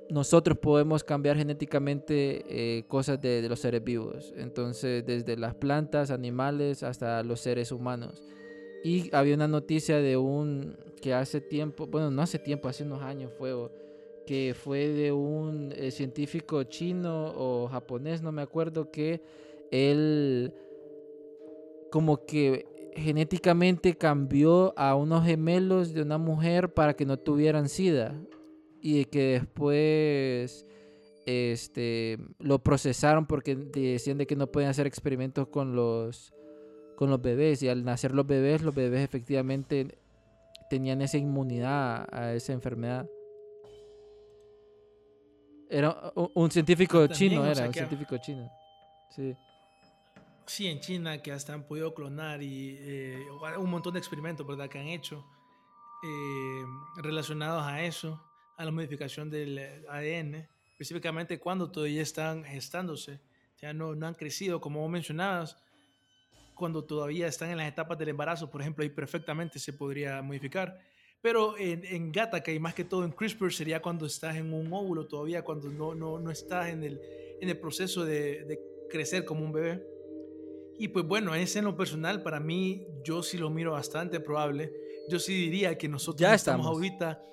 [0.10, 4.34] nosotros podemos cambiar genéticamente eh, cosas de, de, los seres vivos.
[4.38, 8.23] Entonces, desde las plantas, animales, hasta los seres humanos.
[8.86, 13.02] Y había una noticia de un que hace tiempo, bueno, no hace tiempo, hace unos
[13.02, 13.54] años fue
[14.26, 19.24] que fue de un eh, científico chino o japonés, no me acuerdo, que
[19.72, 20.54] él
[21.92, 28.16] como que genéticamente cambió a unos gemelos de una mujer para que no tuvieran sida
[28.82, 30.66] y que después
[31.26, 36.34] este lo procesaron porque decían de que no pueden hacer experimentos con los
[36.96, 39.98] con los bebés y al nacer los bebés los bebés efectivamente
[40.70, 43.08] tenían esa inmunidad a esa enfermedad
[45.70, 48.52] era un, científico chino, era un científico chino.
[49.16, 49.36] Sí.
[50.48, 53.24] Sí, en China que hasta han podido clonar y eh,
[53.58, 54.68] un montón de experimentos, ¿verdad?
[54.68, 55.24] Que han hecho
[56.04, 56.64] eh,
[57.04, 58.20] relacionados a eso,
[58.58, 63.20] a la modificación del ADN, específicamente cuando todavía están gestándose,
[63.62, 65.62] ya no, no han crecido, como vos mencionabas,
[66.60, 70.77] cuando todavía están en las etapas del embarazo, por ejemplo, ahí perfectamente se podría modificar.
[71.22, 74.72] Pero en, en Gattaca y más que todo en CRISPR sería cuando estás en un
[74.72, 77.02] óvulo todavía, cuando no, no, no estás en el,
[77.41, 78.60] en el proceso de, de,
[78.90, 79.84] crecer como un bebé.
[80.77, 84.73] Y pues bueno, ese en lo personal, para mí, yo sí lo miro bastante probable.
[85.10, 87.23] Yo sí diría que nosotros ya estamos, ahorita,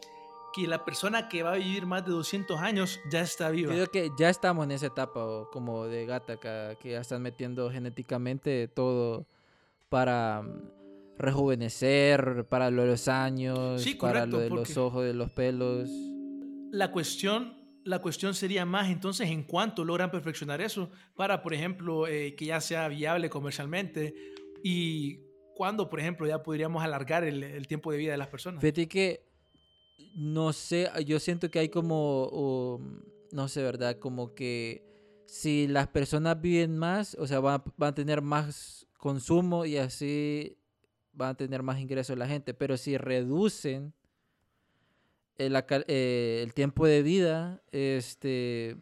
[0.57, 3.73] que la persona que va a vivir más de 200 años ya está viva.
[3.73, 5.21] Creo que ya estamos en esa etapa
[5.53, 9.27] como de Gattaca, que ya están metiendo genéticamente todo
[9.91, 10.43] para
[11.19, 15.91] rejuvenecer, para lo de los años, sí, para lo de los ojos, de los pelos.
[16.73, 22.07] La cuestión, la cuestión sería más entonces en cuánto logran perfeccionar eso para, por ejemplo,
[22.07, 24.15] eh, que ya sea viable comercialmente
[24.65, 25.21] y
[25.55, 28.63] cuándo, por ejemplo, ya podríamos alargar el, el, tiempo de vida de las personas.
[28.63, 29.26] Fíjate que,
[30.15, 33.01] no sé, yo siento que hay como, um,
[33.33, 33.99] no sé, ¿verdad?
[33.99, 34.83] Como que
[35.27, 40.57] si las personas viven más, o sea, van, van a tener más consumo y así
[41.13, 43.95] van a tener más ingresos la gente, pero si reducen
[45.37, 45.57] el,
[45.89, 48.77] eh, el, tiempo de vida, este,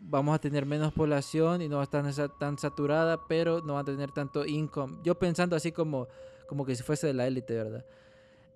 [0.00, 3.80] vamos a tener menos población y no va a estar tan saturada, pero no va
[3.80, 4.98] a tener tanto income.
[5.02, 6.08] Yo pensando así como,
[6.48, 7.84] como que si fuese de la élite, ¿verdad?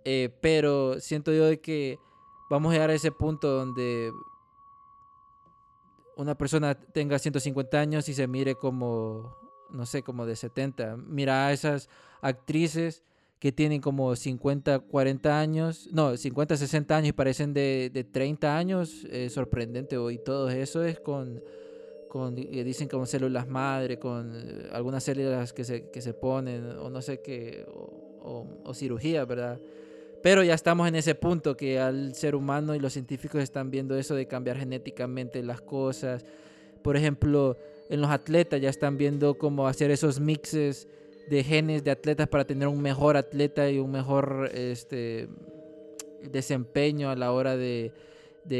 [0.04, 1.98] Eh, pero siento yo de que
[2.50, 4.12] vamos a llegar a ese punto donde
[6.16, 9.36] una persona tenga 150 años y se mire como,
[9.70, 10.96] no sé, como de 70.
[10.96, 11.88] Mira a esas
[12.20, 13.02] actrices
[13.38, 18.56] que tienen como 50, 40 años, no, 50, 60 años y parecen de, de 30
[18.56, 19.96] años, eh, sorprendente.
[20.10, 21.42] Y todo eso es con,
[22.08, 26.64] con eh, dicen como células madre, con eh, algunas células que se, que se ponen,
[26.78, 29.60] o no sé qué, o, o, o cirugía, ¿verdad?
[30.24, 33.94] Pero ya estamos en ese punto que al ser humano y los científicos están viendo
[33.94, 36.24] eso de cambiar genéticamente las cosas.
[36.82, 37.58] Por ejemplo,
[37.90, 40.88] en los atletas ya están viendo cómo hacer esos mixes
[41.28, 45.28] de genes de atletas para tener un mejor atleta y un mejor este,
[46.22, 47.92] desempeño a la hora de,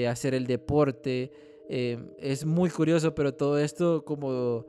[0.07, 1.33] hacer el deporte.
[1.71, 4.67] Eh, es muy curioso, pero todo esto como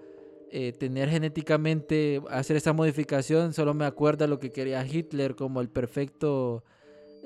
[0.50, 5.68] eh, tener genéticamente, hacer esa modificación, solo me acuerda lo que quería Hitler como el
[5.68, 6.64] perfecto,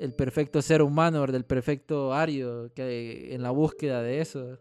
[0.00, 4.58] el perfecto ser humano, del perfecto ario, que en la búsqueda de eso.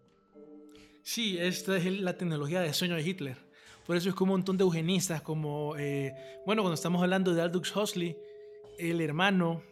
[1.02, 3.38] Sí, esta es la tecnología de sueño de Hitler.
[3.88, 6.14] Por eso es como un montón de eugenistas, como, eh,
[6.46, 8.16] bueno, cuando estamos hablando de Aldous Huxley,
[8.78, 9.64] el hermano,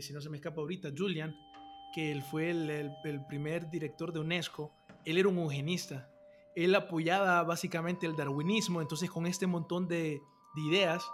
[0.00, 1.34] si no se me escapa ahorita, Julian,
[1.94, 4.72] que él fue el, el, primer director de UNESCO,
[5.04, 6.10] él era un eugenista.
[6.56, 10.20] Él apoyaba básicamente el darwinismo, entonces con este montón de,
[10.54, 11.04] de ideas,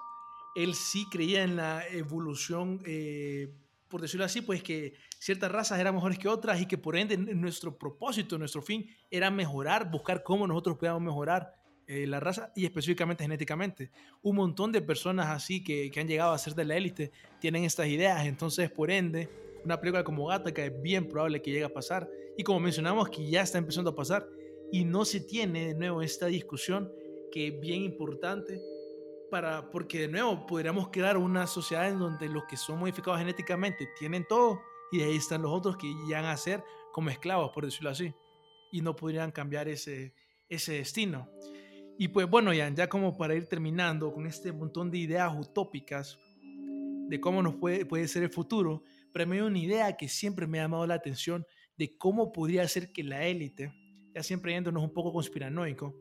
[0.55, 3.53] él sí creía en la evolución, eh,
[3.89, 7.17] por decirlo así, pues que ciertas razas eran mejores que otras y que por ende
[7.17, 11.55] nuestro propósito, nuestro fin era mejorar, buscar cómo nosotros podíamos mejorar
[11.87, 13.91] eh, la raza y específicamente genéticamente.
[14.23, 17.65] Un montón de personas así que, que han llegado a ser de la élite tienen
[17.65, 19.29] estas ideas, entonces por ende
[19.65, 22.09] una película como Gattaca es bien probable que llegue a pasar.
[22.37, 24.27] Y como mencionamos, que ya está empezando a pasar.
[24.71, 26.91] Y no se tiene de nuevo esta discusión
[27.33, 28.61] que es bien importante
[29.31, 33.89] para, porque de nuevo podríamos crear una sociedad en donde los que son modificados genéticamente
[33.99, 34.61] tienen todo
[34.91, 38.15] y ahí están los otros que llegan a ser como esclavos, por decirlo así,
[38.73, 40.15] y no podrían cambiar ese,
[40.49, 41.29] ese destino.
[41.99, 46.19] Y pues bueno, ya, ya como para ir terminando con este montón de ideas utópicas
[47.09, 48.83] de cómo nos puede, puede ser el futuro,
[49.13, 51.47] pero me dio una idea que siempre me ha llamado la atención
[51.77, 53.73] de cómo podría ser que la élite,
[54.15, 55.95] ya siempre yéndonos un poco conspiranoico,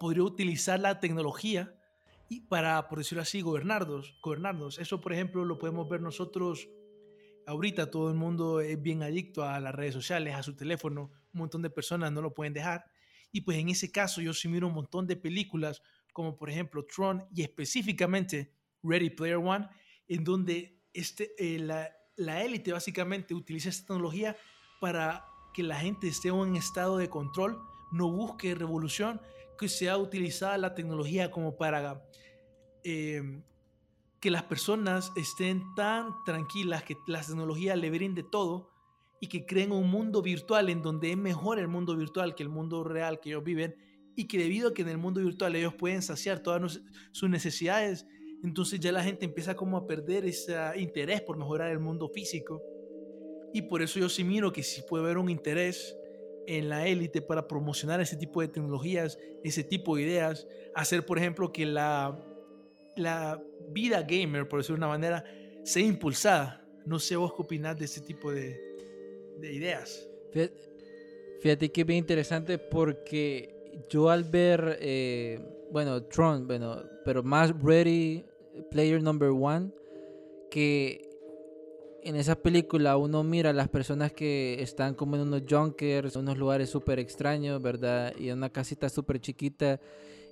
[0.00, 1.74] podría utilizar la tecnología
[2.28, 4.78] y para, por decirlo así, gobernarnos, gobernarnos.
[4.78, 6.68] Eso, por ejemplo, lo podemos ver nosotros
[7.46, 7.90] ahorita.
[7.90, 11.10] Todo el mundo es bien adicto a las redes sociales, a su teléfono.
[11.32, 12.84] Un montón de personas no lo pueden dejar.
[13.32, 15.82] Y pues en ese caso yo sí miro un montón de películas,
[16.12, 18.52] como por ejemplo Tron y específicamente
[18.82, 19.66] Ready Player One,
[20.06, 24.36] en donde este, eh, la, la élite básicamente utiliza esta tecnología
[24.80, 25.24] para
[25.54, 27.60] que la gente esté en un estado de control,
[27.90, 29.20] no busque revolución,
[29.58, 32.02] que sea utilizada la tecnología como para
[32.84, 33.42] eh,
[34.20, 38.70] que las personas estén tan tranquilas, que la tecnología le brinde todo
[39.20, 42.48] y que creen un mundo virtual en donde es mejor el mundo virtual que el
[42.48, 43.74] mundo real que ellos viven
[44.16, 46.80] y que debido a que en el mundo virtual ellos pueden saciar todas
[47.12, 48.06] sus necesidades
[48.42, 52.62] entonces ya la gente empieza como a perder ese interés por mejorar el mundo físico.
[53.52, 55.96] Y por eso yo sí miro que sí puede haber un interés
[56.48, 61.18] en la élite para promocionar ese tipo de tecnologías, ese tipo de ideas, hacer por
[61.18, 62.18] ejemplo que la,
[62.96, 65.24] la vida gamer, por decirlo de una manera,
[65.62, 66.64] sea impulsada.
[66.86, 68.58] No sé vos qué opinás de ese tipo de,
[69.38, 70.08] de ideas.
[71.40, 73.54] Fíjate, que es bien interesante porque
[73.90, 75.38] yo al ver, eh,
[75.70, 78.24] bueno, Tron, bueno, pero más Ready
[78.70, 79.70] Player Number One,
[80.50, 81.07] que
[82.02, 86.38] en esa película uno mira a las personas que están como en unos junkers, unos
[86.38, 88.14] lugares súper extraños, ¿verdad?
[88.18, 89.80] Y en una casita súper chiquita.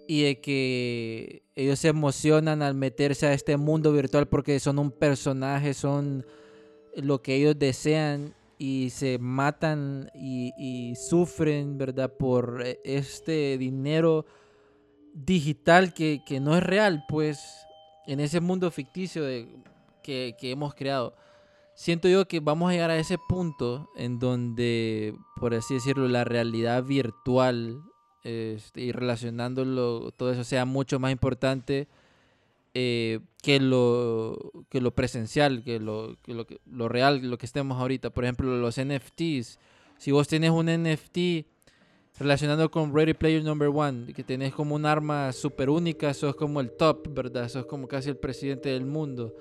[0.09, 4.93] Y de que ellos se emocionan al meterse a este mundo virtual porque son un
[4.93, 6.25] personaje, son
[6.95, 12.13] lo que ellos desean y se matan y, sufren, ¿verdad?
[12.13, 14.27] Por este dinero
[15.13, 17.67] digital que, no es real, pues
[18.07, 19.25] en ese mundo ficticio
[20.03, 21.15] que, hemos creado.
[21.77, 26.25] Siento yo que vamos a llegar a ese punto en donde, por así decirlo, la
[26.25, 27.83] realidad virtual
[28.25, 31.87] este, y relacionándolo, todo eso sea mucho más importante
[32.73, 36.33] eh, que, lo, que lo presencial, que lo, que
[36.65, 38.09] lo, real, lo que estemos ahorita.
[38.09, 39.59] Por ejemplo, los NFTs.
[39.99, 41.47] Si vos tenés un NFT
[42.19, 46.63] relacionando con Ready Player Number One, que tenés como un arma súper única, sos como
[46.63, 47.51] el top, ¿verdad?
[47.51, 49.35] Sos como casi el presidente del mundo.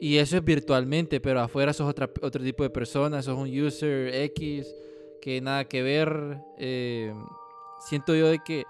[0.00, 4.14] Y eso es virtualmente, pero afuera sos otra, otro tipo de persona, sos un user
[4.14, 4.74] X,
[5.20, 6.40] que nada que ver.
[6.56, 7.14] Eh,
[7.86, 8.64] siento yo de que,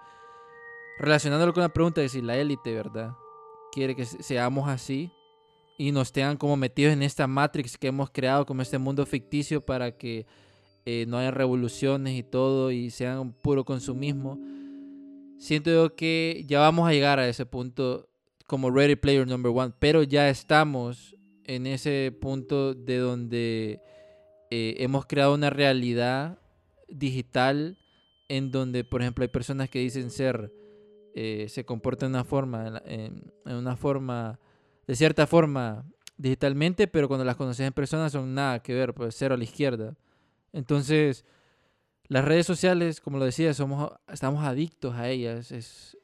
[0.98, 3.12] relacionándolo con la pregunta de si la élite, ¿verdad?
[3.70, 5.12] Quiere que seamos así
[5.78, 9.64] y nos tengan como metidos en esta matrix que hemos creado, como este mundo ficticio
[9.64, 10.26] para que
[10.84, 14.36] eh, no haya revoluciones y todo y sean puro consumismo.
[15.38, 18.08] Siento yo que ya vamos a llegar a ese punto
[18.48, 21.16] como Ready Player Number One, pero ya estamos
[21.50, 23.80] en ese punto de donde
[24.52, 26.38] eh, hemos creado una realidad
[26.88, 27.76] digital
[28.28, 30.52] en donde, por ejemplo, hay personas que dicen ser,
[31.12, 34.38] eh, se comportan de una forma, en, una forma,
[34.86, 35.84] de cierta forma,
[36.16, 39.42] digitalmente, pero cuando las conoces en persona son nada que ver, pues cero a la
[39.42, 39.96] izquierda.
[40.52, 41.24] Entonces,
[42.06, 45.50] las redes sociales, como lo decía, somos, estamos adictos a ellas,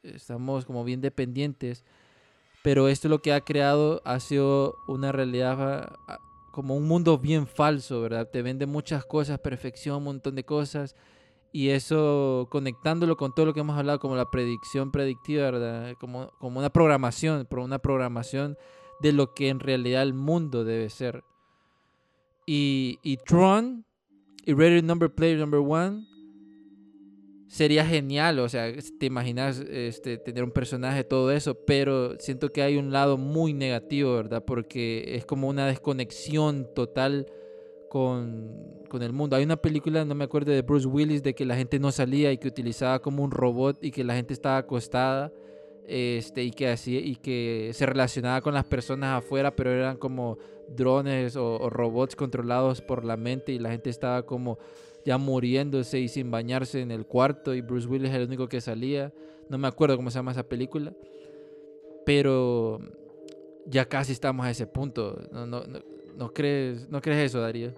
[0.03, 1.85] estamos como bien dependientes.
[2.67, 6.19] Pero esto lo que ha creado ha sido una realidad ah,
[6.51, 8.29] como un mundo bien falso, ¿verdad?
[8.29, 10.97] Te vende muchas cosas, perfección, un montón de cosas.
[11.53, 15.95] Y eso conectándolo con todo lo que hemos hablado, como la predicción predictiva, ¿verdad?
[16.01, 18.59] Como, como una programación, pero una programación
[18.99, 21.23] de lo que en realidad el mundo debe ser.
[22.47, 23.85] Y, y Tron
[24.45, 26.05] y Ready Number Player Number One
[27.49, 32.63] sería genial, o sea, te imaginas este, tener un personaje, todo eso, pero siento que
[32.63, 34.45] hay un lado muy negativo, ¿verdad?
[34.45, 37.27] Porque es como una desconexión total
[37.89, 39.37] con, con, el mundo.
[39.37, 42.33] Hay una película, no me acuerdo, de Bruce Willis, de que la gente no salía
[42.33, 45.33] y que utilizaba como un robot y que la gente estaba acostada
[45.87, 50.39] este, y, que así, y que se relacionaba con las personas afuera, pero eran como
[50.69, 54.59] drones o, robots controlados por la mente y la gente estaba como
[55.07, 58.61] ya muriéndose y sin bañarse en el cuarto y Bruce Willis era el único que
[58.61, 59.15] salía.
[59.49, 60.93] No me acuerdo cómo se llama esa película,
[62.05, 62.81] pero
[63.67, 65.17] ya casi estamos a ese punto.
[65.31, 65.63] ¿No, no,
[66.17, 67.73] no, crees, ¿no crees eso, Darío?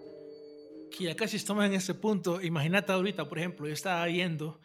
[0.90, 2.40] Que ya casi estamos en ese punto.
[2.40, 4.58] Imagínate ahorita, por ejemplo, yo estaba viendo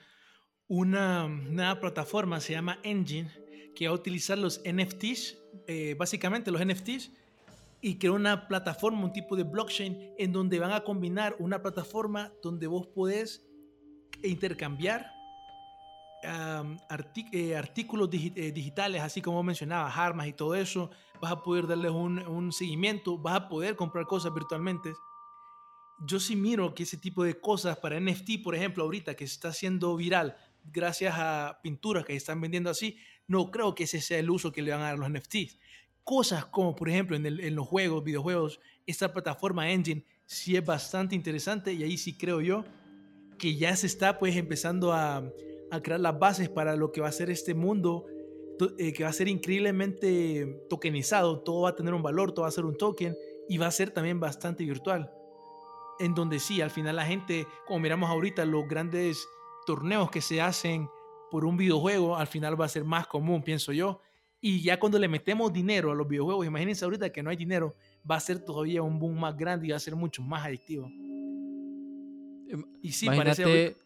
[0.68, 3.30] una nueva plataforma, se llama Engine,
[3.76, 5.38] que va a utilizar los NFTs,
[5.68, 7.11] eh, básicamente los NFTs,
[7.84, 12.31] y creó una plataforma, un tipo de blockchain, en donde van a combinar una plataforma
[12.41, 13.45] donde vos podés
[14.23, 15.11] intercambiar
[16.23, 20.91] eh, artículos eh, digitales, así como mencionabas, armas y todo eso.
[21.22, 24.93] Vas a poder darles un, un seguimiento, vas a poder comprar cosas virtualmente
[26.05, 29.34] yo sí miro que ese tipo de cosas para NFT, por ejemplo, ahorita que se
[29.34, 30.35] está haciendo viral,
[30.65, 32.97] gracias a pinturas que están vendiendo así,
[33.27, 35.57] no creo que ese sea el uso que le van a dar los NFTs.
[36.03, 41.73] Cosas como, por ejemplo, en, los juegos, videojuegos, esta plataforma Engine sí es bastante interesante
[41.73, 42.65] y ahí sí creo yo
[43.38, 45.23] que ya se está pues empezando a,
[45.81, 48.05] crear las bases para lo que va a ser este mundo
[48.77, 52.49] eh, que va a ser increíblemente tokenizado, todo va a tener un valor, todo va
[52.49, 53.17] a ser un token
[53.49, 55.11] y va a ser también bastante virtual.
[55.99, 59.27] En donde sí, al final la gente, como miramos ahorita, los grandes
[59.65, 60.88] torneos que se hacen
[61.31, 63.99] por un videojuego, al final va a ser más común, pienso yo.
[64.45, 67.78] Y ya cuando le metemos dinero a los videojuegos, imagínense ahorita que no hay dinero,
[68.10, 70.91] va a ser todavía un boom más grande y va a ser mucho más adictivo.
[72.82, 73.78] Y sí, imagínate,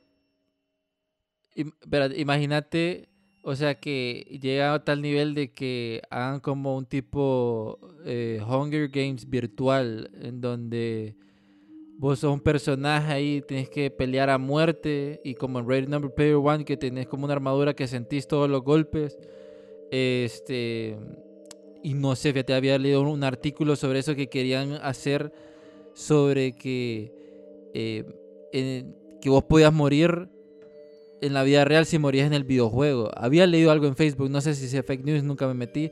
[2.15, 3.07] imagínate,
[3.43, 8.89] o sea, que llega a tal nivel de que hagan como un tipo eh, Hunger
[8.89, 11.15] Games virtual, en donde
[11.99, 16.11] vos sos un personaje ahí, tienes que pelear a muerte y como en Raid Number
[16.11, 19.19] Player One que tenés como una armadura que sentís todos los golpes.
[19.91, 20.97] Este
[21.83, 25.31] y no sé, te había leído un artículo sobre eso que querían hacer
[25.93, 27.11] sobre que
[27.73, 28.03] eh,
[29.21, 30.29] que vos podías morir
[31.21, 33.09] en la vida real si morías en el videojuego.
[33.15, 35.91] Había leído algo en Facebook, no sé si sea fake news, nunca me metí,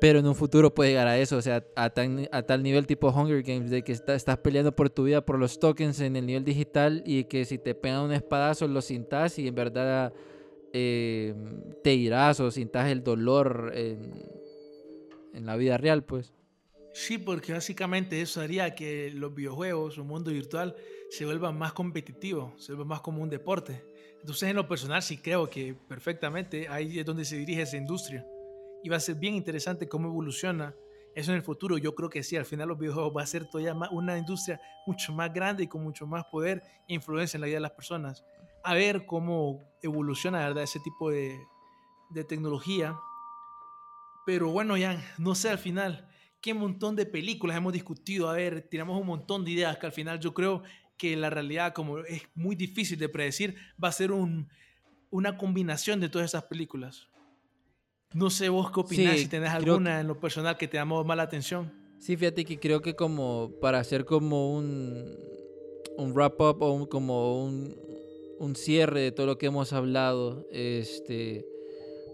[0.00, 3.08] pero en un futuro puede llegar a eso, o sea, a, a tal nivel tipo
[3.08, 6.44] Hunger Games, de que estás peleando por tu vida, por los tokens en el nivel
[6.44, 10.12] digital y que si te pegan un espadazo lo sintas y en verdad
[10.78, 11.34] eh,
[11.82, 14.12] te irás o sintas el dolor en,
[15.32, 16.34] en la vida real, pues.
[16.92, 20.76] Sí, porque básicamente eso haría que los videojuegos, un mundo virtual,
[21.10, 23.84] se vuelvan más competitivos, se vuelvan más como un deporte.
[24.20, 28.26] Entonces, en lo personal, sí creo que perfectamente ahí es donde se dirige esa industria
[28.82, 30.74] y va a ser bien interesante cómo evoluciona
[31.14, 31.78] eso en el futuro.
[31.78, 35.12] Yo creo que sí, al final los videojuegos va a ser todavía una industria mucho
[35.12, 38.24] más grande y con mucho más poder e influencia en la vida de las personas.
[38.66, 40.64] A ver cómo evoluciona, ¿verdad?
[40.64, 41.38] Ese tipo de,
[42.10, 42.96] de tecnología.
[44.26, 46.08] Pero bueno, ya no sé al final
[46.40, 48.28] qué montón de películas hemos discutido.
[48.28, 50.62] A ver, tiramos un montón de ideas que al final yo creo
[50.98, 54.48] que la realidad, como es muy difícil de predecir, va a ser un,
[55.10, 57.08] una combinación de todas esas películas.
[58.14, 61.22] No sé vos qué opinás, si tenés alguna en lo personal que te llamó mala
[61.22, 61.72] atención.
[61.98, 65.16] Sí, fíjate que creo que como para hacer como un,
[65.96, 67.76] un wrap up o como un,
[68.38, 71.46] un, cierre de todo lo que hemos hablado, este,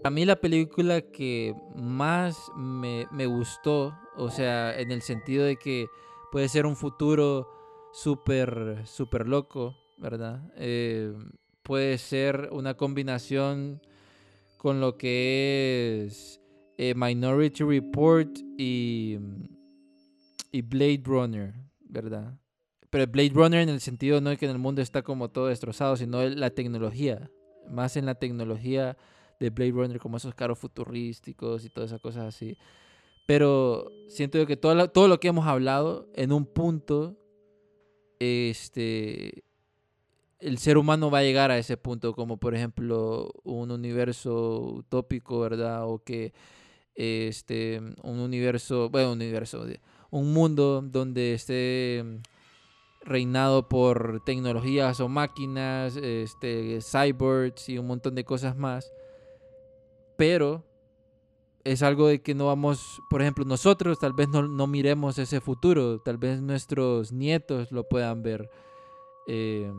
[0.03, 5.57] a mí la película que más me, me gustó, o sea, en el sentido de
[5.57, 5.87] que
[6.31, 7.47] puede ser un futuro
[7.93, 10.51] súper, súper loco, ¿verdad?
[10.57, 11.13] Eh,
[11.61, 13.81] puede ser una combinación
[14.57, 16.41] con lo que es
[16.77, 19.17] eh, Minority Report y,
[20.51, 22.37] y Blade Runner, ¿verdad?
[22.93, 25.47] Pero Blade Runner en el sentido no de que en el mundo está como todo
[25.47, 27.31] destrozado, sino la tecnología,
[27.67, 28.97] más en la tecnología
[29.39, 32.55] de Blade Runner, como esos carros futurísticos y todas esas cosas así.
[33.25, 37.17] Pero siento que todo todo lo que hemos hablado en un punto
[38.19, 39.43] este,
[40.37, 45.39] el ser humano va a llegar a ese punto, como por ejemplo un universo utópico,
[45.39, 45.87] ¿verdad?
[45.87, 46.31] O que
[46.93, 49.65] este, un universo, bueno, un universo,
[50.11, 52.21] un mundo donde esté
[53.03, 58.91] reinado por tecnologías o máquinas, este, cyborgs y un montón de cosas más.
[60.17, 60.63] Pero
[61.63, 65.99] es algo de que no vamos, por ejemplo, nosotros tal vez no, miremos ese futuro,
[65.99, 68.49] tal vez nuestros nietos lo puedan ver.
[69.27, 69.71] Eh,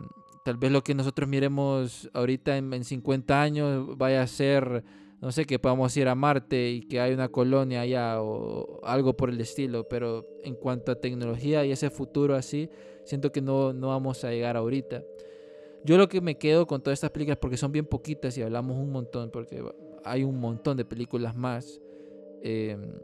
[0.44, 4.84] tal vez lo que nosotros miremos ahorita en, en, 50 años vaya a ser,
[5.20, 9.16] no sé, que podamos ir a Marte y que hay una colonia allá o algo
[9.16, 12.70] por el estilo, pero en cuanto a tecnología y ese futuro así,
[13.04, 15.02] siento que no, no vamos a llegar ahorita.
[15.84, 18.76] Yo lo que me quedo con todas estas películas, porque son bien poquitas y hablamos
[18.76, 19.62] un montón, porque
[20.02, 21.80] hay un montón de películas más.
[22.42, 22.98] Em,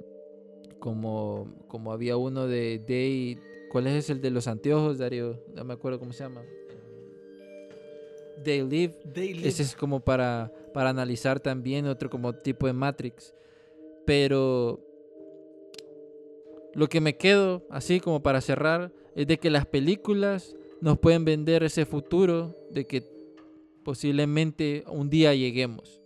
[0.80, 3.38] como, como había uno de Day.
[3.70, 5.38] ¿Cuál es el de los anteojos, Darío?
[5.54, 6.42] No me acuerdo cómo se llama.
[8.42, 8.96] Day Live.
[9.46, 13.34] Ese es como para, para analizar también otro como tipo de Matrix.
[14.06, 14.80] Pero
[16.74, 21.24] lo que me quedo, así como para cerrar, es de que las películas nos pueden
[21.24, 23.02] vender ese futuro de que
[23.84, 26.00] posiblemente un día lleguemos.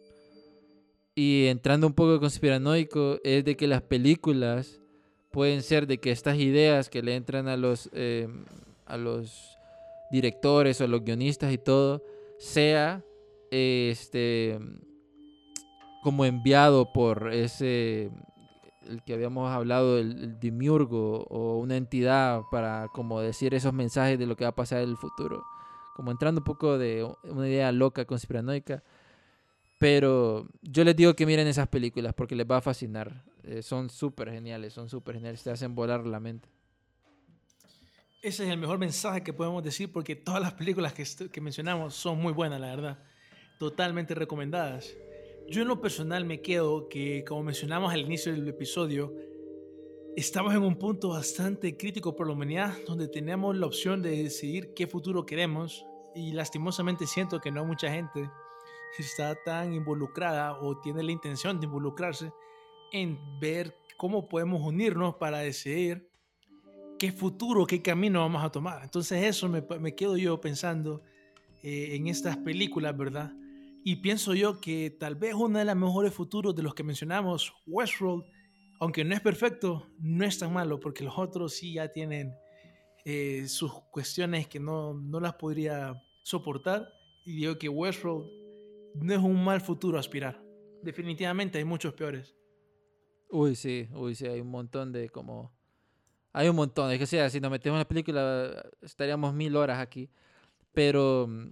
[1.14, 4.80] Y entrando un poco conspiranoico, es de que las películas
[5.30, 8.28] pueden ser de que estas ideas que le entran a los, eh,
[8.86, 9.58] a los
[10.10, 12.02] directores o los guionistas y todo,
[12.38, 13.04] sea
[13.50, 14.58] este
[16.02, 18.10] como enviado por ese
[18.88, 24.18] el que habíamos hablado el, el demiurgo o una entidad para como decir esos mensajes
[24.18, 25.44] de lo que va a pasar en el futuro
[25.94, 28.82] como entrando un poco de una idea loca conspiranoica
[29.84, 33.22] pero yo les digo que miren esas películas porque les va a fascinar.
[33.42, 36.48] Eh, son súper geniales, son súper geniales, te hacen volar la mente.
[38.22, 41.94] Ese es el mejor mensaje que podemos decir porque todas las películas que, que mencionamos
[41.94, 42.98] son muy buenas, la verdad.
[43.58, 44.90] Totalmente recomendadas.
[45.48, 49.14] Yo en lo personal me quedo que, como mencionamos al inicio del episodio,
[50.16, 54.72] estamos en un punto bastante crítico por la humanidad donde tenemos la opción de decidir
[54.74, 55.84] qué futuro queremos
[56.14, 58.30] y lastimosamente siento que no mucha gente
[58.98, 62.32] está tan involucrada o tiene la intención de involucrarse
[62.92, 66.08] en ver cómo podemos unirnos para decidir
[66.98, 68.82] qué futuro, qué camino vamos a tomar.
[68.82, 71.02] Entonces eso me, me quedo yo pensando
[71.62, 73.34] eh, en estas películas, ¿verdad?
[73.86, 77.52] Y pienso yo que tal vez uno de los mejores futuros de los que mencionamos,
[77.66, 78.24] Westworld,
[78.80, 82.34] aunque no es perfecto, no es tan malo, porque los otros sí ya tienen
[83.04, 86.88] eh, sus cuestiones que no, no las podría soportar.
[87.26, 88.26] Y digo que Westworld
[88.94, 90.42] no es un mal futuro aspirar.
[90.82, 92.34] Definitivamente hay muchos peores.
[93.28, 95.52] Uy, sí, uy, sí, hay un montón de como...
[96.32, 99.78] Hay un montón, es que sea, si nos metemos en la película estaríamos mil horas
[99.78, 100.08] aquí.
[100.72, 101.50] Pero mm,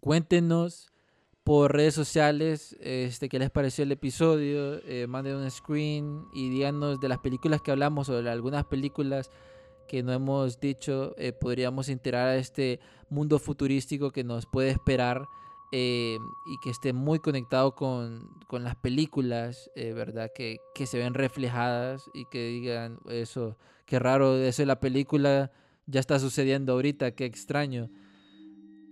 [0.00, 0.89] cuéntenos
[1.50, 7.00] por redes sociales este, qué les pareció el episodio, eh, manden un screen y díganos
[7.00, 9.32] de las películas que hablamos o de algunas películas
[9.88, 12.78] que no hemos dicho, eh, podríamos integrar a este
[13.08, 15.26] mundo futurístico que nos puede esperar
[15.72, 20.30] eh, y que esté muy conectado con, con las películas, ¿verdad?
[20.32, 23.56] Que, que, se ven reflejadas y que digan eso,
[23.86, 25.50] qué raro, eso de la película
[25.86, 27.90] ya está sucediendo ahorita, qué extraño.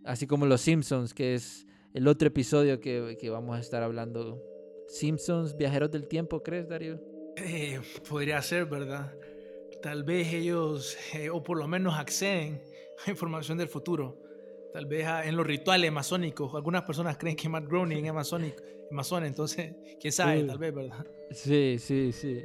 [0.04, 4.42] Así como Los Simpsons, que es el otro episodio que, que vamos a estar hablando.
[4.88, 6.98] Simpsons, viajeros del tiempo, ¿crees, Darío?
[7.36, 9.14] Eh, podría ser, ¿verdad?
[9.82, 10.96] Tal vez ellos,
[11.30, 12.62] o por lo menos acceden
[13.06, 14.28] a información del futuro
[14.72, 16.54] Tal vez en los rituales masónicos.
[16.54, 21.06] Algunas personas creen que Matt Groening es masónico, masón, entonces, quién sabe, tal vez, ¿verdad?
[21.30, 22.44] Sí, sí, sí.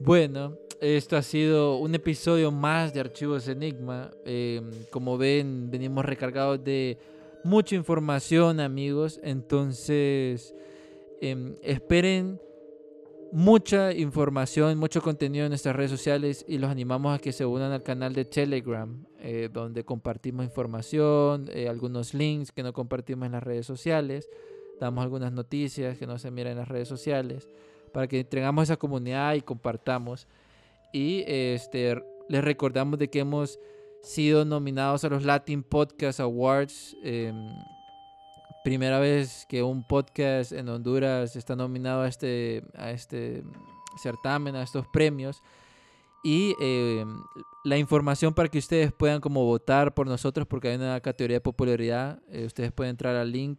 [0.00, 4.10] Bueno, esto ha sido un episodio más de Archivos Enigma.
[4.24, 6.98] Em, como ven, venimos recargados de
[7.44, 9.20] mucha información, amigos.
[9.22, 10.54] Entonces,
[11.20, 12.40] em, esperen
[13.32, 17.72] mucha información, mucho contenido en nuestras redes sociales y los animamos a que se unan
[17.72, 23.32] al canal de Telegram, eh, donde compartimos información, eh, algunos links que no compartimos en
[23.32, 24.28] las redes sociales,
[24.80, 27.48] damos algunas noticias que no se miran en las redes sociales,
[27.92, 30.28] para que entregamos esa comunidad y compartamos.
[30.92, 33.58] Y este, les recordamos de que hemos
[34.04, 36.94] sido nominados a los Latin Podcast Awards.
[37.02, 37.48] Em,
[38.62, 43.42] primera vez que un podcast en Honduras está nominado a este, a este
[44.00, 45.42] certamen, a estos premios.
[46.22, 47.04] Y eh,
[47.64, 51.42] la información para que ustedes puedan como votar por nosotros, porque hay una categoría de
[51.42, 53.58] popularidad, eh, ustedes pueden entrar al link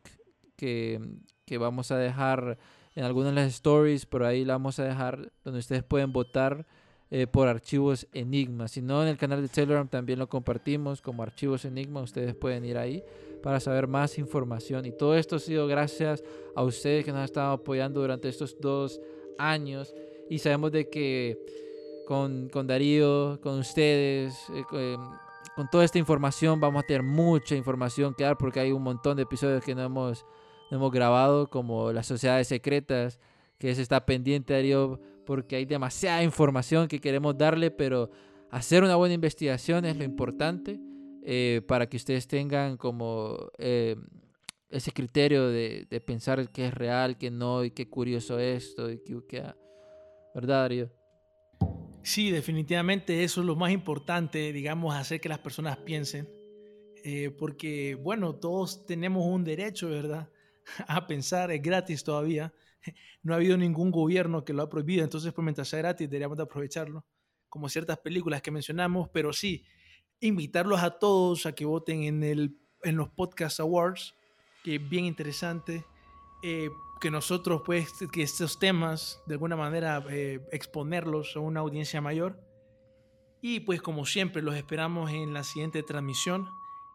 [0.56, 1.00] que,
[1.46, 2.58] que, vamos a dejar
[2.96, 6.66] en algunas de las stories, por ahí la vamos a dejar, donde ustedes pueden votar
[7.12, 8.68] eh, por archivos Enigma.
[8.68, 12.66] Si no, en el canal de Telegram también lo compartimos como archivos Enigma, ustedes pueden
[12.66, 13.04] ir ahí
[13.44, 14.86] para saber más información.
[14.86, 16.24] Y todo esto ha sido gracias
[16.56, 19.00] a ustedes que nos han estado apoyando durante estos dos
[19.38, 19.94] años
[20.30, 21.38] y sabemos de que
[22.08, 24.98] con, con Darío, con ustedes, eh, con, eh,
[25.56, 29.16] con toda esta información vamos a tener mucha información que dar porque hay un montón
[29.18, 30.26] de episodios que no hemos,
[30.72, 33.20] no hemos grabado como las sociedades secretas
[33.58, 38.10] que se está pendiente Darío porque hay demasiada información que queremos darle pero
[38.52, 40.80] hacer una buena investigación es lo importante
[41.24, 43.96] eh, para que ustedes tengan como eh,
[44.70, 49.00] ese criterio de, de pensar qué es real, qué no, y qué curioso esto, y
[49.00, 49.54] qué, qué-
[50.34, 50.92] ¿verdad, Darío?
[52.04, 56.30] Sí, definitivamente eso es lo más importante, digamos, hacer que las personas piensen.
[57.04, 60.30] Eh, porque, bueno, todos tenemos un derecho, ¿verdad?
[60.88, 62.54] A pensar, es gratis todavía.
[63.24, 66.38] No ha habido ningún gobierno que lo ha prohibido, entonces, pues mientras sea gratis, deberíamos
[66.38, 67.06] de aprovecharlo.
[67.50, 69.66] Como ciertas películas que mencionamos, pero sí,
[70.20, 74.14] invitarlos a todos a que voten en, el, en los Podcast Awards,
[74.64, 75.86] que es bien interesante.
[76.44, 82.02] eh, que nosotros, pues, que estos temas, de alguna manera, eh, exponerlos a una audiencia
[82.02, 82.40] mayor.
[83.42, 86.48] Y pues, como siempre, los esperamos en la siguiente transmisión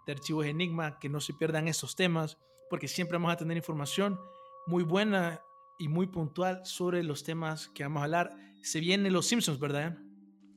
[0.07, 2.39] de Archivos Enigma, que no se pierdan estos temas,
[2.71, 4.19] porque siempre vamos a tener información
[4.67, 5.43] muy buena
[5.81, 8.31] y muy puntual sobre los temas que vamos a hablar.
[8.61, 9.97] Se vienen los Simpsons, ¿verdad?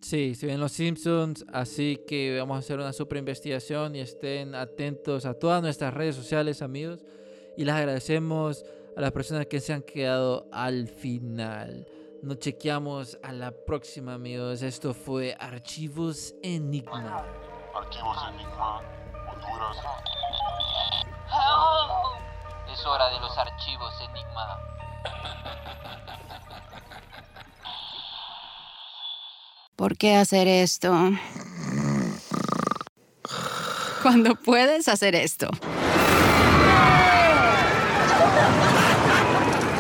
[0.02, 4.54] Sí, se ven los Simpsons, así que vamos a hacer una super investigación y estén
[4.54, 7.06] atentos a todas nuestras redes sociales, amigos.
[7.56, 8.66] Y les agradecemos
[8.98, 11.88] a las personas que se han quedado al final.
[12.22, 14.62] Nos chequeamos a la próxima, amigos.
[14.62, 17.26] Esto fue Archivos Enigma.
[17.74, 18.82] Archivos Enigma,
[19.32, 19.78] Honduras.
[22.74, 24.73] Es hora de los archivos Enigma.
[29.75, 31.11] ¿Por qué hacer esto?
[34.01, 35.49] Cuando puedes hacer esto.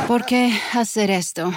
[0.07, 1.51] ¿Por qué hacer esto?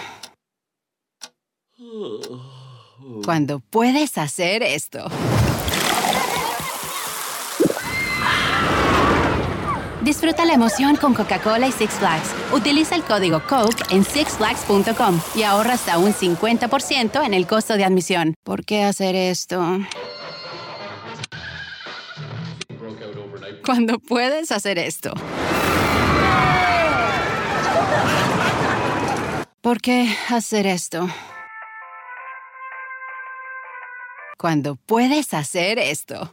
[3.25, 5.09] Cuando puedes hacer esto.
[10.07, 12.29] Disfruta la emoción con Coca-Cola y Six Flags.
[12.53, 17.85] Utiliza el código COKE en sixflags.com y ahorra hasta un 50% en el costo de
[17.85, 18.35] admisión.
[18.45, 19.81] ¿Por qué hacer esto?
[23.65, 25.13] Cuando puedes hacer esto.
[29.61, 31.09] ¿Por qué hacer esto?
[34.39, 36.31] Cuando puedes hacer esto.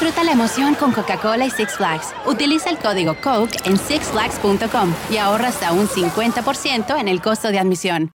[0.00, 2.14] Disfruta la emoción con Coca-Cola y Six Flags.
[2.24, 7.58] Utiliza el código COKE en sixflags.com y ahorra hasta un 50% en el costo de
[7.58, 8.12] admisión.